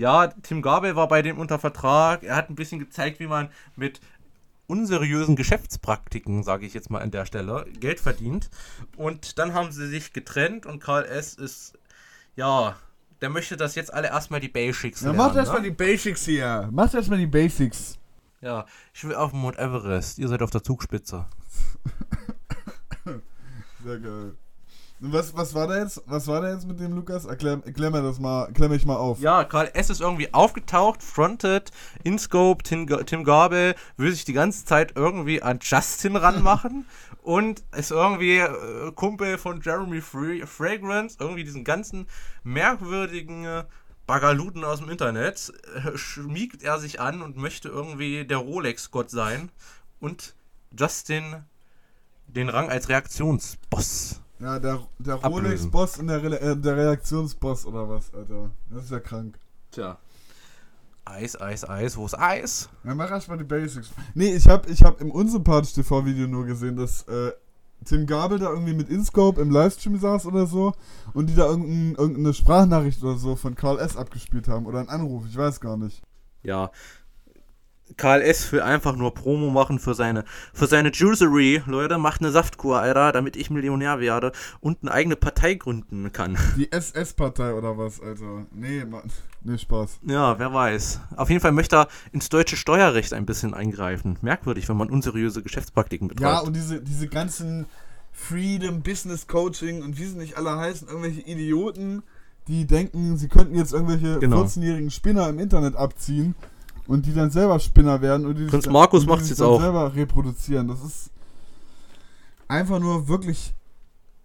Ja, 0.01 0.29
Tim 0.41 0.63
Gabel 0.63 0.95
war 0.95 1.07
bei 1.07 1.21
dem 1.21 1.37
unter 1.37 1.59
Vertrag. 1.59 2.23
Er 2.23 2.35
hat 2.35 2.49
ein 2.49 2.55
bisschen 2.55 2.79
gezeigt, 2.79 3.19
wie 3.19 3.27
man 3.27 3.49
mit 3.75 4.01
unseriösen 4.65 5.35
Geschäftspraktiken, 5.35 6.41
sage 6.41 6.65
ich 6.65 6.73
jetzt 6.73 6.89
mal 6.89 7.03
an 7.03 7.11
der 7.11 7.27
Stelle, 7.27 7.67
Geld 7.79 7.99
verdient. 7.99 8.49
Und 8.97 9.37
dann 9.37 9.53
haben 9.53 9.71
sie 9.71 9.87
sich 9.87 10.11
getrennt 10.11 10.65
und 10.65 10.79
Karl 10.79 11.05
S. 11.05 11.35
ist, 11.35 11.77
ja, 12.35 12.77
der 13.21 13.29
möchte 13.29 13.57
das 13.57 13.75
jetzt 13.75 13.93
alle 13.93 14.07
erstmal 14.07 14.39
die 14.39 14.49
Basics 14.49 15.01
ja, 15.01 15.11
lernen. 15.11 15.17
Macht 15.19 15.35
erstmal 15.35 15.61
ne? 15.61 15.67
die 15.67 15.75
Basics 15.75 16.25
hier. 16.25 16.67
Macht 16.71 16.95
erstmal 16.95 17.19
die 17.19 17.27
Basics. 17.27 17.99
Ja, 18.41 18.65
ich 18.95 19.03
will 19.03 19.13
auf 19.13 19.33
Mount 19.33 19.59
Everest. 19.59 20.17
Ihr 20.17 20.29
seid 20.29 20.41
auf 20.41 20.49
der 20.49 20.63
Zugspitze. 20.63 21.27
Sehr 23.83 23.99
geil. 23.99 24.33
Was, 25.03 25.35
was 25.35 25.55
war 25.55 25.65
da 25.65 25.79
jetzt? 25.79 26.03
Was 26.05 26.27
war 26.27 26.41
da 26.41 26.53
jetzt 26.53 26.67
mit 26.67 26.79
dem 26.79 26.93
Lukas? 26.93 27.25
Erklär, 27.25 27.59
erklär 27.65 27.89
mir 27.89 28.03
das 28.03 28.19
mal, 28.19 28.45
erklär 28.45 28.69
mich 28.69 28.85
mal 28.85 28.97
auf. 28.97 29.19
Ja, 29.19 29.43
Karl 29.45 29.71
S. 29.73 29.89
ist 29.89 29.99
irgendwie 29.99 30.31
aufgetaucht, 30.31 31.01
fronted, 31.01 31.71
InScope, 32.03 32.61
Tim, 32.61 32.85
Tim 33.07 33.23
Gabel 33.23 33.73
will 33.97 34.11
sich 34.11 34.25
die 34.25 34.33
ganze 34.33 34.63
Zeit 34.63 34.93
irgendwie 34.95 35.41
an 35.41 35.57
Justin 35.59 36.17
ranmachen 36.17 36.85
und 37.23 37.63
ist 37.75 37.89
irgendwie 37.89 38.37
äh, 38.37 38.91
Kumpel 38.93 39.39
von 39.39 39.61
Jeremy 39.61 40.01
Fra 40.01 40.45
Fragrance, 40.45 41.17
irgendwie 41.19 41.45
diesen 41.45 41.63
ganzen 41.63 42.05
merkwürdigen 42.43 43.45
äh, 43.45 43.63
Bagaluten 44.05 44.63
aus 44.63 44.81
dem 44.81 44.89
Internet, 44.89 45.51
äh, 45.73 45.97
schmiegt 45.97 46.61
er 46.61 46.77
sich 46.77 46.99
an 47.01 47.23
und 47.23 47.37
möchte 47.37 47.69
irgendwie 47.69 48.23
der 48.23 48.37
Rolex-Gott 48.37 49.09
sein 49.09 49.49
und 49.99 50.35
Justin 50.77 51.37
den 52.27 52.49
Rang 52.49 52.69
als 52.69 52.87
Reaktionsboss 52.87 54.21
ja, 54.41 54.59
der, 54.59 54.79
der 54.99 55.15
Rolex-Boss 55.15 55.99
und 55.99 56.07
der, 56.07 56.23
Re 56.23 56.41
äh, 56.41 56.57
der 56.57 56.75
Reaktionsboss 56.75 57.65
oder 57.65 57.87
was, 57.87 58.13
Alter. 58.13 58.49
Das 58.69 58.85
ist 58.85 58.91
ja 58.91 58.99
krank. 58.99 59.37
Tja. 59.71 59.97
Eis, 61.05 61.39
Eis, 61.39 61.67
Eis, 61.67 61.97
wo 61.97 62.05
ist 62.05 62.17
Eis? 62.17 62.69
Ja, 62.83 62.95
mach 62.95 63.09
erstmal 63.09 63.37
die 63.37 63.43
Basics. 63.43 63.91
Nee, 64.13 64.35
ich 64.35 64.47
habe 64.47 64.69
ich 64.69 64.83
hab 64.83 65.01
im 65.01 65.11
Unsympathisch 65.11 65.73
TV-Video 65.73 66.27
nur 66.27 66.45
gesehen, 66.45 66.75
dass 66.75 67.03
äh, 67.03 67.31
Tim 67.85 68.05
Gabel 68.05 68.39
da 68.39 68.49
irgendwie 68.49 68.73
mit 68.73 68.89
Inscope 68.89 69.41
im 69.41 69.51
Livestream 69.51 69.99
saß 69.99 70.25
oder 70.27 70.45
so 70.45 70.73
und 71.13 71.27
die 71.27 71.35
da 71.35 71.47
irgendein, 71.47 71.95
irgendeine 71.95 72.33
Sprachnachricht 72.33 73.03
oder 73.03 73.17
so 73.17 73.35
von 73.35 73.55
Karl 73.55 73.79
S. 73.79 73.97
abgespielt 73.97 74.47
haben 74.47 74.65
oder 74.65 74.79
einen 74.79 74.89
Anruf, 74.89 75.25
ich 75.27 75.35
weiß 75.35 75.59
gar 75.59 75.77
nicht. 75.77 76.01
Ja, 76.43 76.71
Karl 77.97 78.21
S. 78.21 78.51
will 78.51 78.61
einfach 78.61 78.95
nur 78.95 79.13
Promo 79.13 79.49
machen 79.49 79.79
für 79.79 79.93
seine, 79.93 80.23
für 80.53 80.67
seine 80.67 80.91
Juicery. 80.91 81.63
Leute, 81.65 81.97
macht 81.97 82.21
eine 82.21 82.31
Saftkur, 82.31 82.79
Alter, 82.79 83.11
damit 83.11 83.35
ich 83.35 83.49
Millionär 83.49 83.99
werde 83.99 84.31
und 84.59 84.79
eine 84.81 84.91
eigene 84.91 85.15
Partei 85.15 85.55
gründen 85.55 86.11
kann. 86.11 86.37
Die 86.57 86.71
SS-Partei 86.71 87.53
oder 87.53 87.77
was, 87.77 88.01
Alter? 88.01 88.45
Nee, 88.51 88.85
Mann. 88.85 89.09
Nee, 89.43 89.57
Spaß. 89.57 89.99
Ja, 90.05 90.37
wer 90.37 90.53
weiß. 90.53 90.99
Auf 91.15 91.29
jeden 91.29 91.41
Fall 91.41 91.51
möchte 91.51 91.77
er 91.77 91.87
ins 92.11 92.29
deutsche 92.29 92.55
Steuerrecht 92.55 93.13
ein 93.13 93.25
bisschen 93.25 93.53
eingreifen. 93.53 94.17
Merkwürdig, 94.21 94.69
wenn 94.69 94.77
man 94.77 94.89
unseriöse 94.89 95.41
Geschäftspraktiken 95.41 96.07
betreibt. 96.07 96.33
Ja, 96.33 96.39
und 96.39 96.55
diese, 96.55 96.81
diese 96.81 97.07
ganzen 97.07 97.65
Freedom, 98.11 98.81
Business 98.81 99.27
Coaching 99.27 99.81
und 99.81 99.97
wie 99.97 100.05
sie 100.05 100.17
nicht 100.17 100.37
alle 100.37 100.57
heißen, 100.57 100.87
irgendwelche 100.87 101.21
Idioten, 101.21 102.03
die 102.47 102.65
denken, 102.65 103.17
sie 103.17 103.29
könnten 103.29 103.55
jetzt 103.55 103.73
irgendwelche 103.73 104.19
genau. 104.19 104.43
14-jährigen 104.43 104.91
Spinner 104.91 105.29
im 105.29 105.39
Internet 105.39 105.75
abziehen 105.75 106.35
und 106.91 107.05
die 107.05 107.13
dann 107.13 107.31
selber 107.31 107.57
Spinner 107.59 108.01
werden 108.01 108.25
und 108.25 108.37
die 108.37 108.47
Prinz 108.47 108.65
sich, 108.65 108.73
Markus 108.73 109.05
macht 109.05 109.25
jetzt 109.25 109.41
auch 109.41 109.61
selber 109.61 109.95
reproduzieren. 109.95 110.67
Das 110.67 110.83
ist 110.83 111.09
einfach 112.49 112.79
nur 112.79 113.07
wirklich 113.07 113.53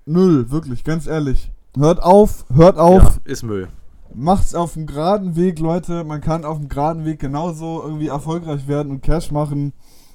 Müll, 0.05 0.51
wirklich, 0.51 0.83
ganz 0.83 1.07
ehrlich. 1.07 1.53
Hört 1.77 2.03
auf, 2.03 2.45
hört 2.53 2.77
auf. 2.77 3.03
Ja, 3.03 3.21
ist 3.25 3.45
Müll. 3.45 3.69
Macht's 4.13 4.57
auf 4.57 4.73
dem 4.73 4.87
geraden 4.87 5.37
Weg, 5.37 5.61
Leute. 5.61 6.03
Man 6.03 6.21
kann 6.21 6.45
auf 6.45 6.59
dem 6.59 6.69
geraden 6.69 7.05
Weg 7.05 7.21
genauso 7.21 7.83
irgendwie 7.85 8.09
erfolgreich 8.09 8.67
werden 8.67 8.91
und 8.91 9.01
Cash 9.01 9.31
machen. 9.31 9.73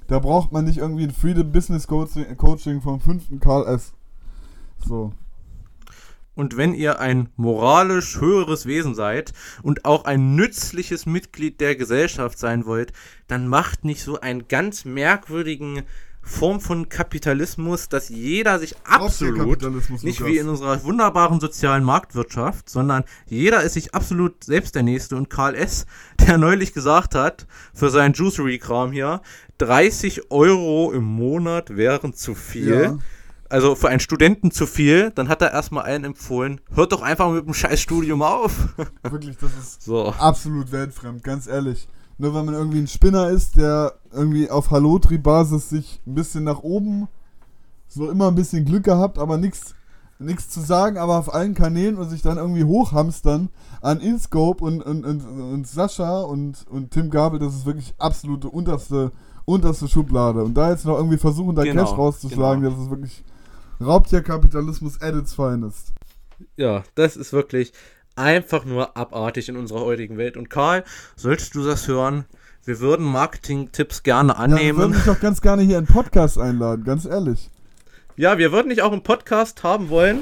Da 0.08 0.20
braucht 0.20 0.52
man 0.52 0.66
nicht 0.66 0.80
irgendwie 0.80 1.04
ein 1.04 1.12
Freedom 1.12 1.54
Business 1.54 1.88
Coaching 1.88 2.82
vom 2.82 3.00
fünften 3.00 3.40
Karl 3.40 3.66
S. 3.66 3.94
So. 4.86 5.14
Und 6.34 6.56
wenn 6.56 6.74
ihr 6.74 7.00
ein 7.00 7.30
moralisch 7.36 8.20
höheres 8.20 8.66
Wesen 8.66 8.96
seid 8.96 9.34
und 9.64 9.86
auch 9.86 10.06
ein 10.06 10.36
nützliches 10.36 11.06
Mitglied 11.06 11.60
der 11.60 11.76
Gesellschaft 11.76 12.40
sein 12.40 12.66
wollt, 12.66 12.94
dann 13.28 13.48
macht 13.48 13.84
nicht 13.84 14.04
so 14.04 14.20
einen 14.20 14.48
ganz 14.48 14.86
merkwürdigen 14.86 15.84
Form 16.24 16.62
von 16.62 16.88
Kapitalismus, 16.88 17.90
dass 17.90 18.10
jeder 18.10 18.60
sich 18.60 18.76
absolut, 18.84 19.62
nicht 20.04 20.24
wie 20.24 20.38
in 20.38 20.48
unserer 20.50 20.84
wunderbaren 20.84 21.40
sozialen 21.40 21.84
Marktwirtschaft, 21.84 22.70
sondern 22.70 23.04
jeder 23.26 23.64
ist 23.64 23.74
sich 23.74 23.96
absolut 23.96 24.44
selbst 24.44 24.76
der 24.76 24.84
Nächste. 24.84 25.16
Und 25.16 25.30
Karl 25.30 25.56
S., 25.56 25.88
der 26.20 26.38
neulich 26.38 26.74
gesagt 26.74 27.16
hat, 27.16 27.48
für 27.74 27.90
seinen 27.90 28.14
Juicery-Kram 28.14 28.92
hier, 28.92 29.22
30 29.58 30.32
Euro 30.32 30.92
im 30.92 31.04
Monat 31.04 31.76
wären 31.76 32.14
zu 32.14 32.36
viel. 32.36 32.82
Ja 32.84 32.98
also 33.52 33.76
für 33.76 33.90
einen 33.90 34.00
Studenten 34.00 34.52
zu 34.52 34.66
viel, 34.66 35.12
dann 35.12 35.28
hat 35.28 35.42
er 35.42 35.52
erstmal 35.52 35.84
allen 35.84 36.04
empfohlen, 36.04 36.62
hört 36.74 36.92
doch 36.92 37.02
einfach 37.02 37.30
mit 37.32 37.46
dem 37.46 37.54
Scheißstudium 37.54 38.22
auf. 38.22 38.70
Wirklich, 39.04 39.38
das 39.38 39.52
ist 39.58 39.84
so. 39.84 40.08
absolut 40.08 40.72
weltfremd, 40.72 41.24
ganz 41.24 41.48
ehrlich. 41.48 41.88
Nur 42.18 42.34
weil 42.34 42.44
man 42.44 42.54
irgendwie 42.54 42.80
ein 42.80 42.88
Spinner 42.88 43.30
ist, 43.30 43.58
der 43.58 43.94
irgendwie 44.12 44.50
auf 44.50 44.72
Hallotri-Basis 44.72 45.70
sich 45.70 46.02
ein 46.06 46.14
bisschen 46.14 46.44
nach 46.44 46.60
oben, 46.60 47.08
so 47.88 48.10
immer 48.10 48.28
ein 48.28 48.36
bisschen 48.36 48.64
Glück 48.64 48.84
gehabt, 48.84 49.18
aber 49.18 49.38
nichts 49.38 49.76
nichts 50.20 50.50
zu 50.50 50.62
sagen, 50.62 51.00
aber 51.00 51.18
auf 51.18 51.34
allen 51.34 51.56
Kanälen 51.56 51.98
und 51.98 52.08
sich 52.10 52.22
dann 52.22 52.38
irgendwie 52.38 52.64
hochhamstern 52.64 53.50
an 53.82 54.00
InScope 54.00 54.64
und, 54.64 54.84
und, 54.84 55.04
und, 55.04 55.26
und 55.26 55.68
Sascha 55.68 56.22
und, 56.22 56.66
und 56.70 56.92
Tim 56.92 57.10
Gabel, 57.10 57.40
das 57.40 57.56
ist 57.56 57.66
wirklich 57.66 57.96
absolute 57.98 58.48
unterste, 58.48 59.12
unterste 59.46 59.88
Schublade. 59.88 60.44
Und 60.44 60.54
da 60.54 60.70
jetzt 60.70 60.86
noch 60.86 60.98
irgendwie 60.98 61.18
versuchen, 61.18 61.56
da 61.56 61.64
genau, 61.64 61.86
Cash 61.86 61.98
rauszuschlagen, 61.98 62.62
genau. 62.62 62.76
das 62.76 62.84
ist 62.84 62.92
wirklich 62.92 63.24
Raubtierkapitalismus 63.84 65.02
at 65.02 65.16
its 65.16 65.34
finest. 65.34 65.94
Ja, 66.56 66.84
das 66.96 67.16
ist 67.16 67.34
wirklich 67.34 67.74
einfach 68.16 68.66
nur 68.66 68.98
abartig 68.98 69.50
in 69.50 69.58
unserer 69.58 69.82
heutigen 69.82 70.18
Welt. 70.18 70.38
Und 70.38 70.50
Karl, 70.50 70.84
solltest 71.16 71.56
du 71.56 71.64
das 71.64 71.88
hören? 71.88 72.26
Wir 72.64 72.80
würden 72.80 73.06
Marketing-Tipps 73.06 74.04
gerne 74.04 74.38
annehmen. 74.38 74.60
Ja, 74.60 74.68
wir 74.68 74.78
würden 74.78 74.94
dich 74.94 75.06
doch 75.06 75.20
ganz 75.20 75.42
gerne 75.42 75.64
hier 75.64 75.80
in 75.80 75.88
Podcast 75.88 76.38
einladen, 76.38 76.84
ganz 76.84 77.06
ehrlich. 77.06 77.50
Ja, 78.18 78.38
wir 78.38 78.52
würden 78.52 78.70
dich 78.70 78.82
auch 78.84 78.94
im 78.94 79.02
Podcast 79.02 79.64
haben 79.64 79.90
wollen. 79.90 80.20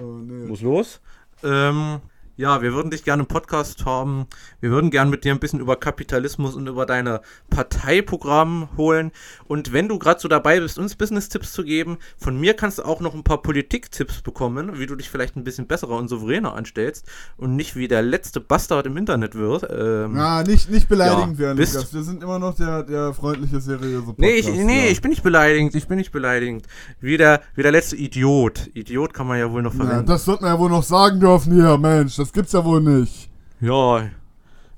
Oh, 0.00 0.18
nee. 0.22 0.46
Muss 0.46 0.60
los. 0.60 1.00
Ähm, 1.42 2.00
ja, 2.36 2.60
wir 2.60 2.74
würden 2.74 2.90
dich 2.90 3.02
gerne 3.02 3.22
im 3.22 3.26
Podcast 3.26 3.86
haben. 3.86 4.26
Wir 4.60 4.70
würden 4.70 4.90
gerne 4.90 5.10
mit 5.10 5.24
dir 5.24 5.32
ein 5.32 5.40
bisschen 5.40 5.60
über 5.60 5.76
Kapitalismus 5.76 6.54
und 6.54 6.66
über 6.66 6.84
deine 6.84 7.22
Parteiprogramm 7.48 8.68
holen. 8.76 9.10
Und 9.48 9.72
wenn 9.72 9.88
du 9.88 9.98
gerade 9.98 10.20
so 10.20 10.28
dabei 10.28 10.60
bist, 10.60 10.78
uns 10.78 10.96
Business-Tipps 10.96 11.52
zu 11.52 11.64
geben, 11.64 11.96
von 12.18 12.38
mir 12.38 12.54
kannst 12.54 12.78
du 12.78 12.82
auch 12.82 13.00
noch 13.00 13.14
ein 13.14 13.24
paar 13.24 13.40
Politik-Tipps 13.40 14.20
bekommen, 14.20 14.78
wie 14.78 14.86
du 14.86 14.96
dich 14.96 15.08
vielleicht 15.08 15.36
ein 15.36 15.44
bisschen 15.44 15.66
besserer 15.66 15.96
und 15.96 16.08
souveräner 16.08 16.54
anstellst 16.54 17.06
und 17.38 17.56
nicht 17.56 17.74
wie 17.74 17.88
der 17.88 18.02
letzte 18.02 18.40
Bastard 18.40 18.86
im 18.86 18.98
Internet 18.98 19.34
wird. 19.34 19.66
Ähm, 19.70 20.14
ja, 20.16 20.42
nicht, 20.42 20.70
nicht 20.70 20.88
beleidigend 20.88 21.38
ja, 21.38 21.46
werden, 21.46 21.58
Lukas. 21.58 21.94
Wir 21.94 22.02
sind 22.02 22.22
immer 22.22 22.38
noch 22.38 22.54
der, 22.54 22.82
der 22.82 23.14
freundliche, 23.14 23.60
seriöse 23.60 24.12
Podcast. 24.12 24.18
Nee, 24.18 24.34
ich, 24.34 24.48
nee 24.48 24.84
ja. 24.84 24.92
ich 24.92 25.00
bin 25.00 25.10
nicht 25.10 25.22
beleidigend. 25.22 25.74
Ich 25.74 25.88
bin 25.88 25.96
nicht 25.96 26.12
beleidigend. 26.12 26.66
Wie 27.00 27.16
der, 27.16 27.40
wie 27.54 27.62
der 27.62 27.72
letzte 27.72 27.96
Idiot. 27.96 28.68
Idiot 28.74 29.14
kann 29.14 29.26
man 29.26 29.38
ja 29.38 29.50
wohl 29.50 29.62
noch 29.62 29.72
verwenden. 29.72 30.06
Ja, 30.06 30.14
das 30.14 30.26
wird 30.26 30.42
man 30.42 30.52
ja 30.52 30.58
wohl 30.58 30.68
noch 30.68 30.82
sagen 30.82 31.18
dürfen 31.18 31.54
hier, 31.54 31.78
Mensch. 31.78 32.16
Das 32.16 32.25
gibt's 32.32 32.52
ja 32.52 32.64
wohl 32.64 32.80
nicht. 32.80 33.30
Ja, 33.60 34.08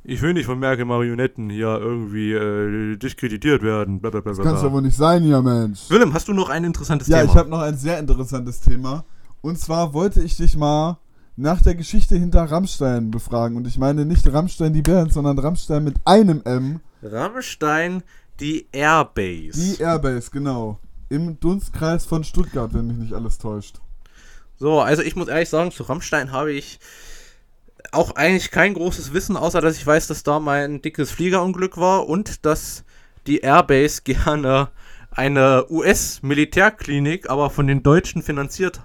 ich 0.04 0.22
will 0.22 0.32
nicht 0.32 0.46
von 0.46 0.58
Merkel 0.58 0.86
Marionetten 0.86 1.50
hier 1.50 1.78
irgendwie 1.78 2.32
äh, 2.32 2.96
diskreditiert 2.96 3.62
werden. 3.62 4.00
Blablabla. 4.00 4.32
Das 4.32 4.42
kann's 4.42 4.62
ja 4.62 4.72
wohl 4.72 4.82
nicht 4.82 4.96
sein 4.96 5.22
hier, 5.22 5.42
Mensch. 5.42 5.90
Willem, 5.90 6.14
hast 6.14 6.28
du 6.28 6.32
noch 6.32 6.48
ein 6.48 6.64
interessantes 6.64 7.08
ja, 7.08 7.18
Thema? 7.18 7.26
Ja, 7.26 7.32
ich 7.32 7.38
habe 7.38 7.50
noch 7.50 7.60
ein 7.60 7.76
sehr 7.76 7.98
interessantes 7.98 8.60
Thema. 8.60 9.04
Und 9.42 9.58
zwar 9.58 9.92
wollte 9.92 10.22
ich 10.22 10.36
dich 10.36 10.56
mal 10.56 10.98
nach 11.36 11.60
der 11.60 11.74
Geschichte 11.74 12.16
hinter 12.16 12.44
Rammstein 12.44 13.10
befragen. 13.10 13.56
Und 13.56 13.66
ich 13.66 13.78
meine 13.78 14.04
nicht 14.04 14.32
Rammstein 14.32 14.72
die 14.72 14.82
Band, 14.82 15.12
sondern 15.12 15.38
Rammstein 15.38 15.84
mit 15.84 15.96
einem 16.04 16.42
M. 16.44 16.80
Rammstein 17.02 18.02
die 18.40 18.66
Airbase. 18.72 19.52
Die 19.52 19.80
Airbase, 19.80 20.30
genau. 20.30 20.78
Im 21.10 21.38
Dunstkreis 21.38 22.06
von 22.06 22.24
Stuttgart, 22.24 22.72
wenn 22.72 22.86
mich 22.86 22.96
nicht 22.96 23.12
alles 23.12 23.38
täuscht. 23.38 23.80
So, 24.56 24.80
also 24.80 25.02
ich 25.02 25.14
muss 25.16 25.28
ehrlich 25.28 25.48
sagen, 25.48 25.70
zu 25.70 25.84
Rammstein 25.84 26.32
habe 26.32 26.52
ich 26.52 26.80
auch 27.92 28.16
eigentlich 28.16 28.50
kein 28.50 28.74
großes 28.74 29.12
Wissen, 29.12 29.36
außer 29.36 29.60
dass 29.60 29.76
ich 29.76 29.86
weiß, 29.86 30.06
dass 30.06 30.22
da 30.22 30.40
mal 30.40 30.64
ein 30.64 30.82
dickes 30.82 31.10
Fliegerunglück 31.10 31.76
war 31.76 32.08
und 32.08 32.44
dass 32.44 32.84
die 33.26 33.40
Airbase 33.40 34.02
gerne 34.04 34.68
eine 35.10 35.66
US-Militärklinik, 35.70 37.28
aber 37.28 37.50
von 37.50 37.66
den 37.66 37.82
Deutschen 37.82 38.22
finanziert 38.22 38.82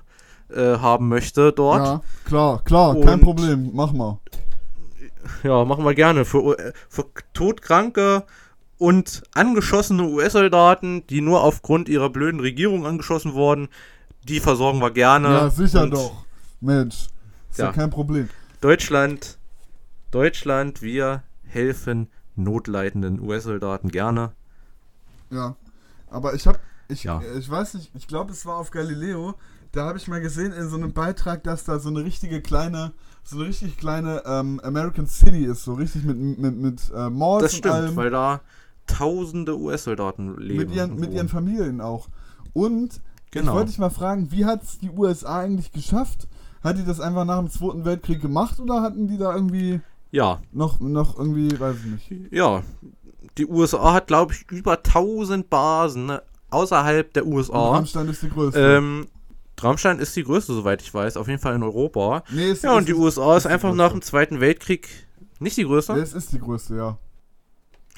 äh, 0.50 0.78
haben 0.78 1.10
möchte 1.10 1.52
dort. 1.52 1.86
Ja, 1.86 2.02
klar, 2.26 2.64
klar, 2.64 2.96
und, 2.96 3.06
kein 3.06 3.22
Problem, 3.22 3.72
mach 3.74 3.92
mal. 3.92 4.20
Ja, 5.44 5.64
machen 5.64 5.86
wir 5.86 5.94
gerne. 5.94 6.26
Für, 6.26 6.74
für 6.90 7.06
todkranke 7.34 8.24
und 8.78 9.24
angeschossene 9.34 10.04
US-Soldaten, 10.04 11.06
die 11.08 11.22
nur 11.22 11.44
aufgrund 11.44 11.88
ihrer 11.88 12.10
blöden 12.10 12.40
Regierung 12.40 12.86
angeschossen 12.86 13.34
wurden, 13.34 13.70
die 14.24 14.40
versorgen 14.40 14.80
wir 14.80 14.92
gerne. 14.92 15.30
Ja, 15.30 15.50
sicher 15.50 15.88
doch. 15.88 16.26
Mensch, 16.60 17.08
ist 17.50 17.60
ja, 17.60 17.66
ja 17.66 17.72
kein 17.72 17.90
Problem. 17.90 18.30
Deutschland, 18.64 19.40
Deutschland, 20.12 20.82
wir 20.82 21.24
helfen 21.44 22.08
notleidenden 22.38 23.20
US-Soldaten 23.20 23.90
gerne. 23.90 24.32
Ja, 25.30 25.58
aber 26.10 26.34
ich 26.34 26.48
habe, 26.48 26.60
ich, 26.88 27.04
ja. 27.04 27.22
ich 27.38 27.50
weiß 27.50 27.74
nicht, 27.74 27.92
ich 27.94 28.08
glaube, 28.08 28.32
es 28.32 28.46
war 28.46 28.56
auf 28.56 28.72
Galileo, 28.72 29.34
da 29.74 29.86
habe 29.86 29.98
ich 29.98 30.08
mal 30.08 30.22
gesehen 30.22 30.54
in 30.54 30.70
so 30.70 30.78
einem 30.78 30.94
Beitrag, 30.94 31.44
dass 31.44 31.66
da 31.66 31.78
so 31.78 31.90
eine 31.90 32.06
richtige 32.06 32.42
kleine, 32.42 32.94
so 33.26 33.36
eine 33.36 33.50
richtig 33.50 33.78
kleine 33.78 34.24
ähm, 34.26 34.62
American 34.64 35.08
City 35.08 35.44
ist, 35.44 35.66
so 35.66 35.74
richtig 35.74 36.06
mit, 36.06 36.18
mit, 36.18 36.56
mit 36.56 36.92
äh, 36.96 37.10
Malls 37.10 37.44
Das 37.44 37.56
stimmt, 37.58 37.76
allem. 37.76 37.96
weil 37.98 38.12
da 38.12 38.40
tausende 38.88 39.60
US-Soldaten 39.60 40.38
leben. 40.38 40.60
Mit 40.60 40.72
ihren, 40.72 40.96
mit 40.96 41.12
ihren 41.12 41.28
Familien 41.28 41.82
auch. 41.82 42.08
Und 42.54 43.02
genau. 43.30 43.52
ich 43.52 43.56
wollte 43.56 43.70
dich 43.72 43.80
mal 43.80 43.90
fragen, 43.90 44.32
wie 44.32 44.46
hat 44.46 44.64
es 44.64 44.80
die 44.80 44.90
USA 44.90 45.42
eigentlich 45.42 45.74
geschafft, 45.74 46.30
hat 46.64 46.78
die 46.78 46.86
das 46.86 47.00
einfach 47.00 47.26
nach 47.26 47.40
dem 47.40 47.50
Zweiten 47.50 47.86
Weltkrieg 47.86 48.22
gemacht 48.22 48.60
oder 48.60 48.82
hatten 48.82 49.08
die 49.08 49.18
da 49.18 49.34
irgendwie. 49.36 49.82
Ja. 50.12 50.42
Noch, 50.52 50.80
noch 50.80 51.18
irgendwie, 51.18 51.60
weiß 51.60 51.76
ich 51.78 52.10
nicht. 52.12 52.34
Ja. 52.34 52.64
Die 53.38 53.48
USA 53.48 53.94
hat, 53.94 54.08
glaube 54.08 54.34
ich, 54.34 54.50
über 54.52 54.78
1000 54.78 55.50
Basen 55.50 56.06
ne, 56.06 56.22
außerhalb 56.52 57.12
der 57.14 57.26
USA. 57.26 57.70
Und 57.70 57.76
Rammstein 57.76 58.08
ist 58.10 58.22
die 58.22 58.30
größte. 58.30 58.60
Ähm, 58.60 59.08
Rammstein 59.60 60.00
ist 60.00 60.16
die 60.16 60.24
größte, 60.24 60.54
soweit 60.54 60.82
ich 60.82 60.94
weiß. 60.94 61.18
Auf 61.18 61.28
jeden 61.28 61.40
Fall 61.40 61.56
in 61.56 61.64
Europa. 61.64 62.24
Nee, 62.32 62.52
ist, 62.52 62.64
ja, 62.64 62.76
und 62.76 62.88
die 62.88 62.94
USA 62.94 63.38
ist, 63.38 63.46
ist 63.46 63.52
einfach 63.52 63.74
nach 63.74 63.92
dem 63.92 64.02
Zweiten 64.02 64.40
Weltkrieg 64.40 64.88
nicht 65.40 65.58
die 65.58 65.64
größte. 65.64 65.94
Nee, 65.94 66.00
es 66.00 66.14
ist 66.14 66.32
die 66.32 66.40
größte, 66.40 66.76
ja. 66.76 66.98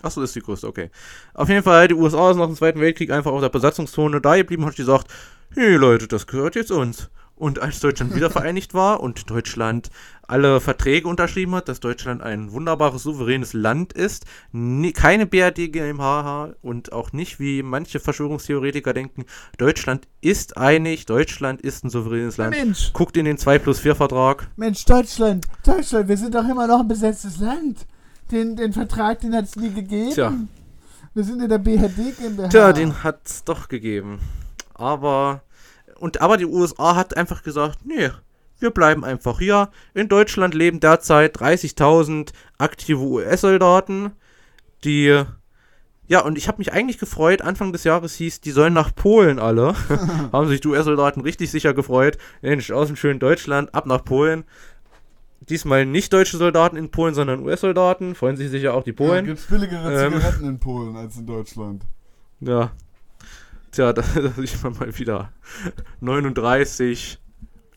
Achso, 0.01 0.21
ist 0.21 0.35
die 0.35 0.41
größte, 0.41 0.67
okay. 0.67 0.89
Auf 1.33 1.49
jeden 1.49 1.63
Fall, 1.63 1.87
die 1.87 1.95
USA 1.95 2.31
ist 2.31 2.37
nach 2.37 2.45
dem 2.45 2.55
Zweiten 2.55 2.79
Weltkrieg 2.79 3.11
einfach 3.11 3.31
auf 3.31 3.41
der 3.41 3.49
Besatzungszone 3.49 4.21
da 4.21 4.35
geblieben 4.35 4.63
und 4.63 4.69
hat 4.69 4.75
gesagt, 4.75 5.07
hey 5.53 5.75
Leute, 5.75 6.07
das 6.07 6.27
gehört 6.27 6.55
jetzt 6.55 6.71
uns. 6.71 7.09
Und 7.37 7.59
als 7.59 7.81
Deutschland 7.81 8.15
wieder 8.15 8.29
vereinigt 8.29 8.73
war 8.73 9.01
und 9.01 9.29
Deutschland 9.29 9.89
alle 10.27 10.61
Verträge 10.61 11.07
unterschrieben 11.07 11.53
hat, 11.53 11.67
dass 11.67 11.81
Deutschland 11.81 12.21
ein 12.21 12.53
wunderbares, 12.53 13.03
souveränes 13.03 13.51
Land 13.53 13.91
ist, 13.91 14.25
nie, 14.53 14.93
keine 14.93 15.25
BRD 15.25 15.71
GmbH 15.71 16.53
und 16.61 16.93
auch 16.93 17.11
nicht, 17.11 17.39
wie 17.39 17.61
manche 17.61 17.99
Verschwörungstheoretiker 17.99 18.93
denken, 18.93 19.25
Deutschland 19.57 20.07
ist 20.21 20.55
einig, 20.55 21.05
Deutschland 21.05 21.61
ist 21.61 21.83
ein 21.83 21.89
souveränes 21.89 22.37
Land. 22.37 22.55
Mensch. 22.55 22.93
Guckt 22.93 23.17
in 23.17 23.25
den 23.25 23.37
2 23.37 23.59
plus 23.59 23.79
4 23.79 23.95
Vertrag. 23.95 24.47
Mensch, 24.55 24.85
Deutschland, 24.85 25.45
Deutschland, 25.63 26.07
wir 26.07 26.17
sind 26.17 26.33
doch 26.33 26.47
immer 26.47 26.67
noch 26.67 26.79
ein 26.79 26.87
besetztes 26.87 27.39
Land. 27.39 27.85
Den, 28.31 28.55
den 28.55 28.73
Vertrag, 28.73 29.19
den 29.19 29.35
hat 29.35 29.45
es 29.45 29.55
nie 29.55 29.71
gegeben. 29.71 30.11
Tja. 30.11 30.33
Wir 31.13 31.23
sind 31.23 31.41
in 31.41 31.49
der 31.49 31.59
BRD 31.59 32.17
GmbH. 32.17 32.47
Tja, 32.47 32.73
den 32.73 33.03
hat 33.03 33.21
es 33.25 33.43
doch 33.43 33.67
gegeben. 33.67 34.19
Aber 34.73 35.43
und 35.99 36.21
aber 36.21 36.37
die 36.37 36.45
USA 36.45 36.95
hat 36.95 37.15
einfach 37.17 37.43
gesagt, 37.43 37.79
nee, 37.85 38.09
wir 38.59 38.71
bleiben 38.71 39.03
einfach 39.03 39.39
hier. 39.39 39.69
In 39.93 40.07
Deutschland 40.07 40.53
leben 40.53 40.79
derzeit 40.79 41.37
30.000 41.37 42.31
aktive 42.57 43.01
US-Soldaten, 43.01 44.11
die 44.83 45.25
ja, 46.07 46.19
und 46.19 46.37
ich 46.37 46.47
habe 46.47 46.59
mich 46.59 46.71
eigentlich 46.71 46.99
gefreut, 46.99 47.41
Anfang 47.41 47.73
des 47.73 47.83
Jahres 47.83 48.13
hieß, 48.15 48.41
die 48.41 48.51
sollen 48.51 48.73
nach 48.73 48.93
Polen 48.93 49.39
alle. 49.39 49.73
Haben 50.31 50.47
sich 50.47 50.61
die 50.61 50.67
US-Soldaten 50.67 51.21
richtig 51.21 51.49
sicher 51.49 51.73
gefreut. 51.73 52.17
Mensch, 52.41 52.71
aus 52.71 52.87
dem 52.87 52.95
schönen 52.95 53.19
Deutschland, 53.19 53.73
ab 53.73 53.85
nach 53.85 54.03
Polen. 54.03 54.43
Diesmal 55.49 55.85
nicht 55.85 56.13
deutsche 56.13 56.37
Soldaten 56.37 56.75
in 56.75 56.91
Polen, 56.91 57.13
sondern 57.13 57.41
US-Soldaten. 57.43 58.15
Freuen 58.15 58.37
sich 58.37 58.49
sicher 58.49 58.73
auch 58.73 58.83
die 58.83 58.93
Polen. 58.93 59.25
Ja, 59.25 59.33
gibt 59.33 59.49
billigere 59.49 60.05
ähm, 60.05 60.13
Zigaretten 60.13 60.45
in 60.45 60.59
Polen 60.59 60.95
als 60.95 61.17
in 61.17 61.25
Deutschland. 61.25 61.83
Ja, 62.41 62.73
Tja, 63.75 63.91
da, 63.91 64.01
da 64.01 64.29
sieht 64.29 64.63
man 64.63 64.73
mal 64.77 64.97
wieder 64.97 65.33
39 65.99 67.19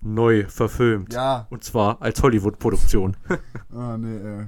neu 0.01 0.47
verfilmt. 0.47 1.13
Ja. 1.13 1.49
Und 1.51 1.65
zwar 1.65 2.01
als 2.01 2.23
Hollywood-Produktion. 2.23 3.17
ah, 3.75 3.97
nee, 3.99 4.17
ey. 4.17 4.47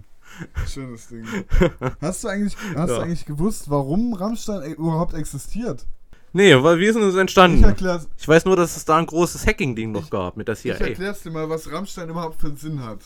Schönes 0.68 1.08
Ding. 1.08 1.26
Hast 2.00 2.22
du 2.22 2.28
eigentlich, 2.28 2.56
hast 2.76 2.88
ja. 2.88 2.98
du 2.98 3.00
eigentlich 3.00 3.24
gewusst, 3.26 3.68
warum 3.68 4.14
Rammstein 4.14 4.62
überhaupt 4.74 5.14
existiert? 5.14 5.86
Nee, 6.32 6.54
weil 6.62 6.78
wie 6.78 6.86
ist 6.86 6.94
denn 6.94 7.02
das 7.02 7.16
entstanden? 7.16 7.68
Ich, 7.76 7.84
ich 8.16 8.28
weiß 8.28 8.44
nur, 8.44 8.54
dass 8.54 8.76
es 8.76 8.84
da 8.84 8.98
ein 8.98 9.06
großes 9.06 9.44
Hacking-Ding 9.44 9.90
noch 9.90 10.08
gab 10.08 10.36
mit 10.36 10.46
der 10.46 10.54
CIA. 10.54 10.76
Ich 10.76 10.80
erklär's 10.80 11.22
dir 11.22 11.32
mal, 11.32 11.50
was 11.50 11.70
Rammstein 11.72 12.10
überhaupt 12.10 12.40
für 12.40 12.46
einen 12.46 12.56
Sinn 12.58 12.84
hat. 12.84 13.00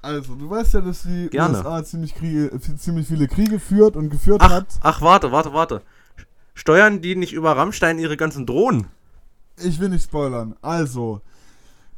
Also, 0.00 0.36
du 0.36 0.48
weißt 0.48 0.72
ja, 0.72 0.80
dass 0.80 1.02
die 1.02 1.28
Gerne. 1.28 1.58
USA 1.58 1.84
ziemlich, 1.84 2.14
Kriege, 2.14 2.50
ziemlich 2.78 3.06
viele 3.06 3.28
Kriege 3.28 3.60
führt 3.60 3.96
und 3.96 4.08
geführt 4.08 4.40
ach, 4.40 4.50
hat. 4.50 4.66
Ach, 4.80 5.02
warte, 5.02 5.30
warte, 5.30 5.52
warte. 5.52 5.82
Steuern 6.54 7.00
die 7.00 7.16
nicht 7.16 7.32
über 7.32 7.56
Rammstein 7.56 7.98
ihre 7.98 8.16
ganzen 8.16 8.46
Drohnen? 8.46 8.86
Ich 9.62 9.78
will 9.80 9.90
nicht 9.90 10.04
spoilern. 10.04 10.54
Also, 10.62 11.20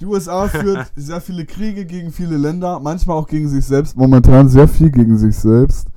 die 0.01 0.07
USA 0.07 0.49
führt 0.49 0.91
sehr 0.97 1.21
viele 1.21 1.47
Kriege 1.47 1.87
gegen 1.87 2.13
viele 2.13 2.37
Länder, 2.37 2.81
manchmal 2.81 3.17
auch 3.17 3.29
gegen 3.29 3.49
sich 3.49 3.65
selbst, 3.65 3.97
momentan 3.97 4.49
sehr 4.49 4.69
viel 4.69 4.91
gegen 4.91 5.17
sich 5.17 5.37
selbst. 5.37 5.89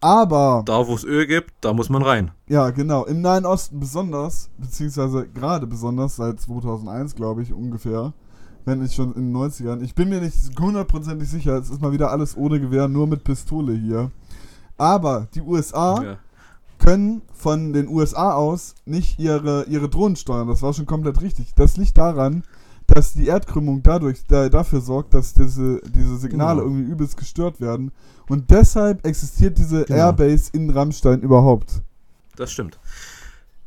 Aber. 0.00 0.62
Da, 0.66 0.86
wo 0.86 0.94
es 0.94 1.04
Öl 1.04 1.26
gibt, 1.26 1.52
da 1.60 1.72
muss 1.72 1.88
man 1.88 2.02
rein. 2.02 2.32
Ja, 2.48 2.70
genau. 2.70 3.04
Im 3.04 3.20
Nahen 3.20 3.46
Osten 3.46 3.78
besonders, 3.78 4.50
beziehungsweise 4.58 5.28
gerade 5.28 5.66
besonders 5.66 6.16
seit 6.16 6.40
2001, 6.40 7.14
glaube 7.14 7.42
ich, 7.42 7.52
ungefähr. 7.52 8.12
Wenn 8.64 8.80
nicht 8.80 8.94
schon 8.94 9.12
in 9.14 9.32
den 9.32 9.36
90ern. 9.36 9.82
Ich 9.82 9.94
bin 9.94 10.08
mir 10.08 10.20
nicht 10.20 10.36
hundertprozentig 10.58 11.28
sicher, 11.28 11.56
es 11.56 11.70
ist 11.70 11.82
mal 11.82 11.92
wieder 11.92 12.12
alles 12.12 12.36
ohne 12.36 12.60
Gewehr, 12.60 12.86
nur 12.86 13.08
mit 13.08 13.24
Pistole 13.24 13.74
hier. 13.74 14.12
Aber 14.76 15.26
die 15.34 15.40
USA 15.40 16.02
ja 16.02 16.18
können 16.82 17.22
von 17.32 17.72
den 17.72 17.88
USA 17.88 18.34
aus 18.34 18.74
nicht 18.84 19.18
ihre, 19.18 19.64
ihre 19.64 19.88
Drohnen 19.88 20.16
steuern. 20.16 20.48
Das 20.48 20.62
war 20.62 20.72
schon 20.72 20.86
komplett 20.86 21.20
richtig. 21.20 21.54
Das 21.54 21.76
liegt 21.76 21.96
daran, 21.96 22.42
dass 22.86 23.12
die 23.12 23.26
Erdkrümmung 23.26 23.82
dadurch 23.82 24.24
da, 24.26 24.48
dafür 24.48 24.80
sorgt, 24.80 25.14
dass 25.14 25.32
diese, 25.32 25.80
diese 25.94 26.16
Signale 26.16 26.60
genau. 26.60 26.72
irgendwie 26.72 26.90
übelst 26.90 27.16
gestört 27.16 27.60
werden. 27.60 27.92
Und 28.28 28.50
deshalb 28.50 29.06
existiert 29.06 29.58
diese 29.58 29.84
genau. 29.84 29.98
Airbase 29.98 30.50
in 30.52 30.70
Rammstein 30.70 31.20
überhaupt. 31.20 31.82
Das 32.36 32.50
stimmt. 32.50 32.78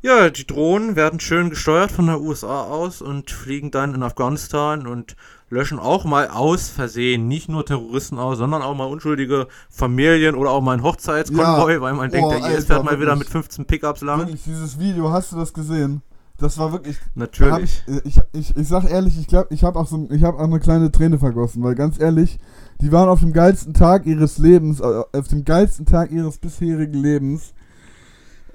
Ja, 0.06 0.30
die 0.30 0.46
Drohnen 0.46 0.96
werden 0.96 1.20
schön 1.20 1.50
gesteuert 1.50 1.92
von 1.92 2.06
der 2.06 2.22
USA 2.22 2.62
aus 2.62 3.02
und 3.02 3.32
fliegen 3.32 3.72
dann 3.72 3.96
in 3.96 4.04
Afghanistan 4.04 4.86
und 4.86 5.16
löschen 5.50 5.80
auch 5.80 6.06
mal 6.06 6.28
aus 6.28 6.70
Versehen 6.70 7.28
nicht 7.28 7.50
nur 7.50 7.66
Terroristen 7.66 8.20
aus, 8.20 8.38
sondern 8.38 8.62
auch 8.62 8.76
mal 8.76 8.86
unschuldige 8.86 9.48
Familien 9.68 10.36
oder 10.36 10.52
auch 10.52 10.62
mal 10.62 10.74
ein 10.74 10.84
Hochzeitskonvoi, 10.84 11.74
ja. 11.74 11.82
weil 11.82 11.96
man 11.96 12.12
denkt, 12.12 12.28
oh, 12.28 12.40
der 12.40 12.56
IS 12.56 12.66
fährt 12.66 12.84
mal 12.84 13.02
wieder 13.02 13.16
mit 13.16 13.28
15 13.28 13.66
Pickups 13.66 14.02
lang. 14.02 14.20
Wirklich, 14.20 14.44
dieses 14.44 14.78
Video, 14.78 15.10
hast 15.10 15.32
du 15.32 15.38
das 15.38 15.52
gesehen? 15.54 16.04
Das 16.38 16.60
war 16.60 16.72
wirklich. 16.72 17.00
Natürlich. 17.16 17.84
Ich, 17.88 18.06
ich, 18.06 18.22
ich, 18.34 18.56
ich, 18.56 18.68
sag 18.68 18.88
ehrlich, 18.88 19.18
ich 19.20 19.26
glaube, 19.26 19.48
ich 19.50 19.64
habe 19.64 19.80
auch 19.80 19.88
so, 19.88 20.08
ich 20.12 20.22
habe 20.22 20.38
auch 20.38 20.44
eine 20.44 20.60
kleine 20.60 20.92
Träne 20.92 21.18
vergossen, 21.18 21.64
weil 21.64 21.74
ganz 21.74 22.00
ehrlich, 22.00 22.38
die 22.80 22.92
waren 22.92 23.10
auf 23.10 23.22
dem 23.22 23.34
geilsten 23.34 23.74
Tag 23.74 24.06
ihres 24.06 24.38
Lebens, 24.38 24.82
äh, 24.82 25.02
auf 25.14 25.30
dem 25.30 25.46
geilsten 25.46 25.88
Tag 25.88 26.12
ihres 26.12 26.38
bisherigen 26.38 26.94
Lebens. 26.94 27.56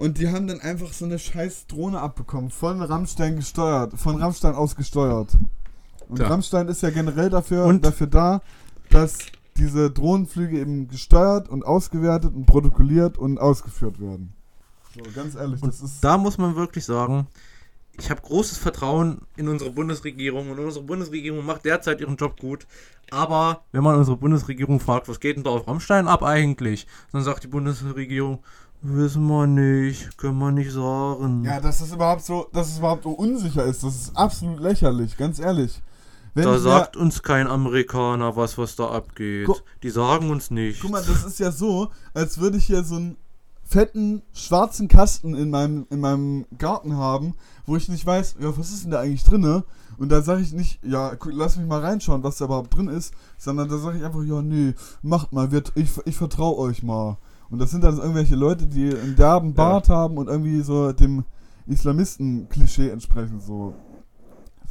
Und 0.01 0.17
die 0.17 0.31
haben 0.31 0.47
dann 0.47 0.63
einfach 0.63 0.95
so 0.95 1.05
eine 1.05 1.19
scheiß 1.19 1.67
Drohne 1.67 2.01
abbekommen, 2.01 2.49
von 2.49 2.81
Rammstein 2.81 3.37
gesteuert, 3.37 3.93
von 3.99 4.17
Rammstein 4.17 4.55
aus 4.55 4.75
gesteuert. 4.75 5.37
Und 6.09 6.21
ja. 6.21 6.27
Rammstein 6.27 6.69
ist 6.69 6.83
ja 6.83 6.89
generell 6.89 7.29
dafür, 7.29 7.67
und? 7.67 7.85
dafür 7.85 8.07
da, 8.07 8.41
dass 8.89 9.19
diese 9.59 9.91
Drohnenflüge 9.91 10.59
eben 10.59 10.89
gesteuert 10.89 11.51
und 11.51 11.67
ausgewertet 11.67 12.35
und 12.35 12.47
protokolliert 12.47 13.19
und 13.19 13.37
ausgeführt 13.37 14.01
werden. 14.01 14.33
So, 14.95 15.03
ganz 15.15 15.35
ehrlich, 15.35 15.63
und 15.63 15.69
das 15.69 15.83
ist. 15.83 16.03
Da 16.03 16.17
muss 16.17 16.39
man 16.39 16.57
wirklich 16.57 16.87
sagen, 16.87 17.27
ich 17.99 18.09
habe 18.09 18.23
großes 18.23 18.57
Vertrauen 18.57 19.21
in 19.37 19.49
unsere 19.49 19.71
Bundesregierung 19.71 20.51
und 20.51 20.59
unsere 20.59 20.83
Bundesregierung 20.83 21.45
macht 21.45 21.67
derzeit 21.67 22.01
ihren 22.01 22.17
Job 22.17 22.41
gut. 22.41 22.67
Aber 23.11 23.65
wenn 23.73 23.85
man 23.85 23.99
unsere 23.99 24.17
Bundesregierung 24.17 24.81
fragt, 24.81 25.09
was 25.09 25.21
geht 25.21 25.37
denn 25.37 25.45
da 25.45 25.51
auf 25.51 25.69
Rammstein 25.69 26.09
ab 26.09 26.23
eigentlich, 26.23 26.87
dann 27.13 27.23
sagt 27.23 27.45
die 27.45 27.49
Bundesregierung, 27.49 28.39
wissen 28.83 29.27
wir 29.27 29.47
nicht, 29.47 30.17
können 30.19 30.39
wir 30.39 30.53
nicht 30.53 30.73
sagen. 30.73 31.45
Ja, 31.45 31.61
dass 31.61 31.79
das 31.79 31.93
überhaupt 31.93 32.25
so, 32.25 32.49
dass 32.53 32.69
es 32.69 32.79
überhaupt 32.79 33.05
so 33.05 33.11
unsicher 33.11 33.65
ist, 33.65 33.83
das 33.83 33.95
ist 33.95 34.17
absolut 34.17 34.61
lächerlich, 34.61 35.17
ganz 35.17 35.39
ehrlich. 35.39 35.83
Wenn 36.35 36.45
da 36.45 36.59
sagt 36.59 36.97
uns 36.97 37.23
kein 37.23 37.49
Amerikaner 37.49 38.37
was, 38.37 38.57
was 38.57 38.77
da 38.77 38.91
abgeht. 38.91 39.49
Die 39.83 39.91
sagen 39.91 40.31
uns 40.31 40.51
nicht. 40.51 40.81
Guck 40.81 40.93
mal, 40.93 41.03
das 41.05 41.25
ist 41.25 41.41
ja 41.41 41.51
so, 41.51 41.91
als 42.15 42.39
würde 42.39 42.59
ich 42.59 42.67
hier 42.67 42.85
so 42.85 42.97
einen 42.97 43.17
fetten 43.65 44.23
schwarzen 44.33 44.89
Kasten 44.89 45.35
in 45.35 45.51
meinem, 45.51 45.87
in 45.91 46.01
meinem 46.01 46.47
Garten 46.59 46.97
haben, 46.97 47.35
wo 47.67 47.77
ich 47.77 47.89
nicht 47.89 48.05
weiß, 48.05 48.37
ja, 48.41 48.57
was 48.57 48.71
ist 48.71 48.85
denn 48.85 48.91
da 48.91 49.01
eigentlich 49.01 49.25
drin? 49.25 49.63
Und 49.99 50.09
da 50.11 50.23
sage 50.23 50.43
ich 50.43 50.53
nicht, 50.53 50.81
ja, 50.85 51.13
lass 51.27 51.57
mich 51.57 51.67
mal 51.67 51.81
reinschauen, 51.81 52.23
was 52.23 52.39
da 52.39 52.47
überhaupt 52.47 52.75
drin 52.75 52.89
ist, 52.89 53.13
sondern 53.39 53.69
da 53.69 53.79
sage 53.79 53.99
ich 53.99 54.05
einfach, 54.05 54.23
ja, 54.23 54.43
nee, 54.43 54.75
macht 55.03 55.33
mal, 55.33 55.53
wird, 55.53 55.73
ich, 55.75 55.91
ich 56.05 56.17
vertraue 56.17 56.59
euch 56.59 56.83
mal. 56.83 57.19
Und 57.51 57.59
das 57.59 57.71
sind 57.71 57.83
dann 57.83 57.99
irgendwelche 57.99 58.37
Leute, 58.37 58.67
die 58.67 58.95
einen 58.95 59.17
derben 59.17 59.55
Bart 59.55 59.89
ja. 59.89 59.97
haben 59.97 60.19
und 60.19 60.29
irgendwie 60.29 60.61
so 60.63 60.93
dem 60.93 61.25
Islamisten-Klischee 61.67 62.91
entsprechen, 62.91 63.41
so. 63.41 63.75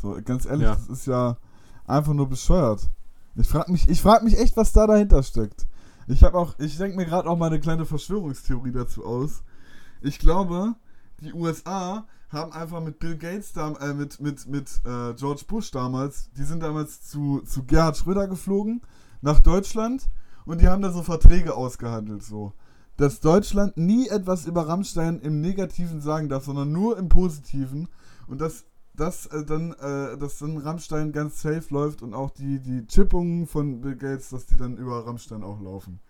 So, 0.02 0.18
ganz 0.24 0.46
ehrlich, 0.46 0.64
ja. 0.68 0.76
das 0.76 0.88
ist 0.88 1.08
ja 1.08 1.38
einfach 1.86 2.14
nur 2.14 2.30
bescheuert. 2.30 2.90
Ich 3.36 3.48
frage 3.48 3.72
mich, 3.72 3.90
ich 3.90 4.02
frag 4.02 4.24
mich 4.24 4.38
echt, 4.38 4.56
was 4.56 4.72
da 4.72 4.88
dahinter 4.88 5.24
steckt. 5.24 5.68
Ich 6.08 6.24
habe 6.24 6.38
auch, 6.38 6.58
ich 6.58 6.78
denke 6.78 6.96
mir 6.96 7.06
gerade 7.06 7.30
auch 7.30 7.38
mal 7.38 7.48
eine 7.48 7.60
kleine 7.60 7.86
Verschwörungstheorie 7.86 8.72
dazu 8.72 9.06
aus. 9.06 9.44
Ich 10.02 10.18
glaube, 10.18 10.76
die 11.22 11.34
USA 11.34 12.06
haben 12.30 12.54
einfach 12.54 12.82
mit 12.82 13.00
Bill 13.00 13.18
Gates, 13.18 13.54
äh, 13.56 13.94
mit, 13.94 14.20
mit, 14.22 14.48
mit 14.48 14.82
äh, 14.86 15.14
George 15.16 15.44
Bush 15.48 15.72
damals, 15.72 16.30
die 16.38 16.44
sind 16.44 16.64
damals 16.64 17.02
zu, 17.04 17.42
zu 17.42 17.64
Gerhard 17.64 17.98
Schröder 17.98 18.28
geflogen, 18.28 18.82
nach 19.22 19.40
Deutschland, 19.40 20.10
und 20.46 20.62
die 20.62 20.68
haben 20.68 20.82
da 20.82 20.92
so 20.92 21.04
Verträge 21.04 21.56
ausgehandelt, 21.56 22.24
so. 22.24 22.54
Dass 23.00 23.22
Deutschland 23.22 23.78
nie 23.78 24.10
etwas 24.10 24.46
über 24.46 24.68
Rammstein 24.68 25.22
im 25.22 25.40
Negativen 25.40 26.02
sagen 26.02 26.28
darf, 26.28 26.44
sondern 26.44 26.74
nur 26.74 26.98
im 26.98 27.08
Positiven. 27.08 27.88
Und 28.28 28.42
dass 28.42 28.66
dass 28.94 29.26
äh, 29.28 29.46
dann, 29.46 29.72
äh, 29.72 30.18
dass 30.18 30.40
dann 30.40 30.58
Rammstein 30.58 31.14
ganz 31.14 31.42
safe 31.42 31.74
läuft 31.74 32.02
und 32.02 32.14
auch 32.14 32.32
die, 32.32 32.60
die 32.60 32.86
Chippungen 32.88 33.48
von 33.48 33.80
Bill 33.80 33.96
Gates, 33.96 34.28
dass 34.28 34.48
die 34.48 34.58
dann 34.58 34.76
über 34.76 35.06
Rammstein 35.06 35.44
auch 35.44 35.62
laufen. 35.62 36.02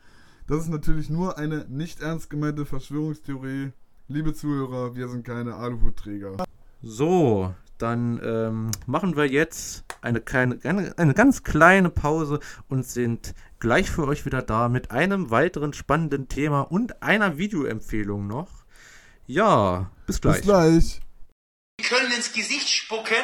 Das 0.47 0.61
ist 0.63 0.69
natürlich 0.69 1.11
nur 1.11 1.37
eine 1.37 1.67
nicht 1.69 2.01
ernst 2.01 2.31
gemeinte 2.31 2.65
Verschwörungstheorie. 2.65 3.71
Liebe 4.07 4.33
Zuhörer, 4.33 4.95
wir 4.95 5.07
sind 5.09 5.23
keine 5.23 5.53
Aluhutträger. 5.53 6.37
So, 6.81 7.53
dann 7.81 8.21
ähm, 8.23 8.71
machen 8.85 9.15
wir 9.15 9.25
jetzt 9.25 9.83
eine, 10.01 10.21
kleine, 10.21 10.59
eine, 10.63 10.93
eine 10.97 11.13
ganz 11.13 11.43
kleine 11.43 11.89
Pause 11.89 12.39
und 12.67 12.85
sind 12.85 13.33
gleich 13.59 13.89
für 13.89 14.07
euch 14.07 14.25
wieder 14.25 14.41
da 14.41 14.69
mit 14.69 14.91
einem 14.91 15.31
weiteren 15.31 15.73
spannenden 15.73 16.27
Thema 16.27 16.61
und 16.61 17.01
einer 17.01 17.37
Videoempfehlung 17.37 18.27
noch. 18.27 18.49
Ja, 19.27 19.91
bis 20.05 20.21
gleich. 20.21 20.37
Bis 20.37 20.45
gleich. 20.45 20.99
Die 21.79 21.83
können 21.85 22.11
ins 22.11 22.33
Gesicht 22.33 22.69
spucken 22.69 23.15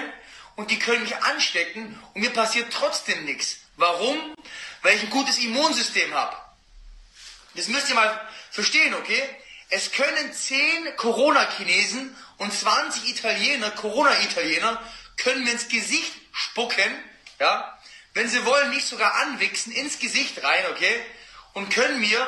und 0.55 0.71
die 0.71 0.79
können 0.79 1.03
mich 1.03 1.17
anstecken 1.17 1.97
und 2.13 2.21
mir 2.21 2.31
passiert 2.31 2.67
trotzdem 2.71 3.25
nichts. 3.25 3.57
Warum? 3.77 4.17
Weil 4.81 4.95
ich 4.95 5.03
ein 5.03 5.09
gutes 5.09 5.37
Immunsystem 5.39 6.13
habe. 6.13 6.35
Das 7.55 7.67
müsst 7.67 7.89
ihr 7.89 7.95
mal 7.95 8.19
verstehen, 8.51 8.93
okay? 8.93 9.21
Es 9.75 9.91
können 9.91 10.31
10 10.31 10.95
Corona-Chinesen 10.95 12.15
und 12.37 12.53
20 12.53 13.09
Italiener, 13.09 13.71
Corona-Italiener, 13.71 14.79
können 15.17 15.43
mir 15.43 15.51
ins 15.51 15.67
Gesicht 15.67 16.13
spucken, 16.31 16.93
ja, 17.41 17.77
wenn 18.13 18.29
sie 18.29 18.45
wollen, 18.45 18.69
mich 18.69 18.85
sogar 18.85 19.13
anwichsen, 19.15 19.73
ins 19.73 19.99
Gesicht 19.99 20.41
rein, 20.41 20.63
okay, 20.71 20.95
und 21.55 21.69
können 21.71 21.99
mir 21.99 22.19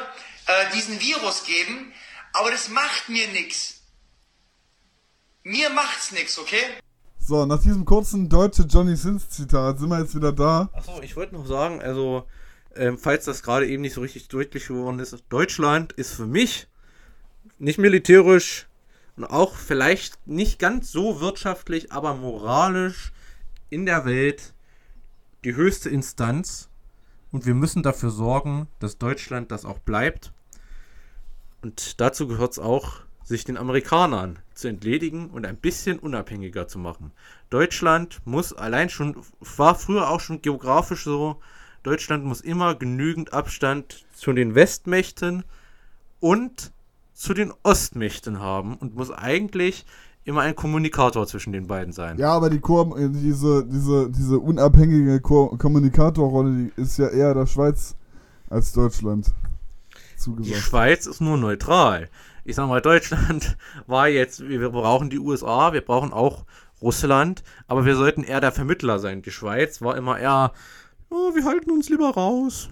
äh, 0.47 0.73
diesen 0.75 0.99
Virus 0.99 1.45
geben, 1.45 1.93
aber 2.33 2.51
das 2.51 2.67
macht 2.67 3.07
mir 3.07 3.29
nichts. 3.29 3.79
Mir 5.43 5.69
macht's 5.69 6.11
nichts, 6.11 6.37
okay? 6.37 6.65
So, 7.17 7.45
nach 7.45 7.61
diesem 7.61 7.85
kurzen 7.85 8.27
deutsche 8.27 8.63
Johnny 8.63 8.97
Sins 8.97 9.29
Zitat 9.29 9.79
sind 9.79 9.87
wir 9.87 10.01
jetzt 10.01 10.15
wieder 10.15 10.33
da. 10.33 10.69
Achso, 10.73 11.01
ich 11.01 11.15
wollte 11.15 11.35
noch 11.35 11.47
sagen, 11.47 11.81
also, 11.81 12.27
ähm, 12.75 12.97
falls 12.97 13.23
das 13.23 13.41
gerade 13.41 13.67
eben 13.69 13.83
nicht 13.83 13.93
so 13.93 14.01
richtig 14.01 14.27
deutlich 14.27 14.67
geworden 14.67 14.99
ist, 14.99 15.15
Deutschland 15.29 15.93
ist 15.93 16.13
für 16.13 16.25
mich 16.25 16.67
nicht 17.59 17.79
militärisch 17.79 18.67
und 19.15 19.25
auch 19.25 19.55
vielleicht 19.55 20.27
nicht 20.27 20.59
ganz 20.59 20.91
so 20.91 21.19
wirtschaftlich, 21.19 21.91
aber 21.91 22.15
moralisch 22.15 23.11
in 23.69 23.85
der 23.85 24.05
Welt 24.05 24.53
die 25.43 25.55
höchste 25.55 25.89
Instanz. 25.89 26.69
Und 27.31 27.45
wir 27.45 27.55
müssen 27.55 27.83
dafür 27.83 28.09
sorgen, 28.09 28.67
dass 28.79 28.97
Deutschland 28.97 29.51
das 29.51 29.65
auch 29.65 29.79
bleibt. 29.79 30.31
Und 31.61 31.99
dazu 31.99 32.27
gehört 32.27 32.53
es 32.53 32.59
auch, 32.59 33.01
sich 33.23 33.43
den 33.43 33.57
Amerikanern 33.57 34.39
zu 34.53 34.69
entledigen 34.69 35.29
und 35.29 35.45
ein 35.45 35.57
bisschen 35.57 35.99
unabhängiger 35.99 36.67
zu 36.67 36.79
machen. 36.79 37.11
Deutschland 37.49 38.19
muss 38.23 38.53
allein 38.53 38.89
schon, 38.89 39.17
war 39.39 39.75
früher 39.75 40.09
auch 40.09 40.21
schon 40.21 40.41
geografisch 40.41 41.03
so, 41.03 41.41
Deutschland 41.83 42.23
muss 42.23 42.41
immer 42.41 42.75
genügend 42.75 43.33
Abstand 43.33 44.05
zu 44.13 44.31
den 44.31 44.55
Westmächten 44.55 45.43
und 46.19 46.71
zu 47.17 47.33
den 47.33 47.51
Ostmächten 47.63 48.39
haben 48.39 48.75
und 48.75 48.95
muss 48.95 49.09
eigentlich 49.09 49.85
immer 50.23 50.41
ein 50.41 50.55
Kommunikator 50.55 51.25
zwischen 51.25 51.51
den 51.51 51.65
beiden 51.65 51.91
sein. 51.91 52.17
Ja, 52.19 52.31
aber 52.31 52.51
die 52.51 52.59
Ko 52.59 52.95
diese, 53.09 53.65
diese, 53.65 54.11
diese 54.11 54.37
unabhängige 54.37 55.19
Ko 55.19 55.47
Kommunikatorrolle 55.57 56.51
die 56.75 56.81
ist 56.81 56.97
ja 56.99 57.07
eher 57.07 57.33
der 57.33 57.47
Schweiz 57.47 57.95
als 58.49 58.71
Deutschland 58.71 59.33
zugesagt. 60.15 60.55
Die 60.55 60.61
Schweiz 60.61 61.07
ist 61.07 61.19
nur 61.19 61.37
neutral. 61.37 62.09
Ich 62.45 62.55
sag 62.55 62.67
mal, 62.67 62.81
Deutschland 62.81 63.57
war 63.87 64.07
jetzt, 64.07 64.47
wir 64.47 64.69
brauchen 64.69 65.09
die 65.09 65.19
USA, 65.19 65.73
wir 65.73 65.81
brauchen 65.81 66.13
auch 66.13 66.45
Russland, 66.81 67.43
aber 67.67 67.85
wir 67.85 67.95
sollten 67.95 68.23
eher 68.23 68.41
der 68.41 68.51
Vermittler 68.51 68.99
sein. 68.99 69.23
Die 69.23 69.31
Schweiz 69.31 69.81
war 69.81 69.97
immer 69.97 70.19
eher, 70.19 70.51
oh, 71.09 71.33
wir 71.33 71.45
halten 71.45 71.71
uns 71.71 71.89
lieber 71.89 72.11
raus. 72.11 72.69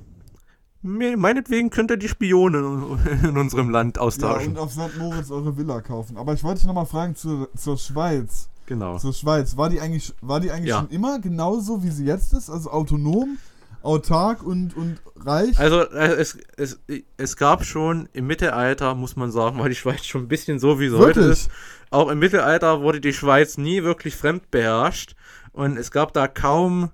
Meinetwegen 0.86 1.72
könnt 1.72 1.90
ihr 1.90 1.98
die 1.98 2.08
Spione 2.08 3.00
in 3.24 3.38
unserem 3.38 3.72
Land 3.72 3.98
austauschen. 3.98 4.54
Ja, 4.54 4.62
und 4.62 4.68
auf 4.68 4.72
St. 4.72 4.98
Moritz 5.00 5.32
eure 5.32 5.58
Villa 5.58 5.82
kaufen. 5.82 6.16
Aber 6.16 6.34
ich 6.34 6.44
wollte 6.44 6.60
dich 6.60 6.68
nochmal 6.68 6.86
fragen 6.86 7.16
zur, 7.16 7.50
zur 7.56 7.78
Schweiz. 7.80 8.50
Genau. 8.68 9.00
Zur 9.00 9.14
Schweiz. 9.14 9.58
War 9.58 9.70
die 9.70 9.82
eigentlich, 9.82 10.14
war 10.22 10.40
die 10.40 10.52
eigentlich 10.52 10.70
ja. 10.70 10.80
schon 10.80 10.90
immer 10.90 11.20
genauso, 11.20 11.84
wie 11.84 11.90
sie 11.90 12.06
jetzt 12.06 12.34
ist? 12.34 12.52
Also 12.52 12.70
autonom, 12.70 13.40
autark 13.82 14.44
und, 14.44 14.78
und 14.78 15.00
reich? 15.16 15.58
Also 15.58 15.82
äh, 15.82 16.14
es, 16.18 16.38
es, 16.56 16.80
es 17.18 17.36
gab 17.36 17.66
schon 17.66 18.08
im 18.14 18.28
Mittelalter, 18.28 18.94
muss 18.94 19.16
man 19.16 19.32
sagen, 19.32 19.58
war 19.58 19.70
die 19.70 19.76
Schweiz 19.76 20.06
schon 20.06 20.24
ein 20.24 20.28
bisschen 20.28 20.60
so, 20.60 20.80
wie 20.80 20.90
sie 20.90 21.00
Wirklich? 21.00 21.18
heute 21.18 21.32
ist. 21.32 21.50
Auch 21.90 22.10
im 22.10 22.20
Mittelalter 22.20 22.82
wurde 22.82 23.02
die 23.02 23.14
Schweiz 23.14 23.58
nie 23.58 23.82
wirklich 23.82 24.16
fremd 24.16 24.52
beherrscht. 24.52 25.16
Und 25.52 25.78
es 25.78 25.90
gab 25.90 26.14
da 26.14 26.28
kaum 26.28 26.92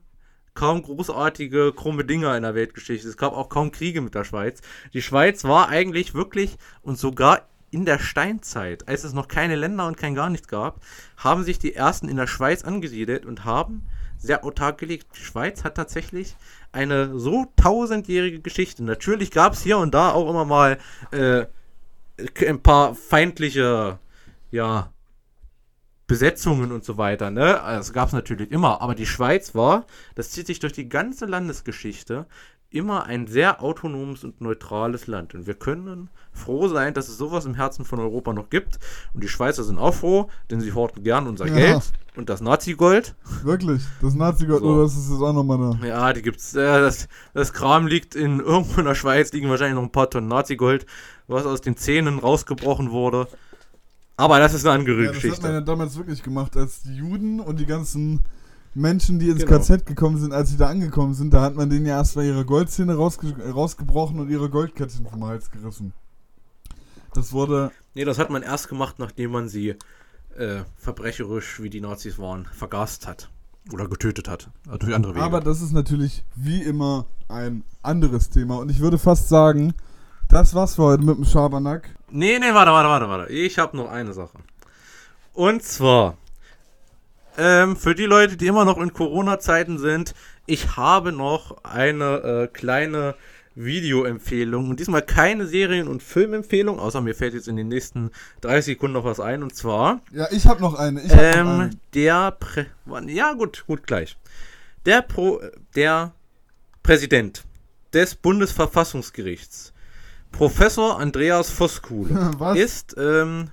kaum 0.54 0.84
großartige, 0.84 1.74
krumme 1.74 2.06
Dinger 2.06 2.36
in 2.36 2.44
der 2.44 2.56
Weltgeschichte. 2.56 3.08
Es 3.08 3.18
gab 3.18 3.34
auch 3.34 3.50
kaum 3.50 3.72
Kriege 3.72 4.02
mit 4.02 4.16
der 4.16 4.24
Schweiz. 4.24 4.62
Die 4.94 5.02
Schweiz 5.02 5.44
war 5.44 5.70
eigentlich 5.70 6.14
wirklich 6.14 6.58
und 6.82 6.98
sogar 6.98 7.48
in 7.72 7.86
der 7.86 8.00
Steinzeit, 8.00 8.88
als 8.88 9.06
es 9.06 9.14
noch 9.14 9.30
keine 9.30 9.56
Länder 9.56 9.88
und 9.88 9.98
kein 9.98 10.14
gar 10.14 10.30
nichts 10.30 10.50
gab, 10.50 10.82
haben 11.16 11.44
sich 11.44 11.58
die 11.58 11.74
ersten 11.74 12.10
in 12.10 12.18
der 12.18 12.28
Schweiz 12.28 12.64
angesiedelt 12.64 13.26
und 13.26 13.46
haben 13.46 13.84
sehr 14.18 14.44
autark 14.44 14.78
gelebt. 14.78 15.08
Die 15.16 15.24
Schweiz 15.24 15.64
hat 15.64 15.76
tatsächlich 15.76 16.36
eine 16.72 17.18
so 17.18 17.52
tausendjährige 17.56 18.42
Geschichte. 18.42 18.84
Natürlich 18.84 19.32
gab 19.32 19.54
es 19.54 19.64
hier 19.64 19.78
und 19.78 19.94
da 19.94 20.12
auch 20.12 20.30
immer 20.30 20.46
mal 20.46 20.78
äh, 21.12 21.46
ein 22.46 22.62
paar 22.62 22.94
feindliche, 22.94 24.00
ja, 24.52 24.92
Besetzungen 26.12 26.72
und 26.72 26.84
so 26.84 26.98
weiter, 26.98 27.32
ne? 27.32 27.60
Das 27.64 27.94
gab 27.94 28.08
es 28.08 28.14
natürlich 28.14 28.52
immer, 28.52 28.82
aber 28.82 28.96
die 28.96 29.06
Schweiz 29.06 29.56
war, 29.56 29.86
das 30.16 30.32
zieht 30.32 30.48
sich 30.48 30.60
durch 30.60 30.74
die 30.74 30.90
ganze 30.90 31.26
Landesgeschichte, 31.26 32.26
immer 32.72 33.06
ein 33.06 33.28
sehr 33.28 33.62
autonomes 33.62 34.24
und 34.24 34.40
neutrales 34.40 35.08
Land. 35.08 35.36
Und 35.36 35.46
wir 35.46 35.56
können 35.56 36.10
froh 36.32 36.70
sein, 36.70 36.94
dass 36.94 37.10
es 37.10 37.18
sowas 37.18 37.46
im 37.46 37.54
Herzen 37.54 37.84
von 37.84 38.00
Europa 38.00 38.32
noch 38.34 38.50
gibt. 38.50 38.80
Und 39.14 39.24
die 39.24 39.28
Schweizer 39.28 39.64
sind 39.64 39.78
auch 39.78 39.94
froh, 39.94 40.30
denn 40.50 40.62
sie 40.62 40.74
horten 40.74 41.04
gern 41.04 41.28
unser 41.28 41.48
ja. 41.48 41.54
Geld 41.54 41.92
und 42.16 42.30
das 42.30 42.42
Nazi-Gold. 42.42 43.14
Wirklich? 43.44 43.84
Das 44.02 44.14
Nazi-Gold, 44.14 44.62
so. 44.62 44.70
oder 44.70 44.86
ist 44.86 44.96
es 44.96 45.12
auch 45.12 45.34
nochmal 45.34 45.76
eine? 45.76 45.88
Ja, 45.88 46.14
die 46.14 46.22
gibt's. 46.22 46.56
Äh, 46.56 46.80
das, 46.80 47.10
das 47.34 47.52
Kram 47.52 47.88
liegt 47.88 48.16
in 48.16 48.40
irgendwo 48.40 48.80
in 48.80 48.86
der 48.86 48.96
Schweiz, 48.96 49.34
liegen 49.34 49.50
wahrscheinlich 49.50 49.76
noch 49.76 49.84
ein 49.84 49.92
paar 49.92 50.10
Tonnen 50.10 50.30
Nazi-Gold, 50.30 50.86
was 51.28 51.46
aus 51.46 51.62
den 51.62 51.76
Zähnen 51.76 52.20
rausgebrochen 52.20 52.92
wurde. 52.92 53.28
Aber 54.22 54.40
das 54.40 54.54
ist 54.54 54.66
eine 54.66 54.80
andere 54.80 55.04
ja, 55.04 55.12
Geschichte. 55.12 55.30
Das 55.30 55.38
hat 55.38 55.44
man 55.44 55.54
ja 55.54 55.62
damals 55.62 55.98
wirklich 55.98 56.22
gemacht, 56.22 56.56
als 56.56 56.84
die 56.84 56.94
Juden 56.94 57.40
und 57.40 57.60
die 57.60 57.66
ganzen 57.66 58.24
Menschen, 58.76 59.18
die 59.18 59.30
ins 59.30 59.44
genau. 59.44 59.58
KZ 59.58 59.84
gekommen 59.86 60.20
sind, 60.20 60.32
als 60.32 60.52
sie 60.52 60.58
da 60.58 60.68
angekommen 60.68 61.16
sind, 61.16 61.34
da 61.34 61.42
hat 61.42 61.56
man 61.56 61.72
denen 61.72 61.88
ja 61.88 61.98
erstmal 61.98 62.26
ihre 62.26 62.46
Goldzähne 62.46 62.94
rausge 62.94 63.34
rausgebrochen 63.52 64.20
und 64.20 64.30
ihre 64.30 64.50
Goldkettchen 64.50 65.08
vom 65.08 65.26
Hals 65.26 65.50
gerissen. 65.50 65.94
Das 67.16 67.34
wurde. 67.34 67.72
Nee, 67.96 68.06
das 68.06 68.20
hat 68.20 68.30
man 68.30 68.44
erst 68.44 68.70
gemacht, 68.70 69.00
nachdem 69.00 69.32
man 69.32 69.50
sie 69.50 69.76
äh, 70.38 70.60
verbrecherisch, 70.78 71.60
wie 71.60 71.72
die 71.72 71.82
Nazis 71.82 72.20
waren, 72.20 72.48
vergast 72.54 73.08
hat. 73.08 73.30
Oder 73.74 73.88
getötet 73.88 74.28
hat. 74.30 74.52
Durch 74.80 74.94
andere 74.94 75.16
Wege. 75.16 75.26
Aber 75.26 75.42
das 75.42 75.62
ist 75.62 75.72
natürlich 75.72 76.24
wie 76.36 76.62
immer 76.62 77.08
ein 77.28 77.64
anderes 77.82 78.30
Thema. 78.30 78.60
Und 78.60 78.70
ich 78.70 78.82
würde 78.82 79.00
fast 79.00 79.30
sagen, 79.30 79.74
das 80.32 80.56
war's 80.56 80.76
für 80.76 80.84
heute 80.84 81.04
mit 81.04 81.18
dem 81.18 81.26
Schabernack. 81.26 81.90
Nee, 82.10 82.40
nee, 82.40 82.54
warte, 82.54 82.72
warte, 82.72 82.90
warte, 82.90 83.10
warte. 83.10 83.34
Ich 83.34 83.60
habe 83.60 83.76
noch 83.76 83.92
eine 83.92 84.14
Sache. 84.14 84.38
Und 85.34 85.64
zwar, 85.64 86.18
ähm, 87.38 87.76
für 87.76 87.96
die 87.96 88.06
Leute, 88.06 88.38
die 88.38 88.48
immer 88.48 88.66
noch 88.66 88.78
in 88.78 88.94
Corona-Zeiten 88.94 89.78
sind, 89.78 90.14
ich 90.46 90.76
habe 90.78 91.12
noch 91.12 91.64
eine 91.64 92.18
äh, 92.24 92.48
kleine 92.48 93.16
Videoempfehlung. 93.56 94.70
Und 94.70 94.80
diesmal 94.80 95.02
keine 95.02 95.46
Serien- 95.46 95.88
und 95.88 96.02
Filmempfehlung, 96.02 96.80
außer 96.80 97.02
mir 97.02 97.16
fällt 97.16 97.34
jetzt 97.34 97.48
in 97.48 97.58
den 97.58 97.68
nächsten 97.68 98.12
30 98.42 98.76
Sekunden 98.76 98.94
noch 98.94 99.04
was 99.04 99.20
ein. 99.20 99.44
Und 99.44 99.56
zwar. 99.56 100.02
Ja, 100.12 100.28
ich 100.32 100.48
habe 100.48 100.62
noch 100.62 100.76
eine. 100.76 101.02
Ich 101.02 101.12
ähm, 101.12 101.46
noch 101.46 101.60
eine. 101.60 101.70
Der. 101.94 102.32
Prä 102.32 102.66
ja, 103.08 103.34
gut, 103.34 103.66
gut, 103.68 103.86
gleich. 103.86 104.18
Der, 104.86 105.02
Pro 105.02 105.42
der 105.76 106.14
Präsident 106.84 107.44
des 107.94 108.16
Bundesverfassungsgerichts 108.16 109.71
Professor 110.32 111.00
Andreas 111.00 111.50
Voskuhl 111.50 112.10
ist 112.56 112.96
ähm, 112.98 113.50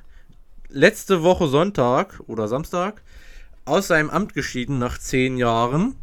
letzte 0.69 1.23
Woche 1.23 1.49
Sonntag 1.49 2.21
oder 2.27 2.49
Samstag 2.49 3.03
aus 3.65 3.87
seinem 3.89 4.11
Amt 4.11 4.35
geschieden 4.35 4.79
nach 4.79 4.99
zehn 4.99 5.37
Jahren. 5.37 5.97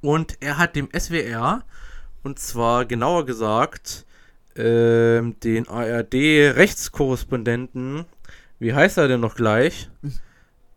Und 0.00 0.36
er 0.40 0.58
hat 0.58 0.76
dem 0.76 0.88
SWR, 0.96 1.64
und 2.22 2.38
zwar 2.38 2.84
genauer 2.86 3.26
gesagt, 3.26 4.06
ähm, 4.56 5.38
den 5.40 5.68
ARD-Rechtskorrespondenten, 5.68 8.04
wie 8.58 8.72
heißt 8.74 8.98
er 8.98 9.08
denn 9.08 9.20
noch 9.20 9.34
gleich? 9.34 9.90
Ich 10.02 10.20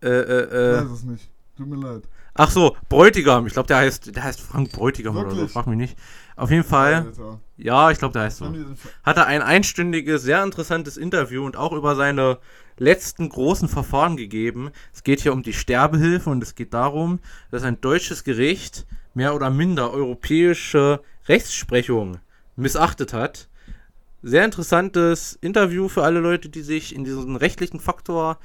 äh, 0.02 0.08
äh, 0.08 0.42
äh, 0.42 0.82
weiß 0.82 0.90
es 0.90 1.04
nicht. 1.04 1.30
Tut 1.56 1.68
mir 1.68 1.76
leid. 1.76 2.02
Ach 2.34 2.50
so, 2.50 2.76
Bräutigam. 2.88 3.46
Ich 3.46 3.52
glaube, 3.52 3.68
der 3.68 3.76
heißt, 3.78 4.14
der 4.14 4.24
heißt 4.24 4.40
Frank 4.40 4.72
Bräutigam 4.72 5.14
Wirklich? 5.14 5.34
oder 5.34 5.42
so. 5.46 5.52
Frag 5.52 5.68
mich 5.68 5.78
nicht. 5.78 5.96
Auf 6.36 6.50
jeden 6.50 6.64
Fall. 6.64 7.12
Ja, 7.56 7.90
ich 7.90 7.98
glaube, 7.98 8.12
der 8.12 8.22
heißt 8.22 8.38
so. 8.38 8.52
Hat 9.04 9.16
er 9.16 9.26
ein 9.26 9.42
einstündiges, 9.42 10.22
sehr 10.22 10.42
interessantes 10.42 10.96
Interview 10.96 11.44
und 11.44 11.56
auch 11.56 11.72
über 11.72 11.94
seine 11.94 12.38
letzten 12.76 13.28
großen 13.28 13.68
Verfahren 13.68 14.16
gegeben. 14.16 14.70
Es 14.92 15.04
geht 15.04 15.20
hier 15.20 15.32
um 15.32 15.42
die 15.42 15.52
Sterbehilfe 15.52 16.30
und 16.30 16.42
es 16.42 16.54
geht 16.54 16.74
darum, 16.74 17.20
dass 17.50 17.62
ein 17.62 17.80
deutsches 17.80 18.24
Gericht 18.24 18.86
mehr 19.14 19.34
oder 19.34 19.50
minder 19.50 19.92
europäische 19.92 21.00
Rechtsprechung 21.28 22.18
missachtet 22.56 23.12
hat. 23.12 23.48
Sehr 24.22 24.44
interessantes 24.44 25.38
Interview 25.40 25.88
für 25.88 26.02
alle 26.02 26.18
Leute, 26.18 26.48
die 26.48 26.62
sich 26.62 26.94
in 26.94 27.04
diesen 27.04 27.36
rechtlichen 27.36 27.78
Faktor 27.78 28.38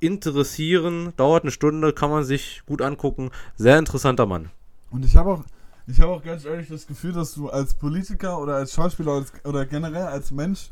interessieren. 0.00 1.12
Dauert 1.16 1.42
eine 1.42 1.50
Stunde, 1.50 1.92
kann 1.92 2.10
man 2.10 2.24
sich 2.24 2.62
gut 2.66 2.80
angucken. 2.82 3.30
Sehr 3.56 3.78
interessanter 3.78 4.26
Mann. 4.26 4.50
Und 4.90 5.04
ich 5.04 5.16
habe 5.16 5.30
auch, 5.30 5.44
ich 5.88 6.00
habe 6.00 6.12
auch 6.12 6.22
ganz 6.22 6.44
ehrlich 6.44 6.68
das 6.68 6.86
Gefühl, 6.86 7.12
dass 7.12 7.34
du 7.34 7.48
als 7.48 7.74
Politiker 7.74 8.38
oder 8.40 8.56
als 8.56 8.74
Schauspieler 8.74 9.24
oder, 9.44 9.64
generell 9.64 10.04
als 10.04 10.30
Mensch, 10.30 10.70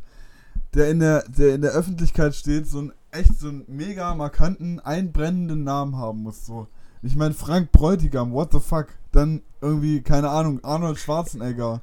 der 0.74 0.90
in 0.90 1.00
der, 1.00 1.24
der 1.28 1.54
in 1.54 1.62
der 1.62 1.72
Öffentlichkeit 1.72 2.34
steht, 2.34 2.66
so 2.66 2.78
einen 2.78 2.92
echt 3.10 3.38
so 3.38 3.48
einen 3.48 3.64
mega 3.66 4.14
markanten, 4.14 4.78
einbrennenden 4.78 5.64
Namen 5.64 5.96
haben 5.96 6.22
musst. 6.22 6.44
So. 6.44 6.66
Ich 7.02 7.16
meine, 7.16 7.32
Frank 7.32 7.72
Bräutigam, 7.72 8.32
what 8.32 8.52
the 8.52 8.60
fuck? 8.60 8.88
Dann 9.12 9.40
irgendwie, 9.62 10.02
keine 10.02 10.28
Ahnung, 10.28 10.60
Arnold 10.62 10.98
Schwarzenegger, 10.98 11.80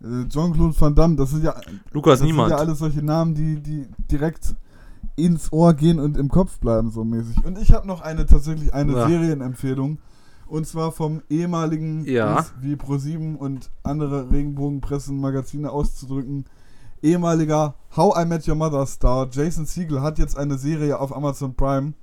äh, 0.00 0.28
Jean-Claude 0.28 0.80
Van 0.80 0.94
Damme, 0.94 1.16
das 1.16 1.30
sind 1.30 1.42
ja. 1.42 1.60
Lukas 1.90 2.20
das 2.20 2.26
Niemand. 2.26 2.50
sind 2.50 2.58
ja 2.58 2.64
alles 2.64 2.78
solche 2.78 3.02
Namen, 3.02 3.34
die, 3.34 3.60
die 3.60 3.88
direkt 4.10 4.54
ins 5.16 5.52
Ohr 5.52 5.74
gehen 5.74 5.98
und 5.98 6.16
im 6.16 6.28
Kopf 6.28 6.58
bleiben, 6.58 6.92
so 6.92 7.02
mäßig. 7.02 7.44
Und 7.44 7.58
ich 7.58 7.72
habe 7.72 7.86
noch 7.86 8.00
eine 8.00 8.26
tatsächlich 8.26 8.72
eine 8.72 8.92
ja. 8.92 9.08
Serienempfehlung. 9.08 9.98
Und 10.46 10.66
zwar 10.66 10.92
vom 10.92 11.22
ehemaligen, 11.28 12.04
ja. 12.04 12.44
wie 12.60 12.74
Pro7 12.74 13.36
und 13.36 13.70
andere 13.82 14.30
Regenbogenpressen-Magazine 14.30 15.70
auszudrücken, 15.70 16.44
ehemaliger 17.02 17.74
How 17.96 18.16
I 18.16 18.24
Met 18.24 18.46
Your 18.48 18.54
Mother 18.54 18.86
Star 18.86 19.28
Jason 19.30 19.66
Siegel 19.66 20.02
hat 20.02 20.18
jetzt 20.18 20.36
eine 20.36 20.56
Serie 20.56 20.98
auf 20.98 21.14
Amazon 21.14 21.54
Prime, 21.54 21.94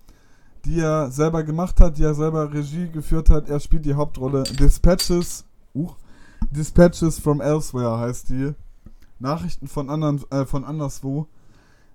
die 0.65 0.79
er 0.79 1.11
selber 1.11 1.43
gemacht 1.43 1.79
hat, 1.79 1.97
die 1.97 2.03
er 2.03 2.15
selber 2.15 2.53
Regie 2.53 2.89
geführt 2.89 3.29
hat. 3.29 3.49
Er 3.49 3.59
spielt 3.59 3.85
die 3.85 3.95
Hauptrolle. 3.95 4.43
Dispatches, 4.43 5.45
uh, 5.73 5.91
Dispatches 6.51 7.19
from 7.19 7.41
Elsewhere 7.41 7.97
heißt 7.99 8.29
die. 8.29 8.53
Nachrichten 9.19 9.67
von 9.67 9.89
anderen, 9.89 10.21
äh, 10.31 10.45
von 10.45 10.65
anderswo. 10.65 11.27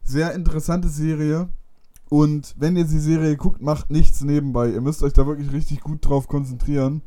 Sehr 0.02 0.32
interessante 0.34 0.88
Serie. 0.88 1.48
Und 2.08 2.54
wenn 2.58 2.76
ihr 2.76 2.84
die 2.84 2.98
Serie 2.98 3.36
guckt, 3.36 3.60
macht 3.60 3.90
nichts 3.90 4.22
nebenbei. 4.22 4.70
Ihr 4.70 4.80
müsst 4.80 5.02
euch 5.02 5.12
da 5.12 5.26
wirklich 5.26 5.52
richtig 5.52 5.80
gut 5.80 6.04
drauf 6.06 6.26
konzentrieren, 6.26 7.02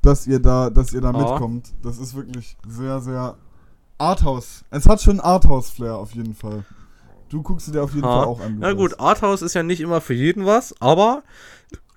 dass 0.00 0.26
ihr 0.26 0.40
da, 0.40 0.70
dass 0.70 0.92
ihr 0.92 1.00
da 1.00 1.10
oh. 1.10 1.18
mitkommt. 1.18 1.74
Das 1.82 1.98
ist 1.98 2.14
wirklich 2.14 2.56
sehr, 2.66 3.00
sehr 3.00 3.36
Arthouse. 3.98 4.64
Es 4.70 4.86
hat 4.88 5.02
schon 5.02 5.20
Arthouse-Flair 5.20 5.96
auf 5.96 6.14
jeden 6.14 6.34
Fall. 6.34 6.64
Du 7.28 7.42
guckst 7.42 7.72
dir 7.72 7.82
auf 7.82 7.94
jeden 7.94 8.06
ha. 8.06 8.18
Fall 8.18 8.26
auch 8.26 8.40
an. 8.40 8.56
Na 8.58 8.72
gut, 8.72 8.98
Arthouse 8.98 9.42
ist 9.42 9.54
ja 9.54 9.62
nicht 9.62 9.80
immer 9.80 10.00
für 10.00 10.14
jeden 10.14 10.44
was, 10.44 10.74
aber 10.80 11.22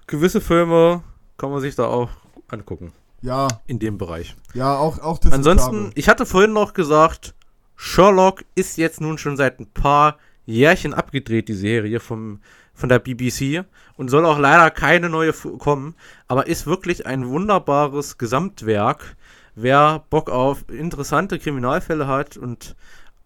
gewisse 0.08 0.40
Filme 0.40 1.04
kann 1.38 1.52
man 1.52 1.62
sich 1.62 1.76
da 1.76 1.88
auch 1.88 2.10
angucken. 2.48 2.92
Ja. 3.22 3.48
In 3.66 3.80
dem 3.80 3.98
Bereich. 3.98 4.36
Ja, 4.54 4.78
auch, 4.78 5.00
auch 5.00 5.18
das. 5.18 5.32
Ansonsten, 5.32 5.92
ich 5.96 6.10
hatte 6.10 6.26
vorhin 6.26 6.54
noch 6.54 6.74
gesagt, 6.74 7.34
Sherlock 7.76 8.46
ist 8.56 8.78
jetzt 8.78 9.02
nun 9.02 9.18
schon 9.18 9.36
seit 9.36 9.60
ein 9.60 9.66
paar 9.66 10.18
Jährchen 10.46 10.94
abgedreht, 10.94 11.48
die 11.48 11.54
Serie 11.54 12.00
vom, 12.00 12.40
von 12.74 12.90
der 12.90 13.00
BBC. 13.00 13.66
Und 13.98 14.10
soll 14.10 14.26
auch 14.26 14.38
leider 14.38 14.70
keine 14.72 15.10
neue 15.10 15.34
kommen. 15.34 15.96
Aber 16.28 16.48
ist 16.48 16.66
wirklich 16.66 17.06
ein 17.06 17.28
wunderbares 17.28 18.18
Gesamtwerk. 18.18 19.16
Wer 19.56 20.04
Bock 20.10 20.30
auf 20.30 20.66
interessante 20.70 21.40
Kriminalfälle 21.40 22.08
hat 22.08 22.36
und 22.36 22.76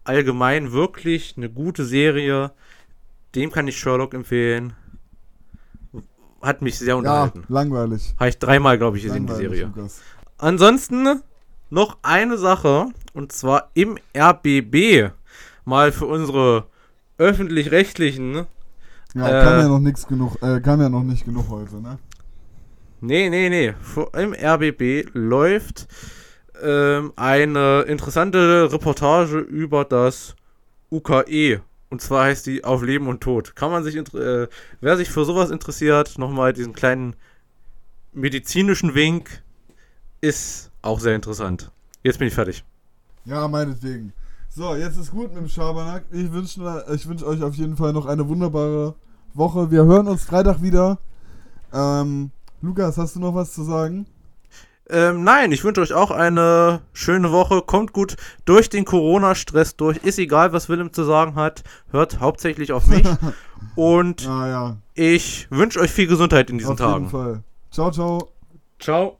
allgemein 0.04 0.72
wirklich 0.72 1.34
eine 1.36 1.50
gute 1.50 1.84
Serie, 1.84 2.52
dem 3.34 3.50
kann 3.50 3.68
ich 3.68 3.78
Sherlock 3.78 4.14
empfehlen. 4.14 4.74
Hat 6.40 6.62
mich 6.62 6.78
sehr 6.78 6.96
unterhalten. 6.96 7.40
Ja, 7.48 7.54
langweilig. 7.54 8.14
Habe 8.18 8.30
ich 8.30 8.38
dreimal, 8.38 8.78
glaube 8.78 8.96
ich, 8.96 9.02
gesehen, 9.02 9.26
die 9.26 9.34
Serie. 9.34 9.64
Lukas. 9.66 10.00
Ansonsten 10.38 11.20
noch 11.68 11.98
eine 12.02 12.38
Sache, 12.38 12.86
und 13.12 13.32
zwar 13.32 13.70
im 13.74 13.98
RBB. 14.16 15.12
Mal 15.64 15.92
für 15.92 16.06
unsere 16.06 16.66
öffentlich-rechtlichen. 17.20 18.46
Ja, 19.14 19.28
äh, 19.28 19.44
kann 19.44 19.60
ja 19.60 19.68
noch 19.68 19.78
nichts 19.78 20.06
genug, 20.06 20.42
äh, 20.42 20.60
kann 20.60 20.80
ja 20.80 20.88
noch 20.88 21.02
nicht 21.02 21.24
genug 21.24 21.48
heute, 21.50 21.76
ne? 21.80 21.98
Nee, 23.00 23.30
nee, 23.30 23.48
nee. 23.48 23.74
Im 24.14 24.34
RBB 24.34 25.08
läuft 25.12 25.86
ähm, 26.62 27.12
eine 27.16 27.82
interessante 27.82 28.70
Reportage 28.72 29.38
über 29.38 29.84
das 29.84 30.34
UKE. 30.90 31.60
Und 31.88 32.00
zwar 32.00 32.24
heißt 32.24 32.46
die 32.46 32.64
Auf 32.64 32.82
Leben 32.82 33.08
und 33.08 33.20
Tod. 33.20 33.56
Kann 33.56 33.70
man 33.70 33.84
sich, 33.84 33.96
äh, 33.96 34.48
wer 34.80 34.96
sich 34.96 35.10
für 35.10 35.24
sowas 35.24 35.50
interessiert, 35.50 36.18
nochmal 36.18 36.52
diesen 36.52 36.72
kleinen 36.72 37.16
medizinischen 38.12 38.94
Wink, 38.94 39.42
ist 40.20 40.70
auch 40.82 41.00
sehr 41.00 41.16
interessant. 41.16 41.70
Jetzt 42.02 42.18
bin 42.18 42.28
ich 42.28 42.34
fertig. 42.34 42.64
Ja, 43.24 43.48
meinetwegen. 43.48 44.12
So, 44.52 44.74
jetzt 44.74 44.96
ist 44.96 45.12
gut 45.12 45.32
mit 45.32 45.42
dem 45.42 45.48
Schabernack. 45.48 46.02
Ich 46.10 46.32
wünsche 46.32 46.84
ich 46.92 47.08
wünsch 47.08 47.22
euch 47.22 47.40
auf 47.40 47.54
jeden 47.54 47.76
Fall 47.76 47.92
noch 47.92 48.06
eine 48.06 48.28
wunderbare 48.28 48.96
Woche. 49.32 49.70
Wir 49.70 49.84
hören 49.84 50.08
uns 50.08 50.24
Freitag 50.24 50.60
wieder. 50.60 50.98
Ähm, 51.72 52.32
Lukas, 52.60 52.98
hast 52.98 53.14
du 53.14 53.20
noch 53.20 53.32
was 53.32 53.52
zu 53.52 53.62
sagen? 53.62 54.06
Ähm, 54.88 55.22
nein, 55.22 55.52
ich 55.52 55.62
wünsche 55.62 55.80
euch 55.80 55.92
auch 55.92 56.10
eine 56.10 56.80
schöne 56.92 57.30
Woche. 57.30 57.62
Kommt 57.62 57.92
gut 57.92 58.16
durch 58.44 58.68
den 58.68 58.84
Corona-Stress 58.84 59.76
durch. 59.76 59.98
Ist 59.98 60.18
egal, 60.18 60.52
was 60.52 60.68
Willem 60.68 60.92
zu 60.92 61.04
sagen 61.04 61.36
hat. 61.36 61.62
Hört 61.92 62.18
hauptsächlich 62.18 62.72
auf 62.72 62.88
mich. 62.88 63.06
Und 63.76 64.26
ah, 64.26 64.48
ja. 64.48 64.76
ich 64.94 65.46
wünsche 65.50 65.78
euch 65.78 65.92
viel 65.92 66.08
Gesundheit 66.08 66.50
in 66.50 66.58
diesen 66.58 66.72
auf 66.72 66.78
Tagen. 66.78 67.06
Auf 67.06 67.12
jeden 67.12 67.24
Fall. 67.34 67.42
Ciao, 67.70 67.92
ciao. 67.92 68.32
Ciao. 68.80 69.19